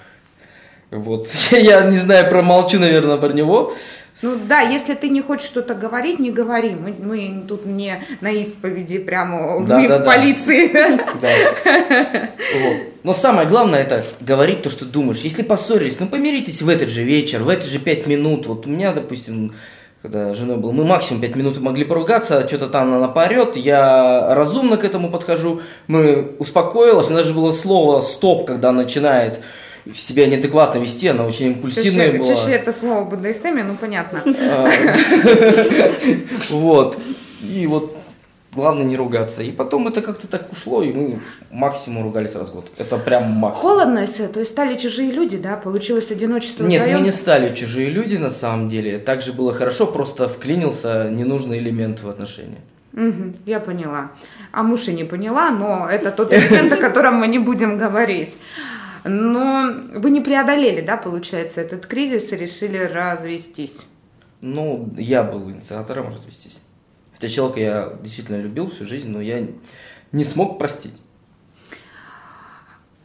Вот, 0.91 1.29
я 1.51 1.83
не 1.83 1.97
знаю, 1.97 2.31
промолчу, 2.31 2.79
наверное, 2.79 3.17
про 3.17 3.33
него. 3.33 3.73
Ну 4.23 4.35
да, 4.49 4.61
если 4.61 4.95
ты 4.95 5.09
не 5.09 5.21
хочешь 5.21 5.47
что-то 5.47 5.75
говорить, 5.75 6.19
не 6.19 6.31
говори. 6.31 6.71
Мы, 6.71 6.95
мы 7.01 7.45
тут 7.47 7.67
не 7.67 8.03
на 8.21 8.31
исповеди 8.31 8.99
прямо, 8.99 9.65
да, 9.65 9.79
мы 9.79 9.89
да, 9.89 9.99
в 9.99 10.03
да. 10.03 10.05
полиции. 10.05 10.73
Да. 11.21 12.29
Вот. 12.55 12.77
Но 13.05 13.15
самое 13.15 13.47
главное 13.49 13.81
это 13.81 14.05
говорить 14.21 14.63
то, 14.63 14.71
что 14.71 14.85
думаешь. 14.85 15.21
Если 15.21 15.43
поссорились, 15.43 16.01
ну 16.01 16.09
помиритесь 16.09 16.63
в 16.63 16.69
этот 16.69 16.89
же 16.89 17.03
вечер, 17.03 17.43
в 17.43 17.49
эти 17.49 17.67
же 17.67 17.79
пять 17.79 18.07
минут. 18.07 18.47
Вот 18.47 18.67
у 18.67 18.71
меня, 18.71 18.93
допустим, 18.93 19.55
когда 20.03 20.35
женой 20.35 20.59
был, 20.59 20.73
мы 20.73 20.85
максимум 20.85 21.23
пять 21.23 21.37
минут 21.37 21.59
могли 21.61 21.85
поругаться, 21.85 22.47
что-то 22.47 22.69
там 22.69 22.93
она 22.93 23.09
порет, 23.09 23.57
я 23.57 24.35
разумно 24.35 24.77
к 24.77 24.85
этому 24.85 25.11
подхожу, 25.11 25.61
мы 25.87 26.37
успокоилась, 26.39 27.11
у 27.11 27.15
нас 27.15 27.27
же 27.27 27.35
было 27.35 27.51
слово 27.53 28.01
«стоп», 28.01 28.47
когда 28.47 28.73
начинает 28.73 29.41
себя 29.95 30.27
неадекватно 30.27 30.79
вести, 30.79 31.09
она 31.09 31.25
очень 31.25 31.47
импульсивная 31.47 32.07
чаще, 32.07 32.19
была. 32.19 32.35
Чаще 32.37 32.51
это 32.53 32.73
слово 32.73 33.05
БДСМ, 33.05 33.59
ну 33.67 33.75
понятно. 33.81 34.23
А, 34.41 34.69
вот. 36.51 36.99
И 37.43 37.67
вот 37.67 37.97
главное 38.55 38.85
не 38.85 38.97
ругаться. 38.97 39.43
И 39.43 39.51
потом 39.51 39.89
это 39.89 40.03
как-то 40.03 40.27
так 40.27 40.51
ушло, 40.53 40.83
и 40.83 40.93
мы 40.93 41.21
максимум 41.51 42.03
ругались 42.05 42.35
раз 42.35 42.49
в 42.49 42.55
год. 42.55 42.71
Это 42.77 42.99
прям 42.99 43.31
максимум. 43.31 43.61
Холодность, 43.61 44.33
то 44.33 44.41
есть 44.41 44.51
стали 44.51 44.77
чужие 44.77 45.11
люди, 45.11 45.37
да? 45.37 45.57
Получилось 45.57 46.11
одиночество 46.11 46.65
Нет, 46.65 46.83
вдвоем? 46.83 46.99
мы 46.99 47.05
не 47.07 47.13
стали 47.13 47.55
чужие 47.55 47.91
люди 47.91 48.17
на 48.17 48.31
самом 48.31 48.69
деле. 48.69 48.99
Также 48.99 49.33
было 49.33 49.55
хорошо, 49.55 49.87
просто 49.87 50.29
вклинился 50.29 51.09
ненужный 51.11 51.59
элемент 51.59 52.03
в 52.03 52.09
отношения. 52.09 52.59
Угу, 52.95 53.35
я 53.47 53.61
поняла. 53.61 54.11
А 54.51 54.63
муж 54.63 54.89
и 54.89 54.93
не 54.93 55.05
поняла, 55.05 55.51
но 55.51 55.89
это 55.89 56.11
тот 56.11 56.33
элемент, 56.33 56.73
о 56.73 56.77
котором 56.77 57.17
мы 57.17 57.29
не 57.29 57.39
будем 57.39 57.79
говорить. 57.79 58.37
Но 59.09 59.73
вы 59.95 60.11
не 60.11 60.21
преодолели, 60.21 60.81
да, 60.81 60.97
получается, 60.97 61.61
этот 61.61 61.87
кризис 61.87 62.33
и 62.33 62.37
решили 62.37 62.79
развестись? 62.79 63.87
Ну, 64.41 64.95
я 64.97 65.23
был 65.23 65.51
инициатором 65.51 66.09
развестись. 66.09 66.61
Хотя 67.13 67.29
человека 67.29 67.61
я 67.61 67.99
действительно 68.03 68.41
любил 68.41 68.71
всю 68.71 68.85
жизнь, 68.85 69.09
но 69.09 69.21
я 69.21 69.49
не 70.13 70.25
смог 70.25 70.59
простить. 70.59 70.95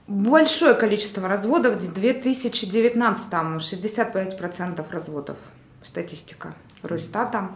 Большое 0.08 0.74
количество 0.76 1.28
разводов 1.28 1.76
в 1.76 1.94
2019, 1.94 3.30
там 3.30 3.58
65% 3.58 4.86
разводов. 4.92 5.38
Статистика 5.82 6.54
Росстата. 6.82 7.50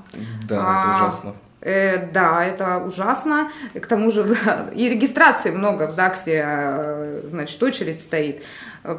Да, 0.47 0.59
а, 0.59 0.81
это 0.81 1.03
ужасно. 1.03 1.35
Э, 1.67 2.07
да, 2.13 2.45
это 2.45 2.77
ужасно. 2.77 3.51
К 3.73 3.85
тому 3.87 4.09
же 4.09 4.25
и 4.73 4.87
регистрации 4.87 5.51
много 5.51 5.87
в 5.87 5.91
ЗАГСе, 5.91 6.43
э, 6.45 7.21
значит, 7.25 7.61
очередь 7.61 7.99
стоит. 7.99 8.43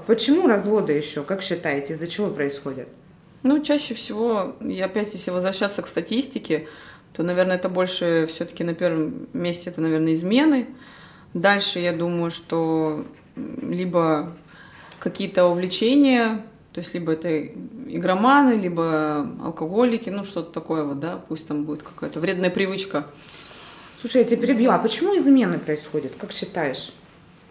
Почему 0.06 0.46
разводы 0.46 0.92
еще, 0.92 1.22
как 1.22 1.40
считаете, 1.40 1.94
из-за 1.94 2.06
чего 2.06 2.26
происходят? 2.26 2.88
Ну, 3.42 3.62
чаще 3.62 3.94
всего, 3.94 4.54
и 4.60 4.78
опять, 4.82 5.14
если 5.14 5.30
возвращаться 5.30 5.80
к 5.80 5.86
статистике, 5.88 6.68
то, 7.14 7.22
наверное, 7.22 7.56
это 7.56 7.70
больше 7.70 8.26
все-таки 8.28 8.64
на 8.64 8.74
первом 8.74 9.28
месте, 9.32 9.70
это, 9.70 9.80
наверное, 9.80 10.12
измены. 10.12 10.66
Дальше, 11.32 11.78
я 11.78 11.92
думаю, 11.92 12.30
что 12.30 13.02
либо 13.62 14.34
какие-то 14.98 15.46
увлечения, 15.46 16.42
то 16.78 16.82
есть 16.82 16.94
либо 16.94 17.10
это 17.14 17.44
игроманы, 17.88 18.52
либо 18.52 19.28
алкоголики, 19.42 20.10
ну 20.10 20.22
что-то 20.22 20.52
такое 20.52 20.84
вот, 20.84 21.00
да, 21.00 21.16
пусть 21.28 21.44
там 21.48 21.64
будет 21.64 21.82
какая-то 21.82 22.20
вредная 22.20 22.50
привычка. 22.50 23.04
Слушай, 24.00 24.22
я 24.22 24.28
тебя 24.28 24.42
перебью, 24.42 24.70
а 24.70 24.78
почему 24.78 25.18
измены 25.18 25.58
происходят, 25.58 26.12
как 26.16 26.30
считаешь? 26.30 26.92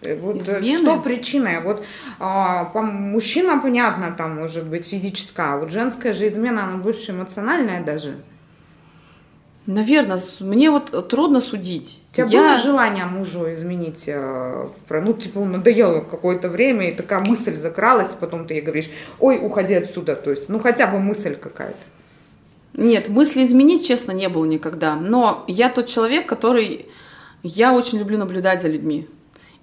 Э, 0.00 0.18
Вот 0.18 0.36
э, 0.36 0.60
Измены? 0.62 0.78
что 0.78 1.00
причина? 1.00 1.60
Вот 1.62 1.84
а, 2.18 2.64
по 2.64 2.80
мужчина, 2.80 3.60
понятно, 3.60 4.14
там 4.16 4.36
может 4.36 4.66
быть 4.66 4.86
физическая, 4.86 5.52
а 5.52 5.58
вот 5.58 5.70
женская 5.70 6.14
же 6.14 6.26
измена, 6.26 6.64
она 6.64 6.78
больше 6.78 7.12
эмоциональная 7.12 7.84
даже. 7.84 8.14
Наверное, 9.68 10.18
мне 10.40 10.70
вот 10.70 11.08
трудно 11.10 11.42
судить. 11.42 12.00
У 12.12 12.16
тебя 12.16 12.26
Я- 12.26 12.40
было 12.40 12.56
желание 12.56 13.04
мужу 13.04 13.52
изменить, 13.52 14.04
э, 14.06 14.66
ну, 14.88 15.12
типа, 15.12 15.40
надоело 15.40 16.00
какое-то 16.00 16.48
время, 16.48 16.88
и 16.88 16.94
такая 16.94 17.20
мысль 17.20 17.54
закралась, 17.54 18.14
потом 18.18 18.46
ты 18.46 18.54
ей 18.54 18.60
говоришь, 18.62 18.88
ой, 19.20 19.38
уходи 19.38 19.74
отсюда, 19.74 20.16
то 20.16 20.30
есть, 20.30 20.48
ну, 20.48 20.58
хотя 20.58 20.86
бы 20.86 20.98
мысль 21.00 21.36
какая-то. 21.36 21.76
Нет, 22.72 23.10
мысли 23.10 23.42
изменить, 23.44 23.86
честно, 23.86 24.12
не 24.12 24.30
было 24.30 24.46
никогда. 24.46 24.94
Но 24.96 25.44
я 25.48 25.68
тот 25.68 25.86
человек, 25.86 26.26
который... 26.26 26.86
Я 27.42 27.74
очень 27.74 27.98
люблю 27.98 28.16
наблюдать 28.16 28.62
за 28.62 28.68
людьми. 28.68 29.06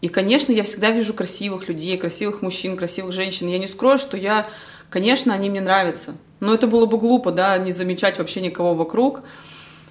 И, 0.02 0.08
конечно, 0.08 0.52
я 0.52 0.62
всегда 0.62 0.92
вижу 0.92 1.16
красивых 1.16 1.68
людей, 1.68 1.98
красивых 1.98 2.44
мужчин, 2.44 2.78
красивых 2.78 3.12
женщин. 3.12 3.48
Я 3.48 3.58
не 3.58 3.66
скрою, 3.66 3.98
что 3.98 4.18
я... 4.18 4.46
Конечно, 4.92 5.34
они 5.34 5.50
мне 5.50 5.62
нравятся. 5.62 6.14
Но 6.42 6.54
это 6.54 6.68
было 6.68 6.86
бы 6.86 7.00
глупо, 7.00 7.32
да, 7.32 7.58
не 7.58 7.72
замечать 7.72 8.20
вообще 8.20 8.42
никого 8.42 8.76
вокруг. 8.76 9.24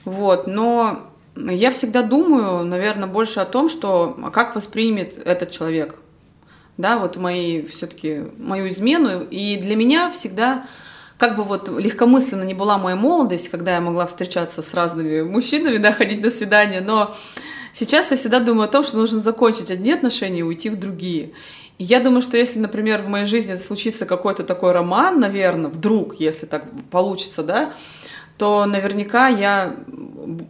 Вот, 0.04 0.46
но 0.46 1.10
я 1.36 1.70
всегда 1.72 2.02
думаю, 2.02 2.64
наверное, 2.64 3.08
больше 3.08 3.40
о 3.40 3.44
том, 3.44 3.68
что 3.68 4.16
а 4.22 4.30
как 4.30 4.54
воспримет 4.54 5.18
этот 5.24 5.50
человек, 5.50 6.00
да, 6.76 6.98
вот 6.98 7.16
мои 7.16 7.64
все-таки 7.66 8.24
мою 8.38 8.68
измену. 8.68 9.22
И 9.24 9.56
для 9.56 9.76
меня 9.76 10.10
всегда, 10.10 10.66
как 11.18 11.36
бы 11.36 11.44
вот 11.44 11.68
легкомысленно 11.68 12.42
не 12.42 12.54
была 12.54 12.78
моя 12.78 12.96
молодость, 12.96 13.48
когда 13.48 13.74
я 13.74 13.80
могла 13.80 14.06
встречаться 14.06 14.62
с 14.62 14.74
разными 14.74 15.22
мужчинами, 15.22 15.76
да, 15.78 15.92
ходить 15.92 16.22
на 16.22 16.30
свидания, 16.30 16.80
но 16.80 17.14
сейчас 17.72 18.10
я 18.10 18.16
всегда 18.16 18.40
думаю 18.40 18.64
о 18.64 18.72
том, 18.72 18.84
что 18.84 18.96
нужно 18.96 19.22
закончить 19.22 19.70
одни 19.70 19.92
отношения 19.92 20.40
и 20.40 20.42
уйти 20.42 20.68
в 20.68 20.76
другие. 20.76 21.32
И 21.78 21.84
я 21.84 22.00
думаю, 22.00 22.22
что 22.22 22.36
если, 22.36 22.60
например, 22.60 23.02
в 23.02 23.08
моей 23.08 23.26
жизни 23.26 23.56
случится 23.56 24.06
какой-то 24.06 24.44
такой 24.44 24.72
роман, 24.72 25.18
наверное, 25.18 25.70
вдруг, 25.70 26.20
если 26.20 26.46
так 26.46 26.66
получится, 26.90 27.42
да, 27.42 27.72
то 28.36 28.66
наверняка 28.66 29.28
я 29.28 29.76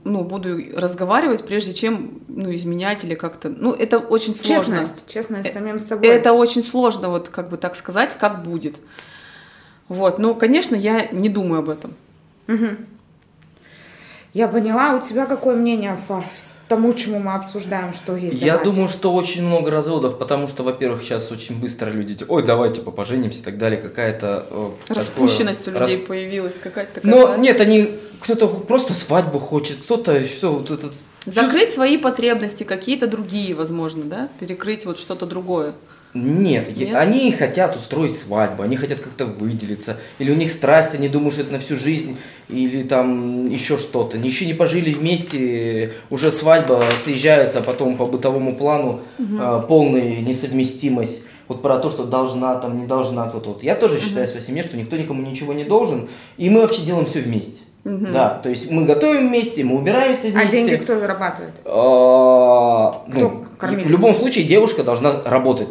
ну, 0.04 0.24
буду 0.24 0.58
разговаривать, 0.74 1.44
прежде 1.44 1.74
чем 1.74 2.20
ну, 2.28 2.54
изменять 2.54 3.04
или 3.04 3.14
как-то. 3.14 3.48
Ну, 3.48 3.72
это 3.72 3.98
очень 3.98 4.34
сложно. 4.34 4.80
Честность, 4.80 5.12
честность 5.12 5.50
Э, 5.50 5.52
самим 5.52 5.78
собой. 5.78 6.08
Это 6.08 6.32
очень 6.32 6.64
сложно, 6.64 7.10
вот 7.10 7.28
как 7.28 7.48
бы 7.48 7.56
так 7.56 7.76
сказать, 7.76 8.16
как 8.18 8.42
будет. 8.42 8.76
Вот, 9.88 10.18
но, 10.18 10.34
конечно, 10.34 10.74
я 10.74 11.08
не 11.08 11.28
думаю 11.28 11.60
об 11.60 11.68
этом. 11.68 11.94
Я 14.32 14.48
поняла, 14.48 14.96
у 14.96 15.00
тебя 15.00 15.26
какое 15.26 15.54
мнение 15.54 15.96
по 16.08 16.24
тому, 16.68 16.92
чему 16.94 17.18
мы 17.18 17.34
обсуждаем, 17.34 17.92
что 17.92 18.16
есть? 18.16 18.36
Я 18.40 18.54
Давайте. 18.54 18.64
думаю, 18.70 18.88
что 18.88 19.12
очень 19.14 19.44
много 19.44 19.70
разводов, 19.70 20.18
потому 20.18 20.48
что, 20.48 20.62
во-первых, 20.62 21.02
сейчас 21.02 21.30
очень 21.30 21.58
быстро 21.60 21.90
люди, 21.90 22.14
типа, 22.14 22.32
ой, 22.32 22.42
давайте 22.42 22.76
типа 22.76 22.90
поженимся 22.90 23.40
и 23.40 23.42
так 23.42 23.58
далее, 23.58 23.80
какая-то... 23.80 24.46
э, 24.50 24.70
Распущенность 24.94 25.64
такое- 25.64 25.80
у 25.80 25.84
людей 25.84 25.98
рас- 25.98 26.06
появилась 26.06 26.54
какая-то 26.62 27.00
такая. 27.00 27.10
Но 27.12 27.36
нет, 27.36 27.60
они, 27.60 27.96
кто-то 28.20 28.48
просто 28.48 28.94
свадьбу 28.94 29.38
хочет, 29.38 29.76
кто-то 29.82 30.24
что, 30.24 30.52
вот 30.54 30.70
этот... 30.70 30.92
Закрыть 31.26 31.72
свои 31.72 31.96
потребности, 31.96 32.64
какие-то 32.64 33.06
другие, 33.06 33.54
возможно, 33.54 34.04
да? 34.04 34.28
Перекрыть 34.40 34.84
вот 34.84 34.98
что-то 34.98 35.24
другое. 35.26 35.74
Нет, 36.14 36.76
Нет? 36.76 36.94
они 36.94 37.32
хотят 37.32 37.74
устроить 37.74 38.16
свадьбу, 38.16 38.62
они 38.62 38.76
хотят 38.76 39.00
как-то 39.00 39.26
выделиться, 39.26 39.96
или 40.20 40.30
у 40.30 40.36
них 40.36 40.52
страсть, 40.52 40.94
они 40.94 41.08
думают, 41.08 41.34
что 41.34 41.42
это 41.42 41.52
на 41.52 41.58
всю 41.58 41.76
жизнь, 41.76 42.16
или 42.48 42.84
там 42.84 43.48
еще 43.50 43.78
что-то. 43.78 44.16
Еще 44.16 44.46
не 44.46 44.54
пожили 44.54 44.94
вместе, 44.94 45.92
уже 46.10 46.30
свадьба, 46.30 46.82
съезжаются, 47.02 47.58
а 47.58 47.62
потом 47.62 47.96
по 47.96 48.06
бытовому 48.06 48.54
плану 48.54 49.00
а, 49.40 49.58
полная 49.60 50.20
несовместимость. 50.20 51.22
Вот 51.48 51.62
про 51.62 51.78
то, 51.78 51.90
что 51.90 52.04
должна, 52.04 52.54
там, 52.54 52.78
не 52.78 52.86
должна 52.86 53.28
кто-то. 53.28 53.50
Вот 53.50 53.62
я 53.64 53.74
тоже 53.74 54.00
считаю 54.00 54.26
в 54.26 54.30
своей 54.30 54.46
семье, 54.46 54.62
что 54.62 54.76
никто 54.76 54.96
никому 54.96 55.20
ничего 55.28 55.52
не 55.52 55.64
должен, 55.64 56.08
и 56.38 56.48
мы 56.48 56.60
вообще 56.62 56.82
делаем 56.82 57.06
все 57.06 57.20
вместе. 57.22 57.62
Да, 57.84 58.40
то 58.42 58.48
есть 58.48 58.70
мы 58.70 58.84
готовим 58.84 59.28
вместе, 59.28 59.62
мы 59.62 59.76
убираемся 59.76 60.28
вместе. 60.28 60.38
А 60.38 60.50
деньги 60.50 60.76
кто 60.76 60.98
зарабатывает? 60.98 61.54
А, 61.66 62.92
ну, 63.08 63.30
Кто 63.30 63.44
кормилец? 63.58 63.86
в 63.86 63.90
любом 63.90 64.14
случае 64.14 64.44
девушка 64.44 64.84
должна 64.84 65.20
работать. 65.26 65.68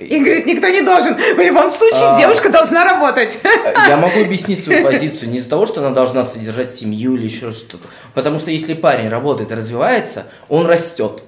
И 0.00 0.18
говорит, 0.18 0.46
никто 0.46 0.68
не 0.68 0.80
должен. 0.80 1.14
В 1.14 1.38
любом 1.38 1.70
случае, 1.70 2.08
А. 2.08 2.18
девушка 2.18 2.48
должна 2.48 2.84
работать. 2.84 3.38
Я 3.86 3.96
могу 3.96 4.20
объяснить 4.24 4.62
свою 4.62 4.82
позицию 4.82 5.30
не 5.30 5.38
из-за 5.38 5.50
того, 5.50 5.66
что 5.66 5.80
она 5.80 5.90
должна 5.94 6.24
содержать 6.24 6.74
семью 6.74 7.16
или 7.16 7.24
еще 7.24 7.52
что-то. 7.52 7.86
Потому 8.14 8.38
что 8.38 8.50
если 8.50 8.74
парень 8.74 9.08
работает 9.08 9.52
и 9.52 9.54
развивается, 9.54 10.26
он 10.48 10.66
растет. 10.66 11.22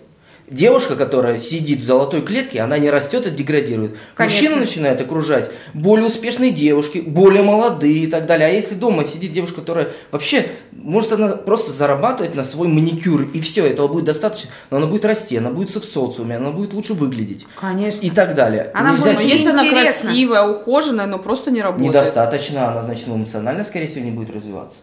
Девушка, 0.52 0.96
которая 0.96 1.38
сидит 1.38 1.80
в 1.80 1.84
золотой 1.84 2.22
клетке, 2.22 2.60
она 2.60 2.78
не 2.78 2.90
растет 2.90 3.26
и 3.26 3.30
деградирует. 3.30 3.96
Конечно. 4.14 4.40
Мужчина 4.40 4.60
начинает 4.60 5.00
окружать 5.00 5.50
более 5.72 6.06
успешные 6.06 6.50
девушки, 6.50 6.98
более 6.98 7.42
молодые 7.42 8.04
и 8.04 8.06
так 8.06 8.26
далее. 8.26 8.48
А 8.48 8.50
если 8.50 8.74
дома 8.74 9.04
сидит 9.04 9.32
девушка, 9.32 9.60
которая 9.60 9.88
вообще, 10.10 10.46
может 10.72 11.12
она 11.12 11.28
просто 11.36 11.72
зарабатывать 11.72 12.34
на 12.34 12.44
свой 12.44 12.68
маникюр, 12.68 13.22
и 13.22 13.40
все, 13.40 13.66
этого 13.66 13.88
будет 13.88 14.04
достаточно, 14.04 14.50
но 14.70 14.76
она 14.76 14.86
будет 14.86 15.04
расти, 15.06 15.38
она 15.38 15.50
будет 15.50 15.70
в 15.70 15.84
социуме, 15.84 16.36
она 16.36 16.50
будет 16.50 16.74
лучше 16.74 16.92
выглядеть. 16.94 17.46
Конечно. 17.58 18.04
И 18.04 18.10
так 18.10 18.34
далее. 18.34 18.70
Она 18.74 18.92
Нельзя 18.92 19.04
будет 19.04 19.18
сидеть- 19.20 19.32
если 19.38 19.50
она 19.50 19.68
красивая, 19.68 20.46
ухоженная, 20.48 21.06
но 21.06 21.18
просто 21.18 21.50
не 21.50 21.62
работает. 21.62 21.88
Недостаточно, 21.90 22.68
она, 22.70 22.82
значит, 22.82 23.06
ну, 23.06 23.16
эмоционально, 23.16 23.64
скорее 23.64 23.86
всего, 23.86 24.04
не 24.04 24.10
будет 24.10 24.30
развиваться. 24.30 24.76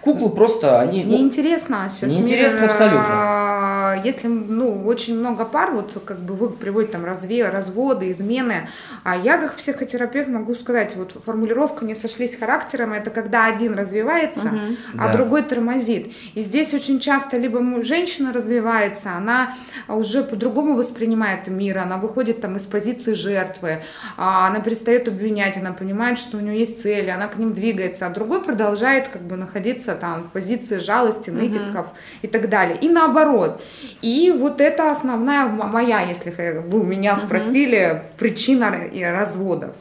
Куклы 0.00 0.30
просто, 0.30 0.80
они... 0.80 1.04
ну, 1.04 1.10
Неинтересно 1.10 1.88
сейчас. 1.90 2.10
неинтересно 2.10 2.60
мир, 2.60 2.70
абсолютно. 2.70 3.04
а, 3.08 3.94
Если, 4.04 4.28
ну, 4.28 4.84
очень 4.86 5.18
много 5.18 5.44
пар, 5.44 5.72
вот 5.72 6.00
как 6.04 6.18
бы 6.20 6.34
вы 6.34 6.50
приводите 6.50 6.92
там 6.92 7.04
разве, 7.04 7.48
разводы, 7.48 8.10
измены, 8.12 8.68
а 9.02 9.16
я 9.16 9.38
как 9.38 9.56
психотерапевт 9.56 10.28
могу 10.28 10.54
сказать, 10.54 10.94
вот 10.96 11.16
формулировка 11.24 11.84
«не 11.84 11.94
сошлись 11.94 12.36
характером» 12.36 12.92
это 12.92 13.10
когда 13.10 13.46
один 13.46 13.74
развивается, 13.74 14.52
а 14.96 15.08
Да. 15.08 15.12
другой 15.14 15.42
тормозит. 15.42 16.12
И 16.34 16.42
здесь 16.42 16.74
очень 16.74 17.00
часто 17.00 17.36
либо 17.36 17.58
женщина 17.82 18.32
развивается, 18.32 19.12
она 19.16 19.54
уже 19.88 20.22
по-другому 20.22 20.74
воспринимает 20.76 21.48
мир, 21.48 21.78
она 21.78 21.96
выходит 21.96 22.40
там 22.40 22.56
из 22.56 22.62
позиции 22.62 23.14
жертвы, 23.14 23.82
а, 24.16 24.46
она 24.48 24.60
перестает 24.60 25.08
обвинять, 25.08 25.56
она 25.56 25.72
понимает, 25.72 26.18
что 26.18 26.36
у 26.36 26.40
нее 26.40 26.58
есть 26.60 26.82
цели, 26.82 27.10
она 27.10 27.26
к 27.26 27.36
ним 27.38 27.52
двигается, 27.52 28.06
а 28.06 28.10
другой 28.10 28.42
продолжает 28.42 29.08
как 29.08 29.22
бы 29.22 29.36
находиться 29.36 29.87
там 29.94 30.24
в 30.24 30.30
позиции 30.32 30.78
жалости, 30.78 31.30
нытиков 31.30 31.86
и 32.22 32.26
так 32.26 32.48
далее. 32.48 32.76
И 32.80 32.88
наоборот. 32.88 33.60
И 34.02 34.32
вот 34.36 34.60
это 34.60 34.90
основная 34.90 35.46
моя, 35.46 36.00
если 36.02 36.30
вы 36.66 36.82
меня 36.84 37.16
спросили, 37.16 38.02
причина 38.18 38.64
р- 38.66 38.84
и 38.92 39.02
разводов. 39.04 39.74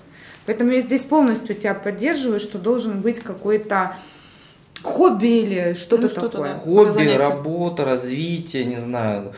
Поэтому 0.46 0.72
я 0.72 0.82
здесь 0.82 1.02
полностью 1.02 1.56
тебя 1.56 1.74
поддерживаю, 1.74 2.40
что 2.40 2.58
должен 2.58 3.02
быть 3.02 3.20
какой-то 3.22 3.96
хобби 4.84 5.28
или 5.42 5.74
что-то 5.74 6.04
Ну, 6.04 6.10
что-то, 6.10 6.30
такое. 6.30 6.54
да. 6.54 6.60
Хобби, 6.60 6.92
занятие. 6.92 7.18
работа, 7.18 7.86
развитие, 7.86 8.66
не 8.66 8.78
знаю. 8.78 9.34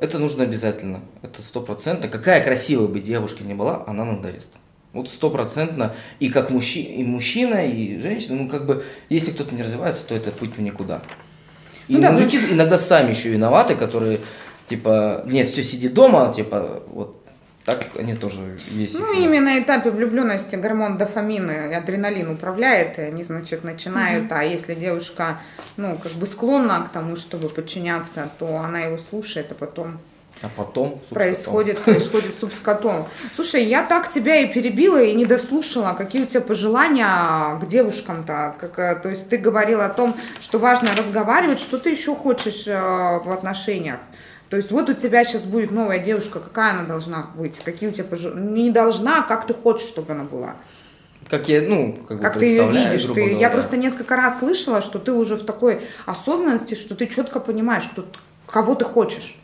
Это 0.00 0.18
нужно 0.18 0.44
обязательно. 0.44 1.00
Это 1.22 1.42
сто 1.42 1.60
процентов. 1.60 2.10
Какая 2.10 2.42
красивая 2.42 2.86
бы 2.86 3.00
девушка 3.00 3.44
ни 3.44 3.54
была, 3.54 3.82
она 3.86 4.04
надоест. 4.04 4.50
Вот 4.96 5.08
стопроцентно. 5.08 5.94
И 6.20 6.28
как 6.28 6.50
мужчи, 6.50 6.82
и 6.82 7.04
мужчина, 7.04 7.66
и 7.66 7.98
женщина. 8.00 8.36
Ну, 8.36 8.48
как 8.48 8.66
бы, 8.66 8.84
если 9.08 9.30
кто-то 9.30 9.54
не 9.54 9.62
развивается, 9.62 10.06
то 10.06 10.14
это 10.14 10.30
путь 10.30 10.56
в 10.56 10.62
никуда. 10.62 11.02
И 11.88 11.94
Ну 11.94 12.00
да, 12.00 12.12
мужики 12.12 12.38
иногда 12.50 12.78
сами 12.78 13.10
еще 13.10 13.28
виноваты, 13.28 13.76
которые, 13.76 14.20
типа, 14.66 15.22
нет, 15.26 15.48
все, 15.48 15.62
сиди 15.62 15.88
дома, 15.88 16.32
типа, 16.34 16.82
вот 16.88 17.22
так 17.66 17.84
они 17.98 18.14
тоже 18.14 18.58
есть. 18.70 18.94
Ну, 18.94 19.12
их, 19.12 19.18
именно 19.18 19.46
на 19.46 19.58
этапе 19.58 19.90
влюбленности 19.90 20.54
гормон 20.54 20.98
дофамина 20.98 21.68
и 21.70 21.74
адреналин 21.74 22.30
управляет, 22.30 22.98
и 22.98 23.02
они, 23.02 23.24
значит, 23.24 23.64
начинают, 23.64 24.30
а 24.30 24.44
если 24.44 24.74
девушка, 24.74 25.40
ну, 25.76 25.98
как 26.00 26.12
бы 26.12 26.26
склонна 26.26 26.86
к 26.88 26.92
тому, 26.92 27.16
чтобы 27.16 27.48
подчиняться, 27.48 28.30
то 28.38 28.58
она 28.58 28.80
его 28.80 28.96
слушает, 28.96 29.50
а 29.50 29.54
потом 29.54 29.98
А 30.42 30.48
потом 30.54 30.90
суп 30.90 30.96
с 30.96 31.08
котом. 31.08 31.14
происходит, 31.14 31.78
происходит 31.80 32.34
суп 32.38 32.52
с 32.52 32.60
котом. 32.60 33.08
Слушай, 33.34 33.64
я 33.64 33.82
так 33.82 34.12
тебя 34.12 34.36
и 34.36 34.52
перебила, 34.52 35.02
и 35.02 35.14
не 35.14 35.24
дослушала. 35.24 35.94
Какие 35.96 36.24
у 36.24 36.26
тебя 36.26 36.42
пожелания 36.42 37.58
к 37.58 37.66
девушкам-то? 37.66 38.54
Как, 38.60 38.78
э, 38.78 38.96
то 38.96 39.08
есть 39.08 39.28
ты 39.28 39.38
говорила 39.38 39.86
о 39.86 39.88
том, 39.88 40.14
что 40.40 40.58
важно 40.58 40.90
разговаривать. 40.94 41.58
Что 41.58 41.78
ты 41.78 41.90
еще 41.90 42.14
хочешь 42.14 42.66
э, 42.66 42.74
в 42.74 43.32
отношениях? 43.32 44.00
То 44.50 44.56
есть 44.56 44.70
вот 44.70 44.88
у 44.90 44.94
тебя 44.94 45.24
сейчас 45.24 45.44
будет 45.44 45.70
новая 45.70 45.98
девушка, 45.98 46.38
какая 46.38 46.72
она 46.72 46.84
должна 46.84 47.28
быть? 47.34 47.58
Какие 47.64 47.88
у 47.88 47.92
тебя 47.92 48.04
пожелания? 48.04 48.64
Не 48.64 48.70
должна, 48.70 49.20
а 49.20 49.22
как 49.22 49.46
ты 49.46 49.54
хочешь, 49.54 49.88
чтобы 49.88 50.12
она 50.12 50.24
была? 50.24 50.54
Как 51.28 51.48
я, 51.48 51.60
ну, 51.62 51.98
как, 52.06 52.20
Как 52.20 52.38
ты 52.38 52.46
ее 52.46 52.70
видишь? 52.70 53.04
Ты, 53.06 53.20
я 53.20 53.30
говоря. 53.30 53.50
просто 53.50 53.76
несколько 53.76 54.14
раз 54.14 54.38
слышала, 54.38 54.80
что 54.80 55.00
ты 55.00 55.12
уже 55.12 55.36
в 55.36 55.44
такой 55.44 55.80
осознанности, 56.04 56.74
что 56.74 56.94
ты 56.94 57.06
четко 57.08 57.40
понимаешь, 57.40 57.88
кто, 57.90 58.06
кого 58.46 58.76
ты 58.76 58.84
хочешь. 58.84 59.36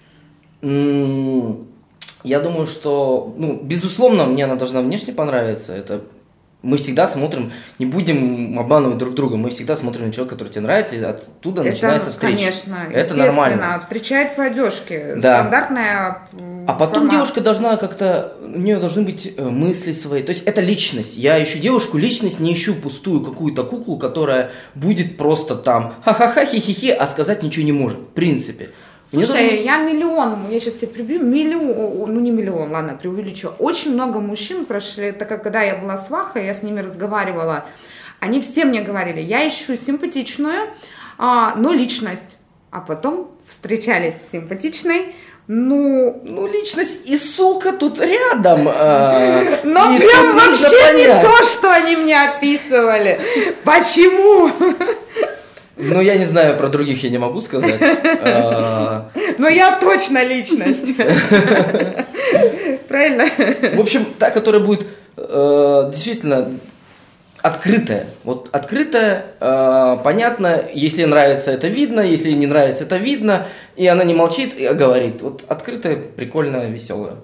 Я 0.63 2.39
думаю, 2.41 2.67
что, 2.67 3.35
ну, 3.37 3.59
безусловно, 3.63 4.27
мне 4.27 4.45
она 4.45 4.55
должна 4.55 4.81
внешне 4.81 5.13
понравиться. 5.13 5.75
Это 5.75 6.03
мы 6.63 6.77
всегда 6.77 7.09
смотрим, 7.09 7.51
не 7.81 7.87
будем 7.87 8.57
обманывать 8.57 8.97
друг 8.99 9.15
друга, 9.15 9.37
мы 9.37 9.51
всегда 9.51 9.75
смотрим 9.75 10.07
на 10.07 10.13
человека, 10.13 10.37
который 10.37 10.51
тебе 10.51 10.61
нравится, 10.61 10.95
и 10.95 11.03
оттуда 11.03 11.63
Это, 11.63 11.71
начинается 11.73 12.13
встреча. 12.13 12.37
конечно, 12.37 12.77
это 12.93 13.17
нормально. 13.17 13.81
встречает 13.81 14.37
по 14.37 14.45
одежке. 14.45 15.15
Да. 15.17 15.41
Стандартная 15.41 16.19
А 16.69 16.73
потом 16.75 16.95
формат. 16.99 17.11
девушка 17.11 17.41
должна 17.41 17.77
как-то, 17.77 18.37
у 18.41 18.59
нее 18.61 18.79
должны 18.79 19.03
быть 19.03 19.35
э, 19.37 19.43
мысли 19.49 19.93
свои. 19.93 20.23
То 20.23 20.31
есть 20.31 20.45
это 20.45 20.61
личность. 20.61 21.17
Я 21.17 21.43
ищу 21.43 21.59
девушку, 21.59 21.99
личность, 21.99 22.39
не 22.39 22.53
ищу 22.53 22.77
пустую 22.77 23.23
какую-то 23.25 23.65
куклу, 23.65 23.99
которая 23.99 24.53
будет 24.77 25.17
просто 25.17 25.57
там 25.57 25.95
ха-ха-ха, 26.05 26.47
хи-хи-хи, 26.47 26.91
а 26.93 27.07
сказать 27.09 27.43
ничего 27.43 27.65
не 27.65 27.73
может, 27.73 27.99
в 27.99 28.11
принципе. 28.11 28.71
Слушай, 29.13 29.49
должно- 29.51 29.63
я 29.65 29.77
миллион, 29.79 30.37
я 30.51 30.59
сейчас 30.61 30.75
тебя 30.75 30.93
прибью, 30.93 31.23
миллион, 31.25 32.13
ну 32.15 32.21
не 32.21 32.31
миллион, 32.31 32.73
ладно, 32.73 32.99
преувеличу. 33.01 33.53
Очень 33.59 33.93
много 33.95 34.21
мужчин 34.21 34.65
прошли, 34.65 35.13
так 35.13 35.29
как 35.29 35.43
когда 35.43 35.63
я 35.63 35.75
была 35.77 35.99
свахой, 35.99 36.47
я 36.47 36.55
с 36.55 36.63
ними 36.63 36.81
разговаривала, 36.81 37.65
они 38.21 38.41
все 38.41 38.65
мне 38.65 38.81
говорили, 38.81 39.21
я 39.21 39.47
ищу 39.47 39.77
симпатичную, 39.77 40.71
а, 41.19 41.55
но 41.57 41.73
личность. 41.73 42.37
А 42.71 42.81
потом 42.81 43.31
встречались 43.47 44.15
с 44.15 44.31
симпатичной, 44.31 45.15
ну, 45.47 46.21
Ну, 46.25 46.47
личность 46.47 47.01
и 47.05 47.19
сука 47.19 47.73
тут 47.73 48.01
рядом. 48.01 48.67
э, 48.69 49.59
но 49.65 49.99
прям 49.99 50.35
вообще 50.37 50.95
не 50.97 51.21
то, 51.21 51.45
что 51.45 51.71
они 51.71 51.97
мне 51.97 52.17
описывали. 52.31 53.21
Почему? 53.65 54.51
Ну, 55.77 56.01
я 56.01 56.17
не 56.17 56.25
знаю, 56.25 56.57
про 56.57 56.69
других 56.69 57.03
я 57.03 57.11
не 57.11 57.19
могу 57.19 57.41
сказать. 57.41 57.81
Э, 57.81 59.03
Но 59.39 59.49
я 59.49 59.79
точно 59.81 60.23
личность. 60.23 60.95
Правильно? 62.89 63.25
В 63.77 63.81
общем, 63.81 64.07
та, 64.19 64.31
которая 64.31 64.63
будет 64.63 64.87
э, 65.17 65.91
действительно 65.93 66.53
открытая. 67.41 68.07
Вот 68.25 68.49
открытая, 68.53 69.25
э, 69.41 69.97
понятно, 70.05 70.63
если 70.75 71.05
нравится, 71.05 71.51
это 71.51 71.69
видно, 71.69 72.01
если 72.01 72.33
не 72.33 72.47
нравится, 72.47 72.85
это 72.85 72.97
видно, 72.97 73.47
и 73.75 73.87
она 73.87 74.05
не 74.05 74.15
молчит, 74.15 74.55
а 74.61 74.75
говорит. 74.75 75.23
Вот 75.23 75.45
открытая, 75.49 75.97
прикольная, 75.97 76.69
веселая. 76.69 77.17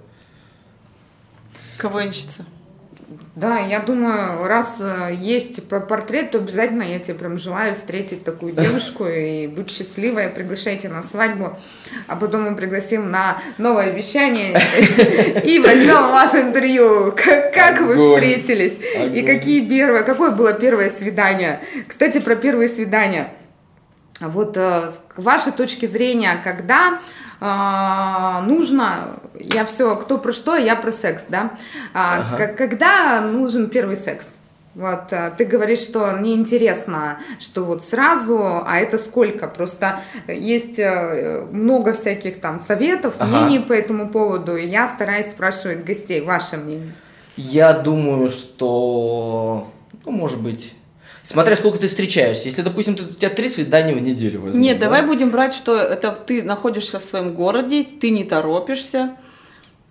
КВНщица. 1.79 2.45
Да, 3.35 3.59
я 3.59 3.81
думаю, 3.81 4.47
раз 4.47 4.77
э, 4.81 5.15
есть 5.19 5.67
портрет, 5.67 6.31
то 6.31 6.39
обязательно 6.39 6.83
я 6.83 6.99
тебе 6.99 7.15
прям 7.15 7.39
желаю 7.39 7.75
встретить 7.75 8.23
такую 8.23 8.53
девушку 8.57 9.07
и 9.07 9.47
быть 9.47 9.71
счастливой. 9.71 10.29
Приглашайте 10.29 10.91
на 10.91 11.03
свадьбу, 11.03 11.59
а 12.07 12.17
потом 12.17 12.43
мы 12.43 12.55
пригласим 12.55 13.11
на 13.11 13.39
новое 13.57 13.93
вещание 13.93 14.51
и 15.45 15.59
возьмем 15.59 16.09
у 16.09 16.13
вас 16.13 16.35
интервью. 16.35 17.13
Как, 17.13 17.81
вы 17.81 17.97
встретились 17.97 18.79
и 19.15 19.23
какие 19.23 19.67
первые, 19.67 20.03
какое 20.05 20.31
было 20.31 20.53
первое 20.53 20.91
свидание? 20.91 21.61
Кстати, 21.87 22.21
про 22.21 22.37
первые 22.37 22.69
свидания. 22.69 23.33
Вот 24.21 24.57
э, 24.59 24.91
с 24.91 25.01
вашей 25.17 25.53
точки 25.53 25.87
зрения, 25.87 26.39
когда 26.45 27.01
а, 27.41 28.43
нужно, 28.43 29.17
я 29.35 29.65
все, 29.65 29.97
кто 29.97 30.19
про 30.19 30.33
что, 30.33 30.57
я 30.57 30.77
про 30.77 30.93
секс, 30.93 31.25
да? 31.29 31.51
А, 31.95 32.19
Ага. 32.35 32.47
к- 32.49 32.57
когда 32.57 33.21
нужен 33.21 33.69
первый 33.71 33.97
секс? 33.97 34.37
Вот 34.75 35.13
а, 35.13 35.31
ты 35.31 35.45
говоришь, 35.45 35.81
что 35.81 36.13
неинтересно, 36.19 37.19
что 37.41 37.65
вот 37.65 37.83
сразу, 37.83 38.63
а 38.67 38.79
это 38.79 38.99
сколько? 38.99 39.49
Просто 39.49 40.01
есть 40.29 40.79
э, 40.79 41.47
много 41.51 41.93
всяких 41.95 42.41
там 42.41 42.61
советов, 42.61 43.15
Ага. 43.19 43.29
мнений 43.31 43.59
по 43.61 43.73
этому 43.73 44.09
поводу, 44.09 44.57
и 44.57 44.67
я 44.67 44.89
стараюсь 44.89 45.31
спрашивать 45.31 45.85
гостей 45.85 46.21
ваше 46.21 46.57
мнение. 46.59 46.93
Я 47.37 47.73
думаю, 47.73 48.31
что, 48.31 49.69
ну, 50.05 50.11
может 50.13 50.41
быть, 50.41 50.75
смотря 51.29 51.57
сколько 51.57 51.79
ты 51.79 51.87
встречаешься. 51.89 52.47
Если, 52.47 52.63
допустим, 52.63 52.95
ты- 52.97 53.03
у 53.05 53.07
тебя 53.07 53.29
три 53.31 53.49
свидания 53.49 53.95
в 53.95 54.01
неделю 54.01 54.41
возьмут, 54.41 54.63
Нет, 54.63 54.79
да? 54.79 54.87
давай 54.87 55.03
будем 55.07 55.31
брать, 55.31 55.55
что 55.55 55.77
это 55.77 56.11
ты 56.11 56.43
находишься 56.43 56.99
в 56.99 57.05
своем 57.05 57.35
городе, 57.35 57.85
ты 58.01 58.11
не 58.11 58.25
торопишься. 58.25 59.11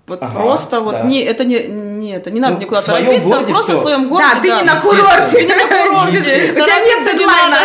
Вот 0.08 0.20
Ага, 0.22 0.34
просто 0.40 0.80
вот 0.80 0.94
да. 0.94 1.02
не 1.04 1.22
это 1.22 1.44
не 1.44 1.60
не 1.68 2.14
это 2.14 2.32
не 2.32 2.40
надо 2.40 2.56
Ну, 2.56 2.62
никуда 2.62 2.82
торопиться, 2.82 3.28
городе 3.28 3.48
просто 3.48 3.72
всё. 3.74 3.80
в 3.80 3.82
своем 3.82 4.08
городе. 4.08 4.30
да, 4.36 4.42
ты 4.42 4.48
не 4.48 4.62
на 4.64 4.76
курорте, 4.80 5.42
не 5.46 5.54
на 5.54 5.68
курорте. 5.68 6.52
у 6.52 6.56
тебя 6.64 6.80
нет 6.80 7.12
дедлайна. 7.18 7.58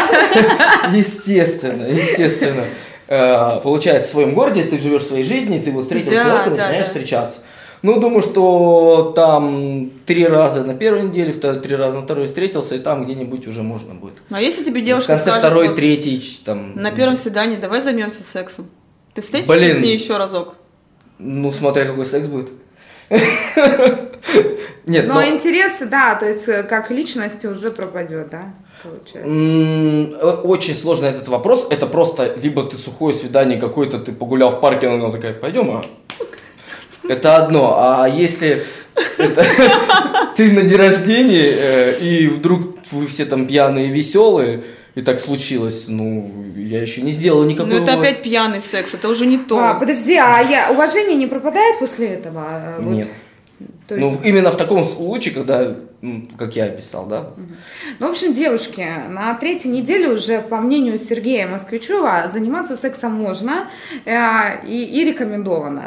Естественно, 0.93 1.85
естественно. 1.87 2.65
Э, 3.09 3.61
Получается, 3.63 4.09
в 4.09 4.11
своем 4.13 4.35
городе 4.35 4.65
ты 4.65 4.79
живешь 4.79 5.05
своей 5.05 5.25
жизнью, 5.25 5.63
ты 5.63 5.71
вот 5.71 5.83
встретил 5.85 6.13
Да, 6.13 6.23
человека, 6.25 6.51
да, 6.51 6.57
начинаешь 6.57 6.79
да. 6.79 6.85
встречаться. 6.87 7.39
Ну, 7.83 7.99
думаю, 7.99 8.23
что 8.23 9.13
там 9.17 9.91
три 10.07 10.25
раза 10.27 10.63
на 10.63 10.75
первой 10.75 11.03
неделе, 11.03 11.33
втор- 11.33 11.61
три 11.61 11.75
раза 11.75 11.99
на 11.99 12.05
второй 12.05 12.27
встретился, 12.27 12.77
и 12.77 12.79
там 12.79 13.05
где-нибудь 13.05 13.47
уже 13.49 13.63
можно 13.63 13.95
будет. 13.95 14.23
А 14.31 14.41
если 14.41 14.63
тебе 14.63 14.83
в 14.83 14.85
девушка 14.85 15.09
конце 15.09 15.25
скажет, 15.25 15.41
второй, 15.41 15.69
вот, 15.69 15.77
третий, 15.77 16.23
там... 16.45 16.77
на 16.77 16.93
первом 16.93 17.17
свидании 17.17 17.57
давай 17.57 17.81
займемся 17.81 18.23
сексом, 18.23 18.69
ты 19.15 19.23
встретишься 19.23 19.53
Блин. 19.53 19.77
с 19.77 19.81
ней 19.81 19.95
еще 19.97 20.17
разок? 20.17 20.55
Ну, 21.19 21.51
смотря 21.51 21.85
какой 21.87 22.07
секс 22.07 22.29
будет. 22.29 22.51
Нет, 24.85 25.07
Но 25.07 25.15
но... 25.15 25.27
интерес, 25.27 25.79
да, 25.89 26.17
то 26.17 26.27
есть 26.27 26.49
э, 26.49 26.65
как 26.65 26.91
личности 26.91 27.47
уже 27.47 27.71
пропадет, 27.71 28.31
да, 28.31 28.55
получается. 28.83 30.43
Очень 30.43 30.75
сложный 30.75 31.11
этот 31.11 31.29
вопрос. 31.29 31.69
Это 31.71 31.87
просто 31.87 32.35
либо 32.43 32.65
ты 32.65 32.77
сухое 32.77 33.15
свидание 33.15 33.61
какое-то, 33.61 33.99
ты 33.99 34.13
погулял 34.13 34.51
в 34.51 34.61
парке, 34.61 34.89
она 34.89 35.11
такая, 35.11 35.35
пойдем, 35.35 35.71
а? 35.71 35.83
Это 37.09 37.37
одно. 37.37 37.77
А 37.79 38.09
если 38.09 38.63
это 39.19 39.45
ты 40.37 40.53
на 40.53 40.63
день 40.63 40.77
рождения, 40.77 41.55
э, 41.55 41.99
и 42.01 42.29
вдруг 42.29 42.79
вы 42.91 43.07
все 43.07 43.25
там 43.25 43.47
пьяные 43.47 43.89
и 43.89 43.91
веселые, 43.91 44.63
и 44.95 45.01
так 45.01 45.21
случилось, 45.21 45.85
ну, 45.89 46.31
я 46.57 46.81
еще 46.83 47.01
не 47.01 47.13
сделал 47.13 47.45
никакого... 47.45 47.73
Ну 47.73 47.83
это 47.83 47.95
опять 47.95 48.23
пьяный 48.23 48.61
секс, 48.61 48.93
это 48.93 49.09
уже 49.09 49.25
не 49.25 49.39
то. 49.39 49.59
А, 49.59 49.75
подожди, 49.75 50.17
а 50.17 50.41
я, 50.41 50.71
уважение 50.71 51.17
не 51.17 51.27
пропадает 51.27 51.79
после 51.79 52.09
этого? 52.09 52.43
А, 52.47 52.77
вот, 52.79 52.95
Нет. 52.95 53.09
То 53.89 53.97
Ну, 53.97 54.11
есть, 54.11 54.25
именно 54.25 54.51
в 54.51 54.57
таком 54.57 54.85
случае, 54.85 55.35
когда, 55.35 55.77
как 56.37 56.57
я 56.57 56.65
описал, 56.65 57.07
да, 57.07 57.31
ну, 58.01 58.09
в 58.09 58.11
общем, 58.11 58.35
девушки, 58.35 58.85
на 59.09 59.35
третьей 59.35 59.71
неделе 59.71 60.09
уже, 60.09 60.41
по 60.41 60.57
мнению 60.57 60.99
Сергея 60.99 61.47
Москвичева, 61.47 62.29
заниматься 62.33 62.77
сексом 62.77 63.13
можно 63.13 63.69
э, 64.05 64.67
и, 64.67 64.83
и 64.83 65.05
рекомендовано. 65.05 65.85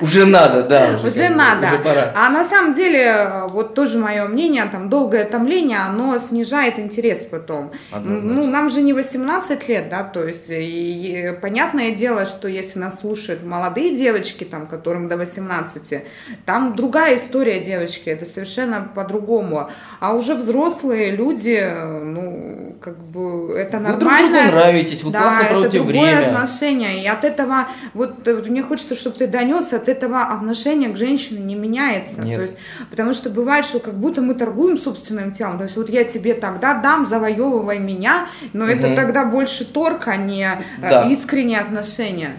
уже 0.00 0.26
надо, 0.26 0.62
да, 0.62 0.94
уже, 0.94 1.08
Уже 1.08 1.28
надо. 1.28 1.66
уже 1.66 1.78
пора. 1.78 2.12
А 2.14 2.30
на 2.30 2.44
самом 2.44 2.72
деле, 2.74 3.46
вот 3.48 3.74
тоже 3.74 3.98
мое 3.98 4.28
мнение, 4.28 4.64
там 4.66 4.88
долгое 4.88 5.24
томление, 5.24 5.78
оно 5.78 6.16
снижает 6.20 6.78
интерес 6.78 7.26
потом. 7.28 7.72
Однозначно. 7.90 8.32
Ну, 8.32 8.46
нам 8.46 8.70
же 8.70 8.80
не 8.80 8.92
18 8.92 9.68
лет, 9.68 9.88
да, 9.88 10.04
то 10.04 10.24
есть, 10.24 10.48
и, 10.48 11.30
и 11.30 11.32
понятное 11.32 11.90
дело, 11.90 12.26
что 12.26 12.46
если 12.46 12.78
нас 12.78 13.00
слушают 13.00 13.42
молодые 13.42 13.96
девочки, 13.96 14.44
там, 14.44 14.68
которым 14.68 15.08
до 15.08 15.16
18, 15.16 16.04
там 16.46 16.76
другая 16.76 17.16
история 17.18 17.58
девочки, 17.58 18.08
это 18.08 18.24
совершенно 18.24 18.88
по-другому. 19.04 19.68
А 20.00 20.12
уже 20.14 20.34
взрослые 20.34 21.10
люди, 21.10 21.58
ну, 22.02 22.76
как 22.80 22.98
бы, 22.98 23.54
это 23.56 23.78
Вы 23.78 23.84
друг 23.86 23.98
нормально. 24.00 24.38
другу 24.42 24.56
нравитесь, 24.56 25.02
вы 25.04 25.10
да, 25.12 25.22
классно 25.22 25.40
это 25.40 25.48
проводите 25.50 25.78
другое 25.78 26.16
время. 26.16 26.26
отношение. 26.32 27.02
И 27.02 27.06
от 27.06 27.24
этого, 27.24 27.66
вот 27.94 28.26
э, 28.28 28.34
мне 28.46 28.62
хочется, 28.62 28.94
чтобы 28.94 29.16
ты 29.16 29.26
донес, 29.26 29.72
от 29.72 29.88
этого 29.88 30.22
отношение 30.22 30.90
к 30.90 30.96
женщине 30.96 31.40
не 31.40 31.54
меняется. 31.54 32.20
Нет. 32.20 32.36
То 32.36 32.42
есть, 32.42 32.56
потому 32.90 33.12
что 33.12 33.30
бывает, 33.30 33.64
что 33.64 33.78
как 33.80 33.94
будто 33.94 34.20
мы 34.22 34.34
торгуем 34.34 34.78
собственным 34.78 35.32
телом. 35.32 35.58
То 35.58 35.64
есть, 35.64 35.76
вот 35.76 35.88
я 35.88 36.04
тебе 36.04 36.34
тогда 36.34 36.74
дам, 36.80 37.06
завоевывай 37.08 37.78
меня, 37.78 38.26
но 38.52 38.66
это 38.66 38.86
Мгм. 38.88 38.96
тогда 38.96 39.24
больше 39.24 39.64
торг, 39.64 40.06
а 40.08 40.16
не 40.16 40.44
э, 40.44 40.60
Да. 40.80 41.02
искренние 41.08 41.60
отношения. 41.60 42.32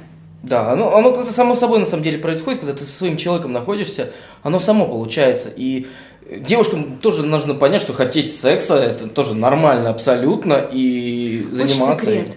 Да, 0.43 0.71
оно, 0.71 0.95
оно 0.97 1.11
как-то 1.13 1.31
само 1.31 1.53
собой 1.55 1.79
на 1.79 1.85
самом 1.85 2.01
деле 2.03 2.17
происходит, 2.17 2.61
когда 2.61 2.73
ты 2.75 2.83
со 2.83 2.91
своим 2.91 3.15
человеком 3.15 3.51
находишься, 3.51 4.11
оно 4.41 4.59
само 4.59 4.87
получается. 4.87 5.49
И 5.55 5.85
девушкам 6.31 6.97
тоже 6.97 7.23
нужно 7.25 7.53
понять, 7.53 7.81
что 7.81 7.93
хотеть 7.93 8.35
секса 8.35 8.75
это 8.75 9.07
тоже 9.07 9.35
нормально 9.35 9.89
абсолютно 9.89 10.65
и 10.71 11.45
заниматься. 11.51 12.05
секрет? 12.05 12.29
этим. 12.29 12.33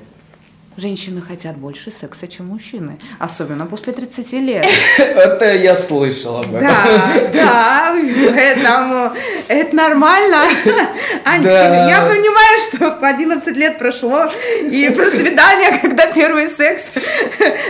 Женщины 0.77 1.21
хотят 1.21 1.57
больше 1.57 1.93
секса, 1.93 2.27
чем 2.27 2.49
мужчины. 2.49 2.99
Особенно 3.21 3.65
после 3.67 3.93
30 3.93 4.33
лет. 4.33 4.67
Это 4.99 5.55
я 5.55 5.77
слышал 5.77 6.39
об 6.39 6.47
этом. 6.47 6.61
Да, 6.61 7.31
да, 7.33 7.97
поэтому 8.35 9.13
это 9.47 9.77
нормально. 9.77 10.43
Аня, 11.25 11.49
я 11.49 12.01
понимаю, 12.03 12.61
что 12.69 12.99
11 13.01 13.57
лет 13.57 13.79
прошло, 13.79 14.29
и 14.63 14.91
про 14.91 15.07
свидание, 15.07 15.79
когда 15.81 16.11
первый 16.11 16.49
секс. 16.49 16.91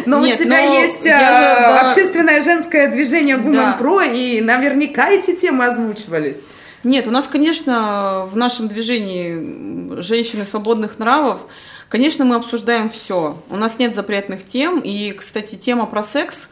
Но 0.07 0.23
у 0.23 0.27
тебя 0.27 0.61
есть 0.61 1.05
э, 1.05 1.13
общественное 1.13 2.43
женское 2.43 2.89
движение 2.89 3.37
Women 3.37 3.53
Да. 3.53 3.79
Pro, 3.79 4.15
и 4.15 4.41
наверняка 4.41 5.11
эти 5.11 5.35
темы 5.35 5.67
озвучивались. 5.67 6.41
Нет, 6.85 7.07
у 7.07 7.11
нас, 7.11 7.27
конечно, 7.27 8.29
в 8.31 8.37
нашем 8.37 8.69
движении 8.69 10.01
женщины 10.03 10.45
свободных 10.45 10.99
нравов, 10.99 11.47
конечно, 11.95 12.25
мы 12.25 12.35
обсуждаем 12.35 12.91
все. 12.91 13.41
У 13.49 13.57
нас 13.57 13.79
нет 13.79 13.95
запретных 13.95 14.45
тем. 14.45 14.81
И, 14.81 15.13
кстати, 15.13 15.55
тема 15.55 15.87
про 15.87 16.03
секс, 16.03 16.49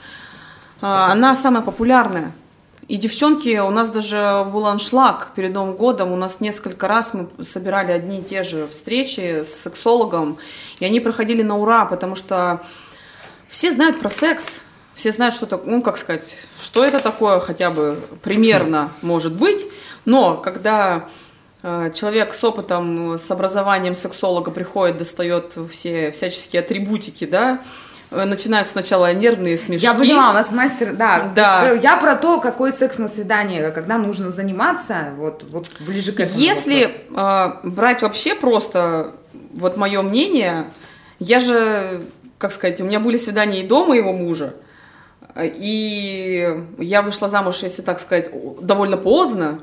а, 0.80 1.10
она 1.10 1.34
самая 1.34 1.64
популярная. 1.64 2.30
И 2.86 2.96
девчонки, 2.96 3.58
у 3.58 3.70
нас 3.70 3.90
даже 3.90 4.46
был 4.52 4.68
аншлаг 4.68 5.32
перед 5.34 5.52
Новым 5.52 5.74
годом, 5.74 6.12
у 6.12 6.16
нас 6.16 6.38
несколько 6.38 6.86
раз 6.86 7.12
мы 7.12 7.28
собирали 7.42 7.90
одни 7.90 8.20
и 8.20 8.22
те 8.22 8.44
же 8.44 8.68
встречи 8.68 9.42
с 9.42 9.62
сексологом, 9.64 10.38
и 10.78 10.84
они 10.84 11.00
проходили 11.00 11.42
на 11.42 11.58
ура, 11.58 11.86
потому 11.86 12.14
что 12.14 12.62
все 13.48 13.72
знают 13.72 13.98
про 13.98 14.10
секс, 14.10 14.60
все 14.94 15.10
знают, 15.10 15.34
что 15.34 15.46
такое, 15.46 15.74
ну, 15.74 15.82
как 15.82 15.98
сказать, 15.98 16.36
что 16.62 16.84
это 16.84 17.00
такое 17.00 17.40
хотя 17.40 17.72
бы 17.72 17.98
примерно 18.22 18.92
может 19.02 19.32
быть, 19.32 19.66
но 20.04 20.36
когда 20.36 21.08
человек 21.62 22.34
с 22.34 22.42
опытом, 22.42 23.18
с 23.18 23.30
образованием 23.30 23.94
сексолога 23.94 24.50
приходит, 24.50 24.96
достает 24.96 25.56
все 25.70 26.10
всяческие 26.10 26.60
атрибутики, 26.60 27.24
да, 27.24 27.60
э, 28.10 28.24
начинают 28.24 28.66
сначала 28.66 29.12
нервные 29.14 29.56
смешки. 29.58 29.86
Я 29.86 29.94
поняла, 29.94 30.30
у 30.30 30.32
вас 30.34 30.50
мастер, 30.50 30.92
да. 30.92 31.30
Да. 31.34 31.70
Есть, 31.70 31.84
Я 31.84 31.98
про 31.98 32.16
то, 32.16 32.40
какой 32.40 32.72
секс 32.72 32.98
на 32.98 33.08
свидании, 33.08 33.70
когда 33.70 33.98
нужно 33.98 34.32
заниматься, 34.32 35.10
вот, 35.16 35.44
вот 35.48 35.70
ближе 35.80 36.12
к 36.12 36.20
этому 36.20 36.40
Если 36.40 36.90
э, 37.14 37.52
брать 37.62 38.02
вообще 38.02 38.34
просто 38.34 39.14
вот 39.54 39.76
мое 39.76 40.02
мнение, 40.02 40.64
я 41.20 41.38
же, 41.38 42.02
как 42.38 42.52
сказать, 42.52 42.80
у 42.80 42.84
меня 42.84 42.98
были 42.98 43.18
свидания 43.18 43.62
и 43.62 43.66
до 43.66 43.84
моего 43.84 44.12
мужа, 44.12 44.54
и 45.40 46.64
я 46.78 47.02
вышла 47.02 47.28
замуж, 47.28 47.60
если 47.62 47.82
так 47.82 48.00
сказать, 48.00 48.30
довольно 48.60 48.96
поздно, 48.96 49.60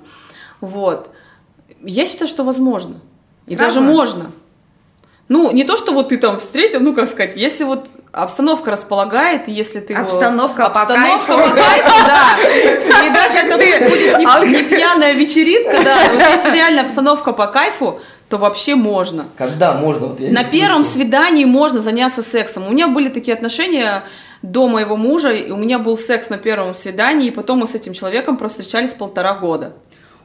вот. 0.61 1.09
Я 1.83 2.07
считаю, 2.07 2.27
что 2.27 2.43
возможно. 2.43 2.95
И 3.47 3.55
Сразу? 3.55 3.75
даже 3.75 3.81
можно. 3.81 4.31
Ну, 5.29 5.51
не 5.51 5.63
то, 5.63 5.77
что 5.77 5.91
вот 5.93 6.09
ты 6.09 6.17
там 6.17 6.39
встретил, 6.39 6.79
ну, 6.79 6.93
как 6.95 7.07
сказать, 7.07 7.37
если 7.37 7.63
вот 7.63 7.87
обстановка 8.11 8.71
располагает, 8.71 9.47
и 9.47 9.51
если 9.51 9.79
ты... 9.79 9.93
его- 9.93 10.01
Обстановка 10.03 10.69
по 10.71 10.81
обстановка 10.81 11.33
по 11.37 11.49
кайфу, 11.49 12.05
да. 12.07 12.37
И 13.05 13.13
даже 13.13 13.37
это 13.37 13.57
будет 13.57 14.17
не, 14.17 14.57
не 14.57 14.63
пьяная 14.63 15.13
вечеринка, 15.13 15.83
да, 15.83 16.09
вот 16.13 16.19
если 16.19 16.51
реально 16.51 16.81
обстановка 16.81 17.31
по 17.31 17.45
кайфу, 17.45 17.99
то 18.27 18.37
вообще 18.39 18.73
можно. 18.73 19.25
Когда 19.37 19.73
можно? 19.73 20.07
Вот 20.07 20.19
На 20.19 20.43
первом 20.43 20.83
свидании 20.83 21.45
можно 21.45 21.79
заняться 21.79 22.23
сексом. 22.23 22.67
У 22.67 22.71
меня 22.71 22.87
были 22.87 23.09
такие 23.09 23.35
отношения 23.35 24.03
до 24.41 24.67
моего 24.67 24.97
мужа, 24.97 25.31
и 25.31 25.51
у 25.51 25.57
меня 25.57 25.77
был 25.77 25.95
секс 25.97 26.29
на 26.29 26.37
первом 26.37 26.73
свидании, 26.73 27.27
и 27.27 27.31
потом 27.31 27.59
мы 27.59 27.67
с 27.67 27.75
этим 27.75 27.93
человеком 27.93 28.37
провстречались 28.37 28.93
полтора 28.93 29.35
года. 29.35 29.73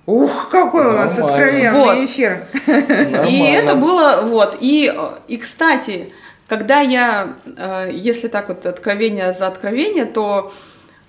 Ух, 0.06 0.50
какой 0.50 0.86
у 0.86 0.92
нас 0.92 1.16
Нормально. 1.16 1.44
откровенный 1.46 1.80
Вот. 1.80 1.96
эфир. 1.98 2.46
И 2.66 2.70
Нормально. 2.70 3.44
это 3.56 3.74
было, 3.74 4.20
вот, 4.24 4.58
и, 4.60 4.92
и 5.28 5.36
кстати, 5.38 6.12
когда 6.48 6.80
я, 6.80 7.28
э, 7.56 7.90
если 7.92 8.28
так 8.28 8.48
вот 8.48 8.66
откровение 8.66 9.32
за 9.32 9.46
откровение, 9.46 10.04
то 10.04 10.52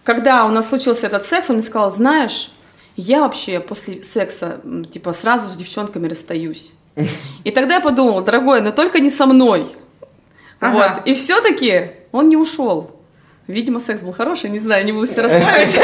когда 0.03 0.45
у 0.45 0.49
нас 0.49 0.69
случился 0.69 1.07
этот 1.07 1.25
секс, 1.25 1.49
он 1.49 1.57
мне 1.57 1.65
сказал, 1.65 1.91
знаешь, 1.91 2.51
я 2.95 3.19
вообще 3.19 3.59
после 3.59 4.01
секса, 4.01 4.61
типа, 4.93 5.11
сразу 5.11 5.49
с 5.49 5.57
девчонками 5.57 6.07
расстаюсь. 6.07 6.71
И 7.43 7.51
тогда 7.51 7.75
я 7.75 7.81
подумала, 7.81 8.21
дорогой, 8.21 8.61
но 8.61 8.71
только 8.71 8.99
не 8.99 9.09
со 9.09 9.25
мной. 9.25 9.67
Ага. 10.61 10.73
Вот. 10.97 11.07
И 11.07 11.15
все-таки 11.15 11.91
он 12.13 12.29
не 12.29 12.37
ушел. 12.37 12.91
Видимо, 13.47 13.79
секс 13.79 14.01
был 14.01 14.11
хороший, 14.11 14.49
не 14.49 14.59
знаю, 14.59 14.85
не 14.85 14.91
буду 14.91 15.05
себя 15.05 15.23
расстраивать. 15.23 15.79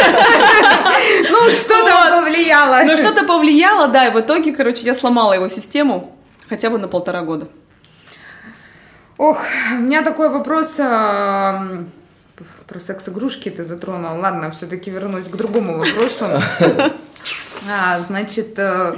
Ну, 1.29 1.51
что 1.51 1.85
там 1.85 2.23
повлияло? 2.23 2.83
Но 2.85 2.97
что-то 2.97 3.23
повлияло, 3.25 3.87
да, 3.87 4.07
и 4.07 4.11
в 4.11 4.19
итоге, 4.19 4.51
короче, 4.51 4.81
я 4.83 4.95
сломала 4.95 5.33
его 5.33 5.47
систему 5.47 6.15
хотя 6.49 6.69
бы 6.69 6.77
на 6.77 6.87
полтора 6.87 7.21
года. 7.21 7.47
Ох, 9.17 9.45
у 9.77 9.81
меня 9.81 10.01
такой 10.01 10.29
вопрос 10.29 10.73
эм, 10.79 11.91
про 12.67 12.79
секс-игрушки 12.79 13.49
ты 13.49 13.63
затронул. 13.63 14.19
Ладно, 14.19 14.49
все-таки 14.49 14.89
вернусь 14.89 15.25
к 15.25 15.35
другому 15.35 15.77
вопросу. 15.77 16.41
А, 17.69 17.99
значит, 17.99 18.57
э, 18.57 18.95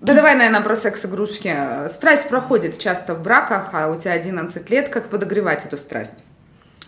да 0.00 0.14
давай, 0.14 0.34
наверное, 0.34 0.62
про 0.62 0.74
секс-игрушки. 0.74 1.88
Страсть 1.88 2.28
проходит 2.28 2.76
часто 2.78 3.14
в 3.14 3.22
браках, 3.22 3.68
а 3.72 3.86
у 3.86 3.96
тебя 3.96 4.14
11 4.14 4.68
лет. 4.68 4.88
Как 4.88 5.08
подогревать 5.08 5.64
эту 5.64 5.78
страсть? 5.78 6.24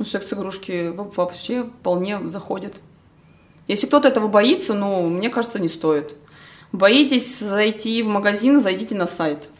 Ну, 0.00 0.06
секс-игрушки 0.06 0.88
во- 0.88 1.10
вообще 1.14 1.64
вполне 1.64 2.26
заходят. 2.26 2.76
Если 3.68 3.86
кто-то 3.86 4.08
этого 4.08 4.28
боится, 4.28 4.72
ну, 4.72 5.10
мне 5.10 5.28
кажется, 5.28 5.58
не 5.58 5.68
стоит. 5.68 6.14
Боитесь 6.72 7.38
зайти 7.38 8.02
в 8.02 8.06
магазин, 8.06 8.62
зайдите 8.62 8.94
на 8.94 9.06
сайт. 9.06 9.50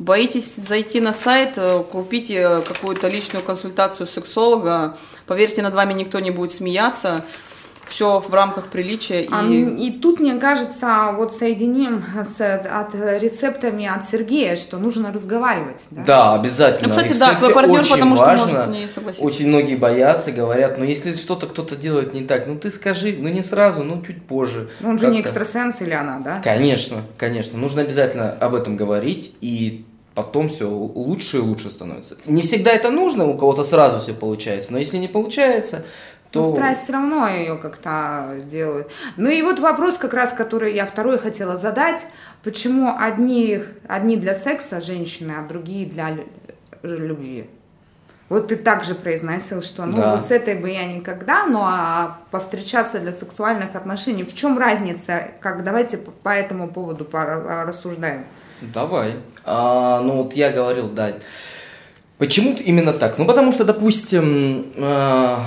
Боитесь 0.00 0.56
зайти 0.56 1.00
на 1.00 1.12
сайт, 1.12 1.52
э, 1.54 1.84
купите 1.84 2.62
какую-то 2.62 3.06
личную 3.06 3.44
консультацию 3.44 4.08
сексолога. 4.08 4.98
Поверьте, 5.24 5.62
над 5.62 5.72
вами 5.72 5.92
никто 5.92 6.18
не 6.18 6.32
будет 6.32 6.50
смеяться. 6.50 7.24
Все 7.88 8.18
в 8.18 8.34
рамках 8.34 8.66
приличия. 8.66 9.28
А, 9.30 9.44
И... 9.44 9.62
м, 9.62 9.76
И 9.76 9.90
тут, 9.92 10.18
мне 10.20 10.34
кажется, 10.36 11.10
вот 11.16 11.34
соединим 11.36 12.04
с 12.24 12.40
от 12.40 12.94
рецептами 12.94 13.86
от 13.86 14.04
Сергея, 14.08 14.56
что 14.56 14.78
нужно 14.78 15.12
разговаривать. 15.12 15.84
Да? 15.90 16.02
Да, 16.04 16.34
обязательно. 16.34 16.88
Ну, 16.88 16.94
кстати, 16.94 17.12
И 17.16 17.18
да, 17.18 17.34
твой 17.34 17.54
партнер, 17.54 17.80
очень 17.80 17.90
потому 17.92 18.16
что 18.16 18.24
важно. 18.26 18.46
может 18.66 18.68
не 18.70 18.88
согласиться. 18.88 19.24
Очень 19.24 19.48
многие 19.48 19.76
боятся, 19.76 20.32
говорят, 20.32 20.78
ну 20.78 20.84
если 20.84 21.12
что-то 21.12 21.46
кто-то 21.46 21.76
делает 21.76 22.12
не 22.12 22.22
так, 22.24 22.46
ну 22.48 22.58
ты 22.58 22.70
скажи, 22.70 23.16
ну 23.18 23.28
не 23.28 23.42
сразу, 23.42 23.84
ну 23.84 24.02
чуть 24.04 24.22
позже. 24.26 24.68
Ну, 24.80 24.90
Он 24.90 24.98
же 24.98 25.06
не 25.06 25.20
экстрасенс 25.20 25.80
или 25.80 25.92
она, 25.92 26.18
да? 26.18 26.40
Конечно, 26.42 27.02
конечно. 27.16 27.56
Нужно 27.58 27.82
обязательно 27.82 28.32
об 28.32 28.54
этом 28.56 28.76
говорить, 28.76 29.34
и 29.40 29.84
потом 30.14 30.48
все 30.48 30.64
лучше 30.68 31.36
и 31.36 31.40
лучше 31.40 31.70
становится. 31.70 32.16
Не 32.26 32.42
всегда 32.42 32.72
это 32.72 32.90
нужно, 32.90 33.26
у 33.26 33.36
кого-то 33.36 33.62
сразу 33.64 34.00
все 34.00 34.12
получается, 34.12 34.72
но 34.72 34.78
если 34.78 34.96
не 34.96 35.08
получается, 35.08 35.84
то... 36.42 36.48
Ну, 36.50 36.54
страсть 36.56 36.82
все 36.84 36.92
равно 36.92 37.28
ее 37.28 37.56
как-то 37.56 38.36
делают. 38.44 38.90
Ну 39.16 39.28
и 39.30 39.42
вот 39.42 39.58
вопрос 39.58 39.98
как 39.98 40.14
раз, 40.14 40.32
который 40.32 40.74
я 40.74 40.86
второй 40.86 41.18
хотела 41.18 41.56
задать. 41.56 42.06
Почему 42.42 42.94
одни, 42.98 43.62
одни 43.88 44.16
для 44.16 44.34
секса 44.34 44.80
женщины, 44.80 45.32
а 45.38 45.46
другие 45.46 45.86
для 45.86 46.10
лю- 46.10 46.28
любви? 46.82 47.50
Вот 48.28 48.48
ты 48.48 48.56
также 48.56 48.94
произносил, 48.96 49.62
что 49.62 49.84
ну 49.86 49.96
Да. 49.98 50.16
вот 50.16 50.24
с 50.24 50.32
этой 50.32 50.56
бы 50.56 50.68
я 50.68 50.84
никогда, 50.84 51.46
ну 51.46 51.60
а 51.62 52.18
повстречаться 52.32 52.98
для 52.98 53.12
сексуальных 53.12 53.76
отношений, 53.76 54.24
в 54.24 54.34
чем 54.34 54.58
разница? 54.58 55.28
Как 55.40 55.62
давайте 55.62 55.96
по, 55.98 56.30
этому 56.30 56.68
поводу 56.68 57.06
рассуждаем. 57.12 58.24
Давай. 58.60 59.14
А, 59.44 60.00
ну 60.00 60.22
вот 60.24 60.32
я 60.32 60.50
говорил, 60.50 60.88
да. 60.88 61.12
Почему 62.18 62.56
именно 62.56 62.92
так? 62.92 63.18
Ну 63.18 63.26
потому 63.26 63.52
что, 63.52 63.64
допустим, 63.64 64.72
а, 64.78 65.40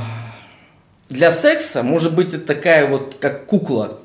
для 1.10 1.32
секса 1.32 1.84
может 1.84 2.16
быть 2.16 2.34
это 2.34 2.46
такая 2.46 2.88
вот 2.88 3.18
как 3.20 3.46
кукла. 3.46 4.00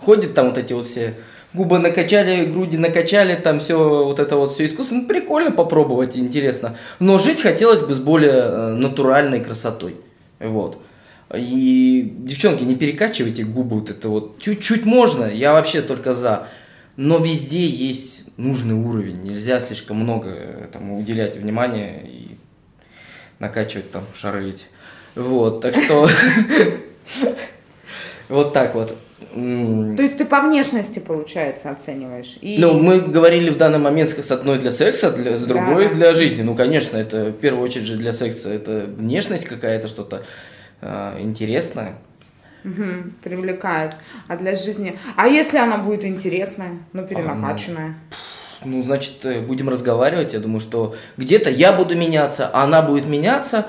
Ходит 0.00 0.34
там 0.34 0.48
вот 0.48 0.58
эти 0.58 0.72
вот 0.72 0.86
все 0.86 1.14
губы 1.52 1.78
накачали, 1.78 2.44
груди 2.44 2.76
накачали, 2.76 3.34
там 3.34 3.58
все 3.60 4.04
вот 4.04 4.20
это 4.20 4.36
вот 4.36 4.52
все 4.52 4.66
искусственно. 4.66 5.02
Ну, 5.02 5.08
прикольно 5.08 5.50
попробовать, 5.50 6.16
интересно. 6.16 6.76
Но 7.00 7.18
жить 7.18 7.40
хотелось 7.40 7.82
бы 7.82 7.94
с 7.94 7.98
более 7.98 8.32
э, 8.32 8.74
натуральной 8.74 9.40
красотой. 9.40 9.96
Вот. 10.38 10.80
И, 11.34 12.14
девчонки, 12.18 12.62
не 12.62 12.76
перекачивайте 12.76 13.42
губы 13.42 13.80
вот 13.80 13.90
это 13.90 14.08
вот. 14.08 14.38
Чуть-чуть 14.38 14.84
можно, 14.84 15.24
я 15.24 15.52
вообще 15.52 15.82
только 15.82 16.14
за. 16.14 16.46
Но 16.96 17.18
везде 17.18 17.66
есть 17.66 18.26
нужный 18.36 18.74
уровень. 18.74 19.22
Нельзя 19.22 19.60
слишком 19.60 19.96
много 19.98 20.28
этому 20.28 20.98
уделять 20.98 21.36
внимания 21.36 22.02
и 22.06 22.36
накачивать 23.38 23.90
там 23.90 24.04
шары 24.14 24.50
эти. 24.50 24.64
Вот, 25.16 25.60
так 25.62 25.74
что... 25.74 26.08
Вот 28.28 28.52
так 28.52 28.74
вот. 28.74 28.96
То 29.32 30.02
есть 30.02 30.16
ты 30.16 30.24
по 30.24 30.40
внешности, 30.40 30.98
получается, 30.98 31.70
оцениваешь. 31.70 32.38
И... 32.40 32.56
Ну, 32.58 32.78
мы 32.80 33.00
говорили 33.00 33.50
в 33.50 33.56
данный 33.56 33.78
момент 33.78 34.10
с 34.10 34.30
одной 34.30 34.58
для 34.58 34.70
секса, 34.70 35.10
для- 35.10 35.36
с 35.36 35.44
другой 35.44 35.84
Да, 35.84 35.88
да. 35.90 35.94
для 35.94 36.14
жизни. 36.14 36.42
Ну, 36.42 36.54
конечно, 36.54 36.96
это 36.96 37.26
в 37.26 37.32
первую 37.34 37.62
очередь 37.62 37.86
же 37.86 37.96
для 37.96 38.12
секса 38.12 38.52
это 38.52 38.86
внешность 38.96 39.44
какая-то, 39.44 39.88
что-то 39.88 40.22
э, 40.80 41.20
интересное. 41.20 41.98
Мгм, 42.64 43.14
привлекает. 43.22 43.92
А 44.26 44.36
для 44.36 44.56
жизни... 44.56 44.98
А 45.16 45.28
если 45.28 45.58
она 45.58 45.78
будет 45.78 46.04
интересная, 46.04 46.78
ну, 46.92 47.06
перенакачанная? 47.06 47.94
Ну, 48.64 48.82
значит, 48.82 49.24
э, 49.24 49.40
будем 49.40 49.68
разговаривать. 49.68 50.32
Я 50.32 50.40
думаю, 50.40 50.60
что 50.60 50.96
где-то 51.16 51.50
я 51.50 51.72
буду 51.72 51.96
меняться, 51.96 52.48
а 52.52 52.64
она 52.64 52.82
будет 52.82 53.06
меняться 53.06 53.66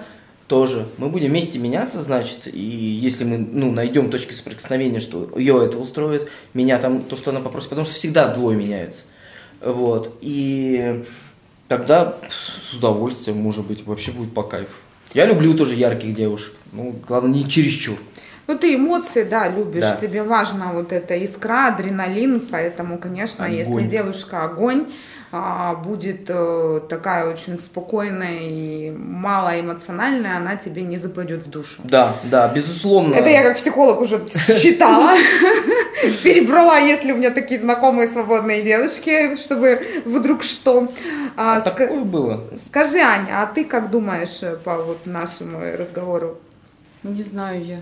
тоже. 0.48 0.88
Мы 0.98 1.10
будем 1.10 1.30
вместе 1.30 1.60
меняться, 1.60 2.02
значит, 2.02 2.48
и 2.48 2.60
если 2.60 3.24
мы, 3.26 3.38
ну, 3.38 3.72
найдем 3.72 4.10
точки 4.10 4.34
соприкосновения, 4.34 5.00
что 5.00 5.30
ее 5.36 5.64
это 5.66 5.78
устроит, 5.78 6.30
меня 6.54 6.78
там, 6.78 7.02
то, 7.02 7.18
что 7.18 7.32
она 7.32 7.42
попросит, 7.42 7.70
потому 7.70 7.86
что 7.86 7.96
всегда 7.96 8.34
двое 8.34 8.58
меняются. 8.58 9.02
Вот. 9.62 10.18
И 10.22 11.04
тогда 11.68 12.16
с 12.30 12.74
удовольствием, 12.74 13.38
может 13.38 13.66
быть, 13.66 13.86
вообще 13.86 14.12
будет 14.12 14.34
по 14.34 14.44
кайфу. 14.44 14.78
Я 15.14 15.26
люблю 15.26 15.54
тоже 15.54 15.76
ярких 15.76 16.14
девушек. 16.14 16.56
Ну, 16.72 16.96
главное, 17.08 17.32
не 17.32 17.50
чересчур. 17.50 17.98
Ну, 18.48 18.58
ты 18.58 18.76
эмоции, 18.76 19.24
да, 19.24 19.50
любишь, 19.50 19.82
Да. 19.82 19.98
тебе 19.98 20.24
важна 20.24 20.72
вот 20.72 20.94
эта 20.94 21.16
искра, 21.16 21.68
адреналин, 21.68 22.40
поэтому, 22.50 22.98
конечно, 22.98 23.46
Огонь. 23.46 23.58
если 23.58 23.88
девушка 23.88 24.46
огонь, 24.46 24.88
будет 25.32 26.30
э, 26.30 26.82
такая 26.88 27.30
очень 27.30 27.60
спокойная 27.60 28.40
и 28.42 28.92
малоэмоциональная, 28.92 30.38
она 30.38 30.56
тебе 30.56 30.84
не 30.84 30.98
западет 30.98 31.46
в 31.46 31.50
душу. 31.50 31.82
Да, 31.84 32.16
да, 32.24 32.48
безусловно. 32.48 33.14
Это 33.14 33.30
я 33.30 33.44
как 33.44 33.58
психолог 33.58 34.00
уже 34.00 34.26
считала, 34.28 35.18
перебрала, 36.24 36.78
если 36.78 37.12
у 37.12 37.18
меня 37.18 37.32
такие 37.32 37.60
знакомые 37.60 38.08
свободные 38.08 38.64
девушки, 38.64 39.36
чтобы 39.36 39.86
вдруг 40.06 40.44
что. 40.44 40.90
А, 41.36 41.60
такое 41.62 41.90
было. 42.04 42.46
Скажи, 42.66 43.00
Аня, 43.00 43.42
а 43.42 43.46
ты 43.48 43.66
как 43.66 43.92
думаешь 43.92 44.40
по 44.64 44.78
вот 44.78 45.06
нашему 45.06 45.60
разговору? 45.78 46.38
Не 47.04 47.22
знаю 47.22 47.66
я. 47.66 47.80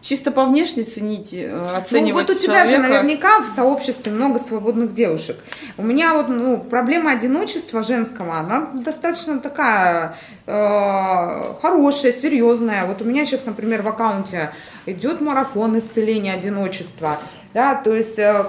Чисто 0.00 0.32
по 0.32 0.44
внешней 0.44 0.82
ценить, 0.82 1.32
оценивать 1.32 1.92
Ну 1.92 2.14
вот 2.14 2.30
у 2.30 2.34
тебя 2.34 2.66
человека. 2.66 2.68
же 2.68 2.78
наверняка 2.78 3.40
в 3.40 3.54
сообществе 3.54 4.10
много 4.10 4.40
свободных 4.40 4.92
девушек. 4.94 5.36
У 5.76 5.82
меня 5.84 6.14
вот 6.14 6.28
ну, 6.28 6.58
проблема 6.58 7.12
одиночества 7.12 7.84
женского, 7.84 8.38
она 8.38 8.70
достаточно 8.74 9.38
такая 9.38 10.16
э, 10.46 11.54
хорошая, 11.60 12.12
серьезная. 12.12 12.84
Вот 12.86 13.00
у 13.00 13.04
меня 13.04 13.24
сейчас, 13.24 13.44
например, 13.46 13.82
в 13.82 13.88
аккаунте 13.88 14.52
идет 14.86 15.20
марафон 15.20 15.78
исцеления 15.78 16.34
одиночества. 16.34 17.20
Да, 17.54 17.76
то 17.76 17.94
есть 17.94 18.18
э, 18.18 18.46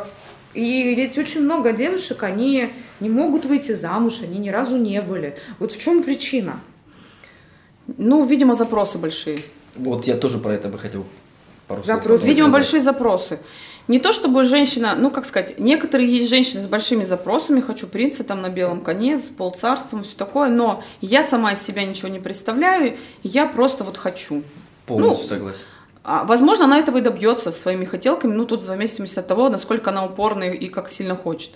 и 0.54 0.96
ведь 0.96 1.18
очень 1.18 1.42
много 1.42 1.72
девушек, 1.74 2.24
они 2.24 2.70
не 3.00 3.10
могут 3.10 3.46
выйти 3.46 3.74
замуж, 3.74 4.22
они 4.24 4.40
ни 4.40 4.50
разу 4.50 4.78
не 4.78 5.02
были. 5.02 5.38
Вот 5.60 5.72
в 5.72 5.80
чем 5.80 6.04
причина? 6.04 6.60
Ну, 7.98 8.26
видимо, 8.26 8.54
запросы 8.54 8.98
большие. 8.98 9.40
Вот 9.76 10.06
я 10.06 10.16
тоже 10.16 10.38
про 10.38 10.54
это 10.54 10.70
бы 10.70 10.78
хотел 10.78 11.06
пару 11.74 11.84
слов 11.84 11.98
Запрос. 11.98 12.24
Видимо, 12.24 12.48
сказать. 12.48 12.54
большие 12.54 12.82
запросы. 12.82 13.40
Не 13.88 14.00
то 14.00 14.14
чтобы 14.14 14.46
женщина, 14.46 14.96
ну 14.98 15.12
как 15.12 15.26
сказать, 15.26 15.60
некоторые 15.60 16.10
есть 16.10 16.30
женщины 16.30 16.62
с 16.62 16.68
большими 16.68 17.04
запросами, 17.04 17.60
хочу 17.60 17.88
принца 17.88 18.24
там 18.24 18.42
на 18.42 18.48
белом 18.48 18.82
коне, 18.82 19.18
с 19.18 19.24
полцарством, 19.24 20.04
все 20.04 20.16
такое, 20.16 20.50
но 20.50 20.82
я 21.02 21.24
сама 21.24 21.52
из 21.52 21.62
себя 21.62 21.84
ничего 21.84 22.08
не 22.08 22.20
представляю, 22.20 22.98
я 23.24 23.46
просто 23.46 23.84
вот 23.84 23.98
хочу. 23.98 24.44
Полностью 24.86 25.24
ну, 25.24 25.30
согласен. 25.30 25.62
А, 26.06 26.24
возможно, 26.24 26.66
она 26.66 26.80
этого 26.80 26.98
и 26.98 27.02
добьется 27.02 27.52
своими 27.52 27.84
хотелками, 27.84 28.34
ну 28.34 28.46
тут 28.46 28.62
в 28.62 28.66
зависимости 28.66 29.20
от 29.20 29.28
того, 29.28 29.50
насколько 29.50 29.90
она 29.90 30.06
упорная 30.06 30.52
и 30.52 30.68
как 30.68 30.90
сильно 30.90 31.16
хочет. 31.16 31.52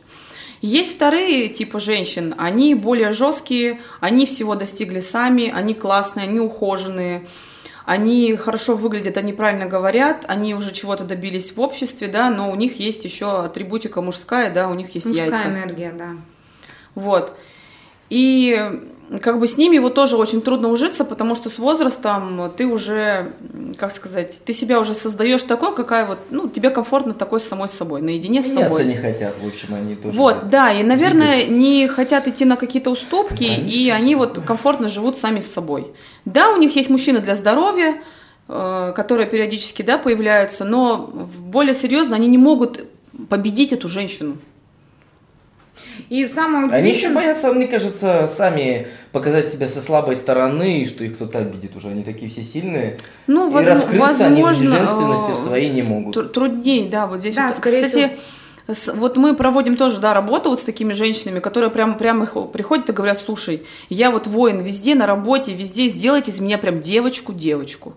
Есть 0.62 0.96
вторые 0.96 1.50
типы 1.50 1.80
женщин, 1.80 2.34
они 2.38 2.74
более 2.74 3.12
жесткие, 3.12 3.80
они 4.00 4.26
всего 4.26 4.56
достигли 4.56 5.02
сами, 5.02 5.52
они 5.54 5.74
классные, 5.74 6.28
они 6.28 6.40
ухоженные, 6.40 7.28
они 7.88 8.36
хорошо 8.36 8.76
выглядят, 8.76 9.16
они 9.16 9.32
правильно 9.32 9.66
говорят, 9.66 10.26
они 10.28 10.54
уже 10.54 10.74
чего-то 10.74 11.06
добились 11.06 11.56
в 11.56 11.62
обществе, 11.62 12.10
да, 12.10 12.30
но 12.30 12.52
у 12.52 12.56
них 12.56 12.82
есть 12.82 13.06
еще 13.06 13.46
атрибутика 13.46 14.02
мужская, 14.02 14.52
да, 14.54 14.68
у 14.68 14.74
них 14.74 14.94
есть 14.94 15.08
Мужская 15.08 15.30
яйца. 15.30 15.48
энергия, 15.48 15.94
да. 15.94 16.10
Вот. 16.96 17.38
И 18.10 18.90
как 19.22 19.40
бы 19.40 19.48
с 19.48 19.58
ними 19.58 19.78
вот 19.78 19.96
тоже 19.96 20.18
очень 20.18 20.42
трудно 20.42 20.70
ужиться, 20.70 21.06
потому 21.06 21.36
что 21.36 21.50
с 21.50 21.58
возрастом 21.60 22.52
ты 22.58 22.66
уже, 22.66 23.32
как 23.78 23.92
сказать, 23.92 24.40
ты 24.44 24.54
себя 24.54 24.80
уже 24.80 24.94
создаешь 24.94 25.44
такой, 25.44 25.74
какая 25.74 26.06
вот, 26.06 26.20
ну, 26.30 26.50
тебе 26.50 26.70
комфортно 26.70 27.14
такой 27.14 27.40
с 27.40 27.46
самой 27.46 27.70
собой, 27.70 28.02
наедине 28.02 28.42
с 28.42 28.54
собой. 28.54 28.84
не 28.84 28.96
хотят, 28.96 29.36
в 29.42 29.48
общем, 29.48 29.74
они 29.76 29.96
тоже. 29.96 30.18
Вот, 30.18 30.50
да, 30.50 30.74
и, 30.74 30.84
наверное, 30.84 31.38
двигаются. 31.46 31.54
не 31.54 31.88
хотят 31.88 32.28
идти 32.28 32.44
на 32.44 32.58
какие-то 32.58 32.90
уступки, 32.90 33.46
Компромиссы, 33.46 33.78
и 33.78 33.90
они 33.90 34.16
всё 34.16 34.18
вот 34.18 34.30
такое. 34.30 34.46
комфортно 34.46 34.90
живут 34.90 35.18
сами 35.18 35.40
с 35.40 35.52
собой. 35.52 35.88
Да, 36.26 36.52
у 36.52 36.58
них 36.58 36.76
есть 36.76 36.90
мужчины 36.90 37.20
для 37.20 37.36
здоровья, 37.36 38.02
э, 38.50 38.94
которые 38.96 39.28
периодически, 39.28 39.84
да, 39.84 39.98
появляются, 39.98 40.66
но 40.66 40.98
более 40.98 41.76
серьезно 41.76 42.16
они 42.16 42.28
не 42.28 42.38
могут 42.38 42.86
победить 43.30 43.72
эту 43.72 43.88
женщину. 43.88 44.38
И 46.10 46.26
самое 46.26 46.66
Они 46.68 46.90
еще 46.90 47.08
удивительное... 47.08 47.16
боятся, 47.16 47.54
мне 47.54 47.68
кажется, 47.68 48.30
сами 48.34 48.88
показать 49.12 49.48
себя 49.48 49.68
со 49.68 49.82
слабой 49.82 50.16
стороны, 50.16 50.82
и 50.82 50.86
что 50.86 51.04
их 51.04 51.16
кто-то 51.16 51.40
обидит 51.40 51.76
уже. 51.76 51.90
Они 51.90 52.04
такие 52.04 52.30
все 52.30 52.44
сильные. 52.44 52.98
Ну, 53.28 53.50
и 53.50 53.52
воз- 53.52 53.66
раскрыться 53.68 54.26
они 54.28 54.42
в 54.42 54.46
возможно, 54.46 54.70
женственности 54.78 55.32
э, 55.32 55.44
своей 55.44 55.70
не 55.70 55.82
могут. 55.82 56.14
Тру- 56.14 56.30
Трудней, 56.30 56.88
да, 56.88 57.08
вот 57.08 57.20
здесь. 57.20 57.36
Да, 57.36 57.48
вот, 57.48 57.58
скорее 57.58 57.86
Кстати, 57.86 58.18
с- 58.68 58.94
вот 58.94 59.18
мы 59.18 59.36
проводим 59.36 59.76
тоже, 59.76 60.00
да, 60.00 60.14
работу 60.14 60.50
вот 60.50 60.60
с 60.60 60.64
такими 60.64 60.94
женщинами, 60.94 61.40
которые 61.40 61.70
прямо, 61.70 61.94
прямо 61.96 62.26
их 62.26 62.36
приходят 62.52 62.90
и 62.90 62.94
говорят, 62.94 63.18
слушай, 63.18 63.64
я 63.90 64.12
вот 64.12 64.28
воин 64.28 64.62
везде, 64.62 64.94
на 64.96 65.08
работе, 65.08 65.54
везде, 65.54 65.88
сделайте 65.88 66.32
из 66.32 66.40
меня 66.40 66.58
прям 66.58 66.82
девочку-девочку. 66.82 67.96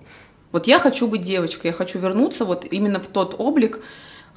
Вот 0.53 0.66
я 0.66 0.78
хочу 0.81 1.07
быть 1.07 1.22
девочкой, 1.22 1.68
я 1.68 1.72
хочу 1.72 1.99
вернуться 1.99 2.45
вот 2.45 2.66
именно 2.70 2.99
в 2.99 3.07
тот 3.07 3.37
облик, 3.39 3.81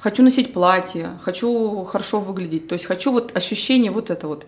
хочу 0.04 0.22
носить 0.22 0.52
платье, 0.52 1.18
хочу 1.22 1.82
хорошо 1.84 2.20
выглядеть, 2.20 2.68
то 2.68 2.74
есть 2.74 2.84
хочу 2.84 3.10
вот 3.10 3.34
ощущение 3.34 3.90
вот 3.90 4.10
это 4.10 4.28
вот. 4.28 4.46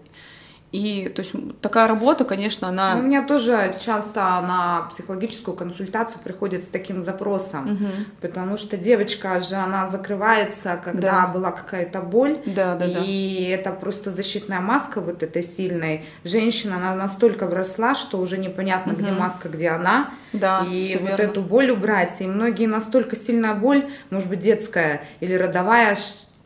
И 0.73 1.09
то 1.15 1.23
есть 1.23 1.33
такая 1.63 1.87
работа, 1.87 2.25
конечно, 2.25 2.69
она... 2.69 2.97
Ну, 2.97 3.01
У 3.01 3.03
меня 3.05 3.23
тоже 3.25 3.77
часто 3.83 4.21
на 4.21 4.89
психологическую 4.91 5.57
консультацию 5.57 6.21
приходят 6.23 6.65
с 6.65 6.69
таким 6.69 7.03
запросом, 7.05 7.79
потому 8.21 8.59
что 8.59 8.77
девочка 8.77 9.41
же, 9.41 9.55
она 9.55 9.87
закрывается, 9.87 10.79
когда 10.85 11.11
Да. 11.23 11.27
была 11.29 11.53
какая-то 11.53 12.01
боль, 12.03 12.39
Да, 12.47 12.75
да, 12.75 12.87
да. 12.89 13.01
и 13.05 13.45
это 13.45 13.71
просто 13.73 14.11
защитная 14.11 14.61
маска 14.61 15.01
вот 15.01 15.23
этой 15.23 15.43
сильной. 15.45 16.05
Женщина, 16.25 16.77
она 16.77 16.95
настолько 16.97 17.47
вросла, 17.47 17.95
что 17.95 18.19
уже 18.19 18.37
непонятно, 18.37 18.93
где 18.93 19.13
маска, 19.13 19.49
где 19.49 19.69
она, 19.71 20.11
Да, 20.33 20.65
и 20.69 20.99
вот 21.01 21.11
верно. 21.11 21.23
эту 21.23 21.43
боль 21.43 21.71
убрать. 21.71 22.17
И 22.21 22.27
многие 22.27 22.67
настолько 22.67 23.15
сильная 23.17 23.55
боль, 23.55 23.89
может 24.11 24.29
быть, 24.29 24.41
детская 24.41 25.03
или 25.21 25.35
родовая, 25.35 25.97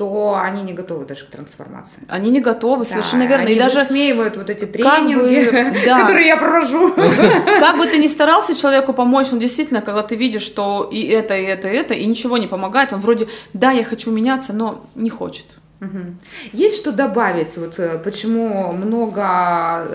что 0.01 0.41
они 0.43 0.63
не 0.63 0.73
готовы 0.73 1.05
даже 1.05 1.27
к 1.27 1.29
трансформации. 1.31 2.03
Они 2.09 2.31
не 2.31 2.41
готовы, 2.41 2.85
Да, 2.87 2.91
совершенно 2.91 3.25
верно. 3.27 3.45
Они 3.45 3.55
И 3.55 3.59
даже 3.59 3.81
высмеивают 3.81 4.37
вот 4.39 4.49
эти 4.49 4.65
как 4.65 4.73
тренинги, 4.73 5.51
бы, 5.73 5.79
да. 5.87 6.01
которые 6.01 6.27
я 6.27 6.37
провожу. 6.39 6.95
Как 7.61 7.77
бы 7.77 7.85
ты 7.87 7.99
ни 7.99 8.07
старался 8.07 8.55
человеку 8.55 8.95
помочь, 8.95 9.27
он 9.33 9.39
действительно, 9.39 9.83
когда 9.83 10.03
ты 10.03 10.17
видишь, 10.17 10.43
что 10.43 10.89
и 10.91 11.03
это, 11.07 11.37
и 11.37 11.43
это, 11.45 11.69
и 11.69 11.77
это, 11.77 11.93
и 11.93 12.07
ничего 12.07 12.39
не 12.39 12.47
помогает, 12.47 12.95
он 12.95 13.01
вроде, 13.01 13.29
да, 13.53 13.73
я 13.73 13.85
хочу 13.85 14.11
меняться, 14.11 14.55
но 14.55 14.87
не 14.95 15.11
хочет. 15.11 15.45
Мгм. 15.81 16.19
Есть 16.53 16.77
что 16.79 16.93
добавить? 16.93 17.57
Вот 17.57 17.79
э, 17.79 17.99
почему 18.03 18.73
много 18.73 19.23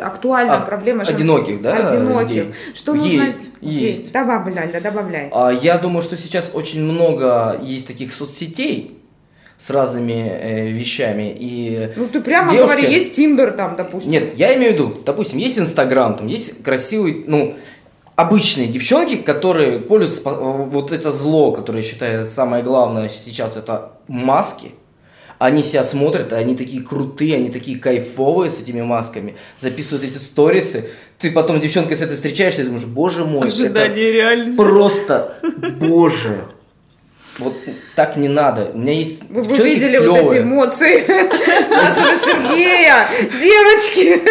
актуальная 0.06 0.58
А, 0.58 0.80
женских- 0.82 1.16
одиноких, 1.16 1.62
да, 1.62 1.74
Одиноких. 1.94 2.28
людей? 2.30 2.54
Что 2.76 2.94
нужно? 2.94 3.24
Есть, 3.24 3.38
есть. 3.62 4.12
Добавляй, 4.12 4.72
да, 4.72 4.80
добавляй. 4.82 5.30
А, 5.32 5.50
Я 5.52 5.78
думаю, 5.80 6.04
что 6.04 6.16
сейчас 6.18 6.50
очень 6.54 6.84
много 6.84 7.60
есть 7.64 7.88
таких 7.88 8.14
соцсетей 8.14 9.00
с 9.58 9.70
разными 9.70 10.14
э, 10.30 10.68
вещами. 10.72 11.36
И 11.40 11.90
Ну 11.96 12.08
ты 12.08 12.22
прямо 12.22 12.52
девушка- 12.52 12.76
говори, 12.78 12.94
есть 12.94 13.14
Тиндер 13.16 13.54
там, 13.54 13.76
допустим. 13.76 14.12
Нет, 14.12 14.34
я 14.38 14.56
имею 14.56 14.72
в 14.72 14.74
виду, 14.76 14.96
допустим, 15.06 15.38
есть 15.40 15.58
Инстаграм, 15.58 16.16
там 16.18 16.28
есть 16.28 16.62
красивый, 16.64 17.24
ну, 17.28 17.56
обычные 18.16 18.68
девчонки, 18.68 19.16
которые 19.18 19.80
пользуются 19.80 20.22
по- 20.22 20.34
вот 20.36 20.92
это 20.92 21.12
зло, 21.12 21.52
которое 21.52 21.82
я 21.82 21.88
считаю 21.88 22.26
самое 22.26 22.64
главное 22.64 23.10
сейчас, 23.10 23.58
это 23.58 23.94
маски. 24.08 24.72
Они 25.38 25.64
себя 25.64 25.84
смотрят, 25.84 26.32
они 26.32 26.56
такие 26.56 26.82
крутые, 26.82 27.36
они 27.36 27.50
такие 27.50 27.78
кайфовые 27.78 28.50
с 28.50 28.62
этими 28.62 28.82
масками, 28.82 29.36
записывают 29.60 30.06
эти 30.06 30.18
сторисы. 30.18 30.86
Ты 31.20 31.30
потом 31.32 31.60
с 31.60 31.62
девчонкой 31.62 31.98
с 31.98 32.02
этой 32.02 32.16
встречаешься 32.16 32.62
и 32.62 32.66
думаешь, 32.66 32.86
боже 32.86 33.26
мой, 33.26 33.50
это 33.50 33.86
реальности. 33.88 34.56
просто, 34.56 35.34
боже. 35.78 36.46
Вот 37.38 37.54
так 37.96 38.16
не 38.16 38.30
надо. 38.30 38.72
У 38.74 38.78
меня 38.78 38.94
есть 38.94 39.24
Вы 39.30 39.42
девчонки 39.42 39.62
видели 39.64 39.98
вот 39.98 40.18
эти 40.18 40.42
эмоции 40.42 41.06
нашего 41.70 42.12
Сергея, 42.12 43.08
девочки, 43.42 44.22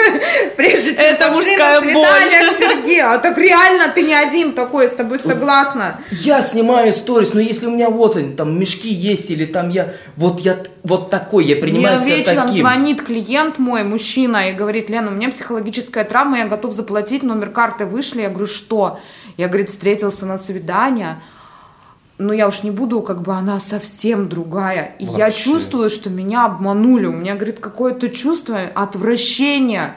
прежде 0.56 0.94
чем 0.96 1.04
Это 1.04 1.28
пошли 1.28 1.50
мужская 1.50 1.80
на 1.80 1.82
свидание 1.82 2.40
к 2.40 2.58
Сергею. 2.58 3.10
А 3.10 3.18
так 3.18 3.36
реально 3.36 3.88
ты 3.94 4.02
не 4.02 4.14
один 4.14 4.54
такой, 4.54 4.88
с 4.88 4.92
тобой 4.92 5.18
согласна. 5.18 6.00
Я 6.10 6.40
снимаю 6.40 6.94
сторис, 6.94 7.34
но 7.34 7.40
если 7.40 7.66
у 7.66 7.72
меня 7.72 7.90
вот 7.90 8.16
они, 8.16 8.32
там 8.32 8.58
мешки 8.58 8.88
есть, 8.88 9.30
или 9.30 9.44
там 9.44 9.68
я, 9.68 9.92
вот 10.16 10.40
я 10.40 10.56
вот 10.82 11.10
такой, 11.10 11.44
я 11.44 11.56
принимаю 11.56 11.98
Мне 11.98 12.06
себя 12.06 12.16
вечером 12.16 12.46
таким. 12.48 12.60
звонит 12.60 13.02
клиент 13.02 13.58
мой, 13.58 13.84
мужчина, 13.84 14.48
и 14.48 14.54
говорит, 14.54 14.88
Лена, 14.88 15.08
у 15.08 15.14
меня 15.14 15.28
психологическая 15.28 16.04
травма, 16.04 16.38
я 16.38 16.46
готов 16.46 16.72
заплатить, 16.72 17.22
номер 17.22 17.50
карты 17.50 17.84
вышли. 17.84 18.22
Я 18.22 18.30
говорю, 18.30 18.46
что? 18.46 18.98
Я, 19.36 19.48
говорит, 19.48 19.68
встретился 19.68 20.24
на 20.24 20.38
свидание. 20.38 21.20
Ну, 22.18 22.32
я 22.32 22.46
уж 22.46 22.62
не 22.62 22.70
буду, 22.70 23.02
как 23.02 23.22
бы 23.22 23.34
она 23.34 23.58
совсем 23.58 24.28
другая. 24.28 24.94
И 25.00 25.04
я 25.04 25.26
Вообще. 25.26 25.42
чувствую, 25.42 25.90
что 25.90 26.10
меня 26.10 26.46
обманули. 26.46 27.06
У 27.06 27.12
меня, 27.12 27.34
говорит, 27.34 27.58
какое-то 27.58 28.08
чувство 28.08 28.58
отвращения. 28.74 29.96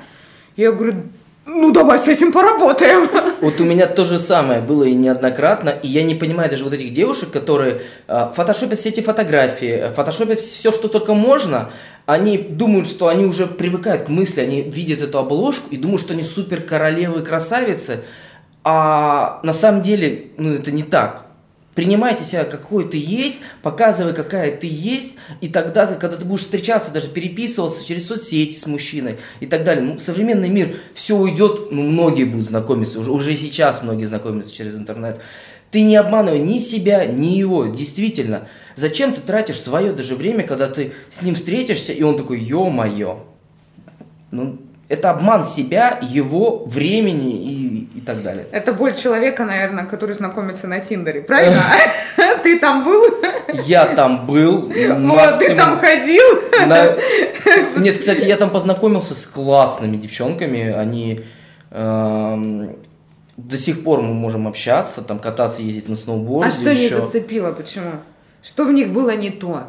Я 0.56 0.72
говорю, 0.72 1.04
ну, 1.46 1.72
давай 1.72 2.00
с 2.00 2.08
этим 2.08 2.32
поработаем. 2.32 3.08
Вот 3.40 3.62
у 3.62 3.66
меня 3.66 3.86
то 3.86 4.04
же 4.04 4.18
самое 4.18 4.62
было 4.62 4.84
и 4.84 4.96
неоднократно, 4.96 5.70
и 5.70 5.88
я 5.88 6.02
не 6.02 6.16
понимаю 6.16 6.50
даже 6.50 6.64
вот 6.64 6.74
этих 6.74 6.92
девушек, 6.92 7.30
которые 7.30 7.82
э, 8.08 8.30
фотошопят 8.36 8.80
все 8.80 8.90
эти 8.90 9.02
фотографии, 9.02 9.92
фотошопят 9.96 10.40
все, 10.40 10.72
что 10.72 10.88
только 10.88 11.14
можно, 11.14 11.70
они 12.08 12.40
думают, 12.40 12.88
что 12.88 13.10
они 13.10 13.26
уже 13.26 13.46
привыкают 13.46 14.06
к 14.06 14.10
мысли, 14.10 14.42
они 14.42 14.64
видят 14.64 15.04
эту 15.04 15.20
обложку 15.20 15.68
и 15.70 15.78
думают, 15.78 16.02
что 16.02 16.16
они 16.16 16.24
супер 16.24 16.62
королевы 16.62 17.22
и 17.22 17.24
красавицы, 17.24 18.04
а 18.64 19.40
на 19.44 19.54
самом 19.54 19.84
деле, 19.84 20.30
ну, 20.38 20.56
это 20.56 20.72
не 20.72 20.82
так. 20.82 21.27
Принимайте 21.78 22.26
себя, 22.26 22.44
какой 22.44 22.90
ты 22.90 22.98
есть, 22.98 23.42
показывай, 23.62 24.16
какая 24.16 24.58
ты 24.58 24.66
есть, 24.68 25.16
и 25.42 25.48
тогда, 25.48 25.86
когда 25.86 26.18
ты 26.18 26.26
будешь 26.26 26.42
встречаться, 26.42 26.92
даже 26.92 27.08
переписываться 27.10 27.86
через 27.86 28.08
соцсети 28.08 28.58
с 28.58 28.66
мужчиной 28.66 29.18
и 29.42 29.46
так 29.46 29.64
далее. 29.64 29.84
Ну, 29.84 30.00
современный 30.00 30.50
мир, 30.50 30.76
все 30.96 31.16
уйдет, 31.16 31.68
ну, 31.70 31.84
многие 31.84 32.24
будут 32.24 32.48
знакомиться, 32.48 33.00
уже, 33.00 33.12
уже 33.12 33.36
сейчас 33.36 33.84
многие 33.84 34.06
знакомятся 34.06 34.52
через 34.52 34.74
интернет. 34.74 35.22
Ты 35.70 35.84
не 35.84 35.98
обманывай 35.98 36.40
ни 36.40 36.58
себя, 36.58 37.06
ни 37.06 37.38
его, 37.38 37.68
действительно. 37.68 38.48
Зачем 38.76 39.14
ты 39.14 39.22
тратишь 39.22 39.62
свое 39.62 39.92
даже 39.92 40.16
время, 40.16 40.42
когда 40.48 40.66
ты 40.66 40.94
с 41.12 41.22
ним 41.22 41.36
встретишься, 41.36 41.94
и 41.94 42.02
он 42.02 42.18
такой, 42.18 42.40
ё-моё. 42.40 43.20
Ну, 44.32 44.58
это 44.90 45.12
обман 45.12 45.46
себя, 45.46 46.00
его, 46.02 46.66
времени 46.66 47.52
и, 47.52 47.77
и 47.98 48.02
так 48.02 48.22
далее. 48.22 48.46
Это 48.52 48.74
боль 48.74 48.96
человека, 48.96 49.44
наверное, 49.44 49.86
который 49.86 50.16
знакомится 50.16 50.68
на 50.68 50.80
Тиндере, 50.80 51.22
правильно? 51.22 51.64
Ты 52.44 52.60
там 52.60 52.84
был? 52.84 53.04
Я 53.66 53.88
там 53.88 54.28
был. 54.28 54.72
Вот, 54.72 55.40
ты 55.40 55.56
там 55.56 55.80
ходил? 55.80 56.24
Нет, 57.78 57.98
кстати, 57.98 58.26
я 58.26 58.38
там 58.38 58.50
познакомился 58.52 59.16
с 59.16 59.26
классными 59.26 59.98
девчонками. 59.98 60.72
Они 60.72 61.22
эм, 61.72 62.76
до 63.36 63.58
сих 63.58 63.84
пор 63.84 64.02
мы 64.02 64.14
можем 64.14 64.48
общаться, 64.48 65.02
там 65.02 65.20
кататься, 65.20 65.62
ездить 65.62 65.90
на 65.90 65.96
сноуборде. 65.96 66.50
А 66.50 66.52
что 66.52 66.70
еще. 66.70 66.82
не 66.82 66.90
зацепило? 66.90 67.52
Почему? 67.52 67.92
Что 68.44 68.66
в 68.66 68.72
них 68.72 68.90
было 68.90 69.16
не 69.16 69.32
то? 69.32 69.64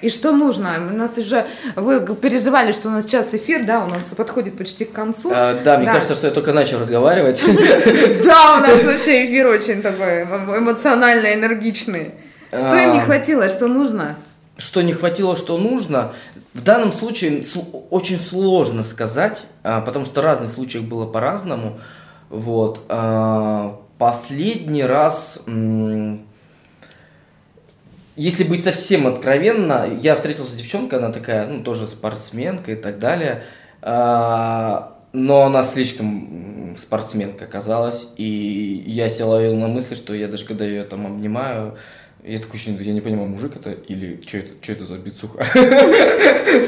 И 0.00 0.08
что 0.08 0.30
нужно? 0.30 0.76
У 0.92 0.96
нас 0.96 1.18
уже 1.18 1.46
вы 1.74 2.00
переживали, 2.14 2.70
что 2.70 2.88
у 2.88 2.90
нас 2.92 3.04
сейчас 3.04 3.34
эфир, 3.34 3.64
да, 3.64 3.84
у 3.84 3.88
нас 3.88 4.04
подходит 4.16 4.56
почти 4.56 4.84
к 4.84 4.92
концу. 4.92 5.32
А, 5.34 5.60
да, 5.64 5.76
мне 5.76 5.86
да. 5.86 5.94
кажется, 5.94 6.14
что 6.14 6.28
я 6.28 6.32
только 6.32 6.52
начал 6.52 6.78
разговаривать. 6.78 7.42
Да, 8.24 8.58
у 8.58 8.60
нас 8.60 8.82
вообще 8.84 9.26
эфир 9.26 9.48
очень 9.48 9.82
такой 9.82 10.22
эмоционально 10.22 11.34
энергичный. 11.34 12.12
Что 12.50 12.76
им 12.76 12.92
не 12.92 13.00
а. 13.00 13.02
хватило, 13.02 13.48
что 13.48 13.66
нужно? 13.66 14.16
Что 14.56 14.82
не 14.82 14.92
хватило, 14.92 15.36
что 15.36 15.58
нужно? 15.58 16.12
В 16.54 16.62
данном 16.62 16.92
случае 16.92 17.44
очень 17.90 18.18
сложно 18.18 18.82
сказать, 18.84 19.46
а, 19.62 19.80
потому 19.80 20.04
что 20.04 20.22
разных 20.22 20.52
случаев 20.52 20.84
было 20.84 21.06
по-разному. 21.06 21.80
Вот. 22.30 22.80
А, 22.88 23.80
последний 23.98 24.84
раз, 24.84 25.40
если 28.18 28.44
быть 28.44 28.64
совсем 28.64 29.06
откровенно, 29.06 29.88
я 30.02 30.14
встретился 30.16 30.52
с 30.52 30.56
девчонкой, 30.56 30.98
она 30.98 31.12
такая, 31.12 31.46
ну, 31.46 31.62
тоже 31.62 31.86
спортсменка 31.86 32.72
и 32.72 32.74
так 32.74 32.98
далее. 32.98 33.44
А, 33.80 34.98
но 35.12 35.44
она 35.44 35.62
слишком 35.62 36.76
спортсменка 36.78 37.44
оказалась, 37.44 38.08
и 38.16 38.82
я 38.86 39.08
себя 39.08 39.26
ловил 39.26 39.54
на 39.54 39.68
мысли, 39.68 39.94
что 39.94 40.14
я 40.14 40.26
даже 40.26 40.44
когда 40.44 40.64
ее 40.64 40.82
там 40.82 41.06
обнимаю, 41.06 41.76
я 42.24 42.38
такой, 42.38 42.58
я 42.66 42.92
не 42.92 43.00
понимаю, 43.00 43.28
мужик 43.28 43.54
это 43.54 43.70
или 43.70 44.20
что 44.26 44.38
это, 44.38 44.48
что 44.60 44.72
это 44.72 44.86
за 44.86 44.98
бицуха? 44.98 45.38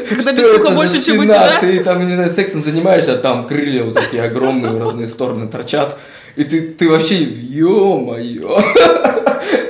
Когда 0.09 0.33
бицуха 0.33 0.71
больше, 0.73 1.03
чем 1.03 1.19
у 1.19 1.25
тебя? 1.25 1.59
Ты 1.61 1.83
там, 1.83 2.07
не 2.07 2.15
знаю, 2.15 2.31
сексом 2.31 2.63
занимаешься, 2.63 3.15
а 3.15 3.19
там 3.19 3.49
крылья 3.49 3.83
вот 3.83 3.95
такие 3.95 4.23
огромные 4.23 4.71
в 4.71 4.79
разные 4.79 5.09
стороны 5.09 5.49
торчат. 5.49 5.99
И 6.37 6.45
ты, 6.45 6.61
ты 6.61 6.89
вообще, 6.89 7.25
ё-моё. 7.25 8.63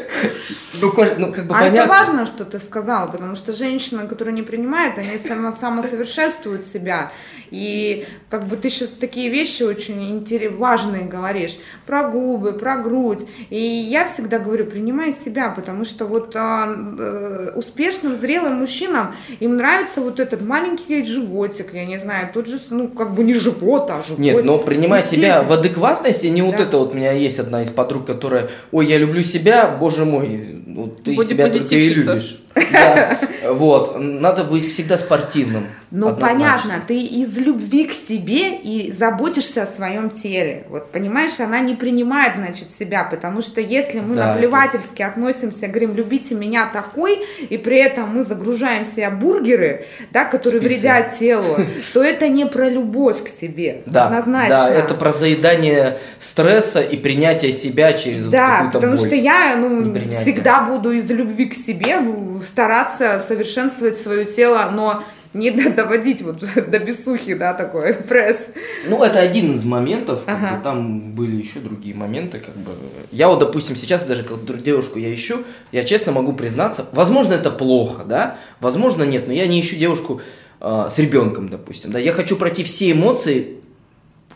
Ну, 0.81 0.93
ну, 1.19 1.33
как 1.33 1.47
бы 1.47 1.55
а 1.55 1.61
понятно. 1.61 1.79
это 1.79 1.89
важно, 1.89 2.27
что 2.27 2.45
ты 2.45 2.59
сказал, 2.59 3.11
потому 3.11 3.37
что 3.37 3.53
женщины, 3.53 4.07
которые 4.07 4.35
не 4.35 4.43
принимают, 4.43 4.99
они 4.99 5.19
само, 5.19 5.53
самосовершенствуют 5.53 6.65
себя. 6.65 7.13
И 7.51 8.07
как 8.29 8.47
бы 8.47 8.57
ты 8.57 8.71
сейчас 8.71 8.91
такие 8.91 9.29
вещи 9.29 9.63
очень 9.63 10.25
важные 10.57 11.05
говоришь. 11.05 11.59
Про 11.87 12.09
губы, 12.09 12.53
про 12.53 12.77
грудь. 12.77 13.27
И 13.51 13.59
я 13.59 14.07
всегда 14.07 14.39
говорю, 14.39 14.67
принимай 14.67 15.13
себя, 15.13 15.51
потому 15.51 15.85
что 15.85 16.07
вот 16.07 16.35
а, 16.37 16.69
э, 16.69 17.53
успешным, 17.57 18.15
зрелым 18.15 18.57
мужчинам 18.57 19.15
им 19.41 19.57
нравится 19.57 20.01
вот 20.01 20.21
этот 20.21 20.43
маленький 20.43 21.05
животик, 21.05 21.75
я 21.75 21.85
не 21.85 21.99
знаю, 21.99 22.31
тот 22.33 22.47
же, 22.47 22.61
ну, 22.71 22.89
как 22.89 23.15
бы 23.15 23.25
не 23.25 23.35
живот, 23.35 23.91
а 23.91 24.03
живот. 24.03 24.19
Нет, 24.19 24.45
но 24.45 24.59
принимай 24.59 25.03
себя 25.03 25.43
в 25.43 25.53
адекватности, 25.53 26.27
не 26.27 26.41
да. 26.41 26.47
вот 26.47 26.61
это 26.61 26.79
вот, 26.79 26.93
у 26.93 26.97
меня 26.97 27.13
есть 27.13 27.39
одна 27.39 27.63
из 27.63 27.71
подруг, 27.71 28.07
которая, 28.07 28.51
ой, 28.73 28.87
я 28.87 28.99
люблю 28.99 29.23
себя, 29.23 29.67
боже 29.69 30.05
мой, 30.05 30.63
ну, 30.75 30.89
ты 30.89 31.17
себя 31.25 31.49
только 31.49 31.75
и 31.75 31.89
любишь. 31.95 32.41
Да. 32.55 33.19
Вот, 33.49 33.99
надо 33.99 34.45
быть 34.45 34.67
всегда 34.71 34.99
спортивным. 34.99 35.67
Ну, 35.91 36.15
понятно, 36.15 36.83
ты 36.87 37.01
из 37.01 37.37
любви 37.39 37.87
к 37.87 37.95
себе 37.95 38.57
и 38.57 38.93
заботишься 38.93 39.63
о 39.63 39.67
своем 39.67 40.11
теле. 40.11 40.65
Вот, 40.69 40.93
понимаешь, 40.93 41.41
она 41.41 41.61
не 41.61 41.75
принимает, 41.75 42.35
значит, 42.37 42.71
себя, 42.71 43.05
потому 43.05 43.43
что 43.43 43.61
если 43.61 44.01
мы 44.01 44.15
да, 44.15 44.29
наплевательски 44.29 45.03
это... 45.03 45.13
относимся, 45.13 45.67
говорим, 45.67 45.95
любите 45.95 46.35
меня 46.35 46.67
такой, 46.73 47.25
и 47.49 47.57
при 47.59 47.79
этом 47.79 48.11
мы 48.15 48.25
загружаем 48.25 48.85
себя 48.85 49.11
бургеры, 49.11 49.85
да, 50.13 50.25
которые 50.25 50.61
Спицы. 50.61 50.75
вредят 50.75 51.19
телу, 51.19 51.57
то 51.93 52.03
это 52.03 52.29
не 52.29 52.47
про 52.47 52.69
любовь 52.69 53.25
к 53.25 53.29
себе, 53.29 53.83
да, 53.87 54.07
однозначно. 54.07 54.55
Да, 54.55 54.75
это 54.75 54.95
про 54.95 55.13
заедание 55.13 55.99
стресса 56.19 56.81
и 56.81 56.97
принятие 56.97 57.53
себя 57.53 57.93
через 57.95 58.27
да, 58.27 58.59
какую-то 58.59 58.79
потому 58.79 58.97
боль. 58.97 59.07
что 59.07 59.17
я, 59.17 59.57
ну, 59.57 59.95
всегда 60.11 60.61
буду 60.61 60.93
из 60.93 61.11
любви 61.11 61.47
к 61.47 61.55
себе 61.55 61.99
стараться 62.43 63.21
совершенствовать 63.21 63.99
свое 63.99 64.25
тело, 64.25 64.71
но 64.73 65.03
не 65.33 65.51
доводить 65.71 66.23
вот 66.23 66.43
до 66.71 66.79
бесухи, 66.79 67.35
да, 67.35 67.55
такой 67.55 67.95
пресс. 68.09 68.49
Ну, 68.87 69.03
это 69.03 69.21
один 69.21 69.57
из 69.57 69.65
моментов, 69.65 70.23
ага. 70.27 70.57
бы, 70.57 70.63
там 70.65 71.13
были 71.13 71.37
еще 71.37 71.61
другие 71.61 71.95
моменты, 71.95 72.39
как 72.39 72.57
бы. 72.57 72.73
Я 73.13 73.29
вот, 73.29 73.39
допустим, 73.39 73.77
сейчас 73.77 74.03
даже 74.03 74.25
как 74.25 74.63
девушку 74.63 74.99
я 74.99 75.15
ищу, 75.15 75.45
я 75.73 75.85
честно 75.85 76.13
могу 76.13 76.33
признаться, 76.33 76.87
возможно, 76.93 77.35
это 77.35 77.51
плохо, 77.51 78.05
да, 78.05 78.39
возможно, 78.61 79.05
нет, 79.05 79.27
но 79.27 79.33
я 79.33 79.47
не 79.47 79.61
ищу 79.61 79.77
девушку 79.77 80.21
э, 80.61 80.89
с 80.91 80.99
ребенком, 80.99 81.49
допустим, 81.49 81.93
да, 81.93 81.99
я 81.99 82.13
хочу 82.13 82.37
пройти 82.37 82.65
все 82.65 82.91
эмоции 82.91 83.60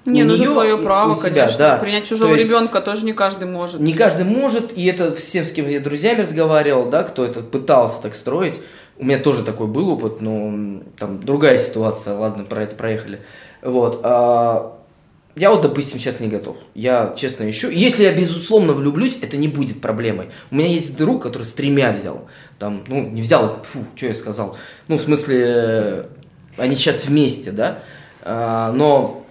не, 0.04 0.22
ну 0.22 0.34
это 0.34 0.44
твое 0.44 0.76
право, 0.78 1.14
себя, 1.14 1.30
конечно. 1.30 1.58
Да. 1.58 1.76
Принять 1.76 2.06
чужого 2.06 2.36
То 2.36 2.42
ребенка 2.42 2.80
тоже 2.80 3.06
не 3.06 3.12
каждый 3.12 3.48
может. 3.48 3.80
Не 3.80 3.94
каждый 3.94 4.24
может, 4.24 4.76
и 4.76 4.84
это 4.86 5.14
всем, 5.14 5.46
с 5.46 5.52
кем 5.52 5.66
я 5.68 5.80
друзьями 5.80 6.22
разговаривал, 6.22 6.90
да, 6.90 7.04
кто 7.04 7.24
это 7.24 7.40
пытался 7.40 8.02
так 8.02 8.14
строить. 8.14 8.60
У 8.98 9.04
меня 9.04 9.18
тоже 9.18 9.42
такой 9.42 9.66
был 9.66 9.90
опыт, 9.90 10.20
но 10.20 10.80
там 10.98 11.20
другая 11.20 11.58
ситуация, 11.58 12.14
ладно, 12.14 12.44
про 12.44 12.62
это 12.62 12.76
проехали. 12.76 13.20
Вот. 13.62 14.00
А, 14.04 14.78
я 15.36 15.50
вот, 15.50 15.62
допустим, 15.62 15.98
сейчас 15.98 16.20
не 16.20 16.28
готов. 16.28 16.56
Я, 16.74 17.12
честно, 17.16 17.48
ищу. 17.48 17.68
Если 17.68 18.04
я, 18.04 18.12
безусловно, 18.12 18.72
влюблюсь, 18.72 19.18
это 19.20 19.36
не 19.36 19.48
будет 19.48 19.80
проблемой. 19.80 20.28
У 20.50 20.56
меня 20.56 20.68
есть 20.68 20.96
друг, 20.96 21.22
который 21.22 21.42
с 21.42 21.52
тремя 21.54 21.90
взял. 21.92 22.28
Там, 22.58 22.84
ну, 22.86 23.02
не 23.02 23.22
взял, 23.22 23.62
фу, 23.64 23.84
что 23.96 24.06
я 24.06 24.14
сказал. 24.14 24.56
Ну, 24.86 24.96
в 24.96 25.00
смысле, 25.00 26.06
они 26.56 26.76
сейчас 26.76 27.06
вместе, 27.06 27.50
да. 27.50 27.80
А, 28.22 28.70
но 28.72 29.23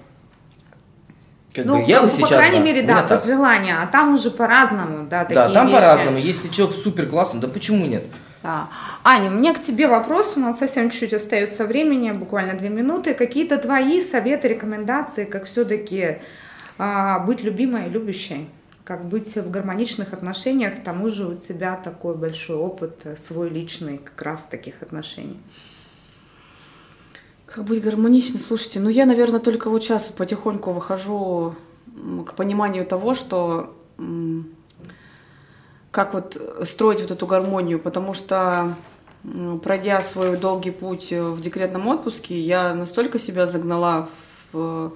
как 1.53 1.65
ну, 1.65 1.81
бы 1.81 1.89
я 1.89 2.01
ну, 2.01 2.09
сейчас, 2.09 2.29
по 2.29 2.35
крайней 2.35 2.57
да, 2.57 2.63
мере, 2.63 2.81
да, 2.81 3.07
без 3.07 3.25
желания, 3.25 3.75
а 3.79 3.85
там 3.85 4.15
уже 4.15 4.31
по-разному, 4.31 5.07
да, 5.07 5.23
такие 5.23 5.35
Да, 5.35 5.53
там 5.53 5.67
вещи. 5.67 5.75
по-разному. 5.75 6.17
Если 6.17 6.47
человек 6.47 6.75
супер 6.75 7.07
классный, 7.07 7.39
да 7.39 7.47
почему 7.47 7.85
нет? 7.85 8.03
Да. 8.41 8.67
Аня, 9.03 9.29
у 9.29 9.35
меня 9.35 9.53
к 9.53 9.61
тебе 9.61 9.87
вопрос, 9.87 10.33
у 10.35 10.39
нас 10.39 10.59
совсем 10.59 10.89
чуть-чуть 10.89 11.13
остается 11.13 11.65
времени, 11.65 12.11
буквально 12.11 12.55
две 12.55 12.69
минуты. 12.69 13.13
Какие-то 13.13 13.57
твои 13.57 14.01
советы, 14.01 14.49
рекомендации, 14.49 15.25
как 15.25 15.45
все-таки 15.45 16.17
а, 16.77 17.19
быть 17.19 17.43
любимой 17.43 17.87
и 17.87 17.89
любящей? 17.89 18.49
Как 18.83 19.05
быть 19.05 19.35
в 19.37 19.49
гармоничных 19.49 20.11
отношениях, 20.11 20.75
к 20.75 20.83
тому 20.83 21.07
же 21.07 21.27
у 21.27 21.35
тебя 21.35 21.79
такой 21.81 22.17
большой 22.17 22.57
опыт, 22.57 22.99
э, 23.05 23.15
свой 23.15 23.49
личный 23.49 23.97
как 23.97 24.21
раз 24.21 24.45
таких 24.49 24.81
отношений. 24.81 25.39
Как 27.53 27.65
быть 27.65 27.83
гармонично? 27.83 28.39
Слушайте, 28.39 28.79
ну 28.79 28.89
я, 28.89 29.05
наверное, 29.05 29.39
только 29.39 29.69
вот 29.69 29.83
сейчас 29.83 30.05
потихоньку 30.05 30.71
выхожу 30.71 31.53
к 32.25 32.33
пониманию 32.33 32.83
того, 32.83 33.13
что 33.13 33.75
как 35.91 36.15
вот 36.15 36.35
строить 36.63 37.01
вот 37.01 37.11
эту 37.11 37.27
гармонию, 37.27 37.79
потому 37.79 38.15
что 38.15 38.73
пройдя 39.61 40.01
свой 40.01 40.35
долгий 40.35 40.71
путь 40.71 41.11
в 41.11 41.39
декретном 41.41 41.87
отпуске, 41.89 42.39
я 42.39 42.73
настолько 42.73 43.19
себя 43.19 43.45
загнала 43.45 44.09
в, 44.51 44.91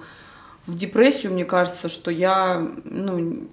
в 0.66 0.76
депрессию, 0.76 1.34
мне 1.34 1.44
кажется, 1.44 1.88
что 1.88 2.10
я 2.10 2.68
ну, 2.82 3.46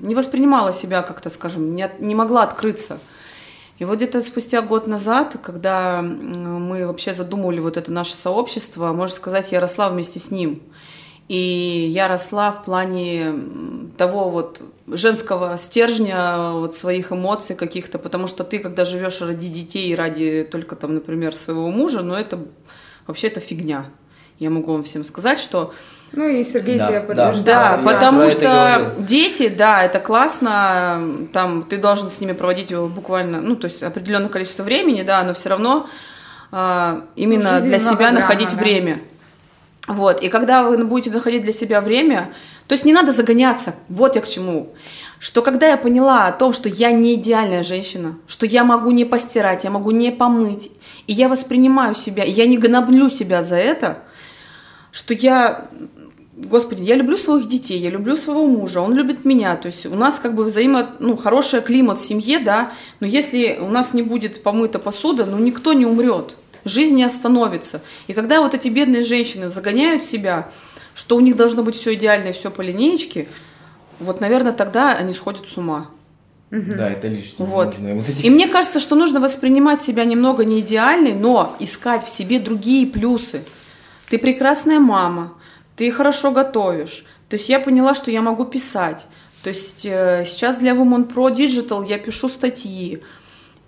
не 0.00 0.14
воспринимала 0.14 0.72
себя 0.72 1.02
как-то, 1.02 1.30
скажем, 1.30 1.74
не, 1.74 1.90
не 1.98 2.14
могла 2.14 2.44
открыться. 2.44 3.00
И 3.82 3.84
вот 3.84 3.96
где-то 3.96 4.22
спустя 4.22 4.62
год 4.62 4.86
назад, 4.86 5.38
когда 5.42 6.02
мы 6.02 6.86
вообще 6.86 7.14
задумывали 7.14 7.58
вот 7.58 7.76
это 7.76 7.90
наше 7.90 8.14
сообщество, 8.14 8.92
можно 8.92 9.16
сказать, 9.16 9.50
я 9.50 9.58
росла 9.58 9.90
вместе 9.90 10.20
с 10.20 10.30
ним. 10.30 10.62
И 11.26 11.90
я 11.92 12.06
росла 12.06 12.52
в 12.52 12.62
плане 12.64 13.34
того 13.98 14.30
вот 14.30 14.62
женского 14.86 15.58
стержня, 15.58 16.52
вот 16.52 16.74
своих 16.74 17.10
эмоций 17.10 17.56
каких-то, 17.56 17.98
потому 17.98 18.28
что 18.28 18.44
ты, 18.44 18.60
когда 18.60 18.84
живешь 18.84 19.20
ради 19.20 19.48
детей 19.48 19.88
и 19.88 19.96
ради 19.96 20.48
только 20.48 20.76
там, 20.76 20.94
например, 20.94 21.34
своего 21.34 21.68
мужа, 21.68 22.02
ну 22.02 22.14
это 22.14 22.38
вообще 23.08 23.26
это 23.26 23.40
фигня. 23.40 23.86
Я 24.42 24.50
могу 24.50 24.72
вам 24.72 24.82
всем 24.82 25.04
сказать, 25.04 25.38
что 25.38 25.72
Ну 26.10 26.26
и 26.26 26.42
Сергей 26.42 26.76
Да, 26.76 26.88
тебя 26.88 27.00
да. 27.00 27.06
подтверждал. 27.06 27.44
да, 27.44 27.70
я 27.76 27.78
потому 27.78 28.28
что 28.28 28.94
дети, 28.98 29.48
да, 29.48 29.84
это 29.84 30.00
классно, 30.00 31.28
там 31.32 31.62
ты 31.62 31.76
должен 31.76 32.10
с 32.10 32.20
ними 32.20 32.32
проводить 32.32 32.74
буквально, 32.74 33.40
ну, 33.40 33.54
то 33.54 33.66
есть 33.66 33.84
определенное 33.84 34.28
количество 34.28 34.64
времени, 34.64 35.04
да, 35.04 35.22
но 35.22 35.32
все 35.32 35.48
равно 35.50 35.86
а, 36.50 37.04
именно 37.14 37.54
Жизнь 37.54 37.66
для 37.66 37.78
себя 37.78 37.90
многогранна, 37.90 38.20
находить 38.20 38.50
да. 38.50 38.56
время. 38.56 39.00
Вот, 39.86 40.20
и 40.20 40.28
когда 40.28 40.64
вы 40.64 40.84
будете 40.84 41.10
находить 41.10 41.42
для 41.42 41.52
себя 41.52 41.80
время, 41.80 42.32
то 42.66 42.72
есть 42.74 42.84
не 42.84 42.92
надо 42.92 43.12
загоняться, 43.12 43.74
вот 43.88 44.16
я 44.16 44.22
к 44.22 44.28
чему. 44.28 44.74
Что 45.20 45.40
когда 45.40 45.68
я 45.68 45.76
поняла 45.76 46.26
о 46.26 46.32
том, 46.32 46.52
что 46.52 46.68
я 46.68 46.90
не 46.90 47.14
идеальная 47.14 47.62
женщина, 47.62 48.16
что 48.26 48.44
я 48.44 48.64
могу 48.64 48.90
не 48.90 49.04
постирать, 49.04 49.62
я 49.62 49.70
могу 49.70 49.92
не 49.92 50.10
помыть, 50.10 50.72
и 51.06 51.12
я 51.12 51.28
воспринимаю 51.28 51.94
себя, 51.94 52.24
и 52.24 52.32
я 52.32 52.46
не 52.46 52.58
гноблю 52.58 53.08
себя 53.08 53.42
за 53.44 53.54
это, 53.54 53.98
что 54.92 55.14
я, 55.14 55.66
господи, 56.36 56.82
я 56.84 56.94
люблю 56.94 57.16
своих 57.16 57.48
детей, 57.48 57.80
я 57.80 57.90
люблю 57.90 58.16
своего 58.16 58.46
мужа, 58.46 58.80
он 58.80 58.94
любит 58.94 59.24
меня, 59.24 59.56
то 59.56 59.66
есть 59.66 59.86
у 59.86 59.94
нас 59.96 60.20
как 60.20 60.34
бы 60.34 60.44
взаимо, 60.44 60.90
ну, 61.00 61.16
хороший 61.16 61.60
климат 61.62 61.98
в 61.98 62.04
семье, 62.06 62.38
да, 62.38 62.72
но 63.00 63.06
если 63.08 63.58
у 63.60 63.68
нас 63.68 63.94
не 63.94 64.02
будет 64.02 64.42
помыта 64.42 64.78
посуда, 64.78 65.24
ну, 65.24 65.38
никто 65.38 65.72
не 65.72 65.86
умрет, 65.86 66.36
жизнь 66.64 66.94
не 66.96 67.04
остановится. 67.04 67.82
И 68.06 68.12
когда 68.12 68.40
вот 68.40 68.54
эти 68.54 68.68
бедные 68.68 69.02
женщины 69.02 69.48
загоняют 69.48 70.04
себя, 70.04 70.50
что 70.94 71.16
у 71.16 71.20
них 71.20 71.36
должно 71.36 71.62
быть 71.62 71.74
все 71.74 71.94
идеально 71.94 72.28
и 72.28 72.32
все 72.32 72.50
по 72.50 72.60
линеечке, 72.60 73.26
вот, 73.98 74.20
наверное, 74.20 74.52
тогда 74.52 74.92
они 74.92 75.12
сходят 75.12 75.46
с 75.48 75.56
ума. 75.56 75.88
Да, 76.50 76.90
это 76.90 77.08
лишнее. 77.08 77.48
Вот. 77.48 77.78
Вот 77.78 78.08
эти- 78.10 78.26
И 78.26 78.28
мне 78.30 78.46
кажется, 78.46 78.78
что 78.78 78.94
нужно 78.94 79.20
воспринимать 79.20 79.80
себя 79.80 80.04
немного 80.04 80.44
не 80.44 80.60
идеальной, 80.60 81.14
но 81.14 81.56
искать 81.60 82.04
в 82.04 82.10
себе 82.10 82.38
другие 82.40 82.86
плюсы. 82.86 83.42
Ты 84.12 84.18
прекрасная 84.18 84.78
мама, 84.78 85.32
ты 85.74 85.90
хорошо 85.90 86.32
готовишь. 86.32 87.06
То 87.30 87.36
есть 87.36 87.48
я 87.48 87.58
поняла, 87.58 87.94
что 87.94 88.10
я 88.10 88.20
могу 88.20 88.44
писать. 88.44 89.06
То 89.42 89.48
есть 89.48 89.86
э, 89.86 90.24
сейчас 90.26 90.58
для 90.58 90.72
Women 90.72 91.10
Pro 91.10 91.34
Digital 91.34 91.88
я 91.88 91.96
пишу 91.96 92.28
статьи. 92.28 93.02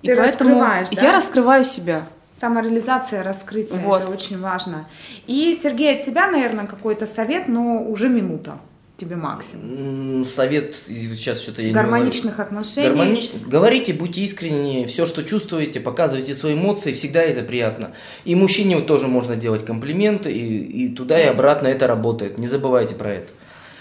И 0.03 0.07
Ты 0.07 0.15
поэтому 0.15 0.61
раскрываешь, 0.61 0.89
да? 0.91 1.01
я 1.01 1.13
раскрываю 1.17 1.65
себя. 1.65 2.07
Самореализация, 2.39 3.23
раскрытие, 3.23 3.79
Вот. 3.79 4.03
это 4.03 4.13
очень 4.13 4.39
важно. 4.39 4.87
И, 5.27 5.59
Сергей, 5.63 5.97
от 5.97 6.05
тебя, 6.05 6.27
наверное, 6.27 6.67
какой-то 6.67 7.07
совет, 7.07 7.49
но 7.49 7.83
уже 7.83 8.11
минута 8.11 8.59
тебе 8.97 9.17
максимум. 9.17 10.25
Совет, 10.25 10.77
сейчас 10.77 11.41
что-то 11.41 11.63
я 11.63 11.69
не 11.69 11.75
Гармоничных 11.75 12.37
говорю. 12.37 12.49
отношений. 12.49 12.89
Гармонично. 12.89 13.39
Говорите, 13.47 13.93
будьте 13.93 14.23
искренни, 14.23 14.87
все, 14.87 15.07
что 15.07 15.25
чувствуете, 15.25 15.81
показывайте 15.81 16.35
свои 16.35 16.55
эмоции, 16.55 16.93
всегда 16.93 17.23
это 17.23 17.43
приятно. 17.43 17.93
И 18.25 18.35
мужчине 18.35 18.81
тоже 18.83 19.09
можно 19.09 19.37
делать 19.37 19.65
комплименты, 19.65 20.33
и, 20.33 20.87
и 20.87 20.95
туда 20.95 21.21
и 21.21 21.27
обратно 21.27 21.67
это 21.69 21.87
работает. 21.87 22.39
Не 22.39 22.47
забывайте 22.47 22.95
про 22.95 23.11
это. 23.11 23.33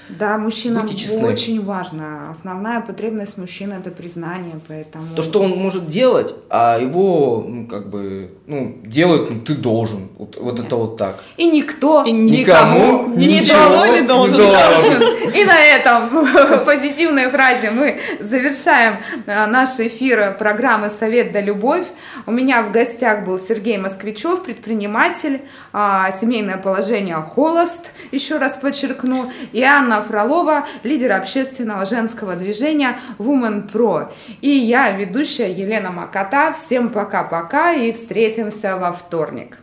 Да, 0.10 0.38
мужчинам 0.38 0.84
Будьте 0.84 0.98
честны. 0.98 1.28
очень 1.28 1.64
важно. 1.64 2.30
Основная 2.32 2.82
потребность 2.82 3.38
мужчины 3.38 3.74
это 3.74 3.90
признание, 3.90 4.60
поэтому. 4.68 5.06
То, 5.16 5.24
что 5.24 5.42
он 5.42 5.52
может 5.52 5.90
делать, 5.90 6.34
а 6.50 6.78
его, 6.78 7.46
ну, 7.48 7.68
как 7.68 7.90
бы, 7.90 8.32
ну, 8.48 8.78
делают, 8.86 9.30
ну, 9.30 9.40
ты 9.42 9.56
должен. 9.56 10.10
Вот, 10.18 10.38
вот 10.40 10.60
это 10.60 10.76
вот 10.76 10.98
так. 10.98 11.24
И 11.38 11.46
никто 11.46 12.04
И 12.04 12.12
никому 12.12 13.08
ничего 13.16 13.86
не 13.96 14.02
должен. 14.02 14.36
не 14.36 14.42
должен. 14.42 15.30
И 15.34 15.44
на 15.46 15.60
этом 15.62 16.64
позитивной 16.66 17.30
фразе 17.30 17.72
мы 17.72 18.00
завершаем 18.20 18.98
а, 19.26 19.48
наш 19.48 19.80
эфир 19.80 20.36
программы 20.38 20.90
«Совет 20.90 21.32
да 21.32 21.42
любовь». 21.42 21.86
У 22.26 22.32
меня 22.32 22.62
в 22.62 22.72
гостях 22.72 23.26
был 23.26 23.40
Сергей 23.40 23.78
Москвичев, 23.78 24.44
предприниматель, 24.44 25.42
а, 25.72 26.12
семейное 26.12 26.58
положение 26.58 27.16
«Холост», 27.16 27.92
еще 28.12 28.38
раз 28.38 28.58
подчеркну, 28.58 29.32
и 29.52 29.62
Анна 29.64 29.93
Фролова, 30.02 30.66
лидер 30.84 31.12
общественного 31.12 31.86
женского 31.86 32.36
движения 32.36 32.98
Women 33.20 33.72
Pro. 33.72 34.12
И 34.42 34.50
я, 34.50 34.92
ведущая 34.92 35.52
Елена 35.52 35.92
Макота. 35.92 36.54
Всем 36.54 36.90
пока-пока 36.90 37.74
и 37.74 37.92
встретимся 37.92 38.78
во 38.78 38.92
вторник. 38.92 39.60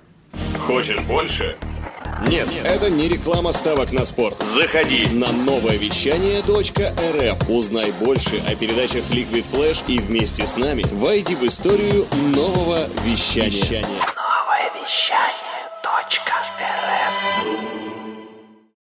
Хочешь 0.67 1.01
больше? 1.01 1.57
Нет. 2.27 2.49
Это 2.65 2.91
не 2.91 3.09
реклама 3.09 3.53
ставок 3.53 3.93
на 3.93 4.05
спорт. 4.05 4.39
Заходи. 4.41 5.07
На 5.13 5.33
новое 5.33 5.77
вещание 5.77 6.41
.рф 6.41 7.49
узнай 7.49 7.93
больше 8.01 8.43
о 8.47 8.55
передачах 8.55 9.05
Liquid 9.11 9.47
Flash 9.51 9.83
и 9.89 9.99
вместе 9.99 10.47
с 10.47 10.57
нами 10.57 10.85
войди 10.93 11.35
в 11.35 11.43
историю 11.45 12.07
нового 12.35 12.87
вещания. 13.05 13.83
Новое 13.83 14.83
вещание. 14.83 15.50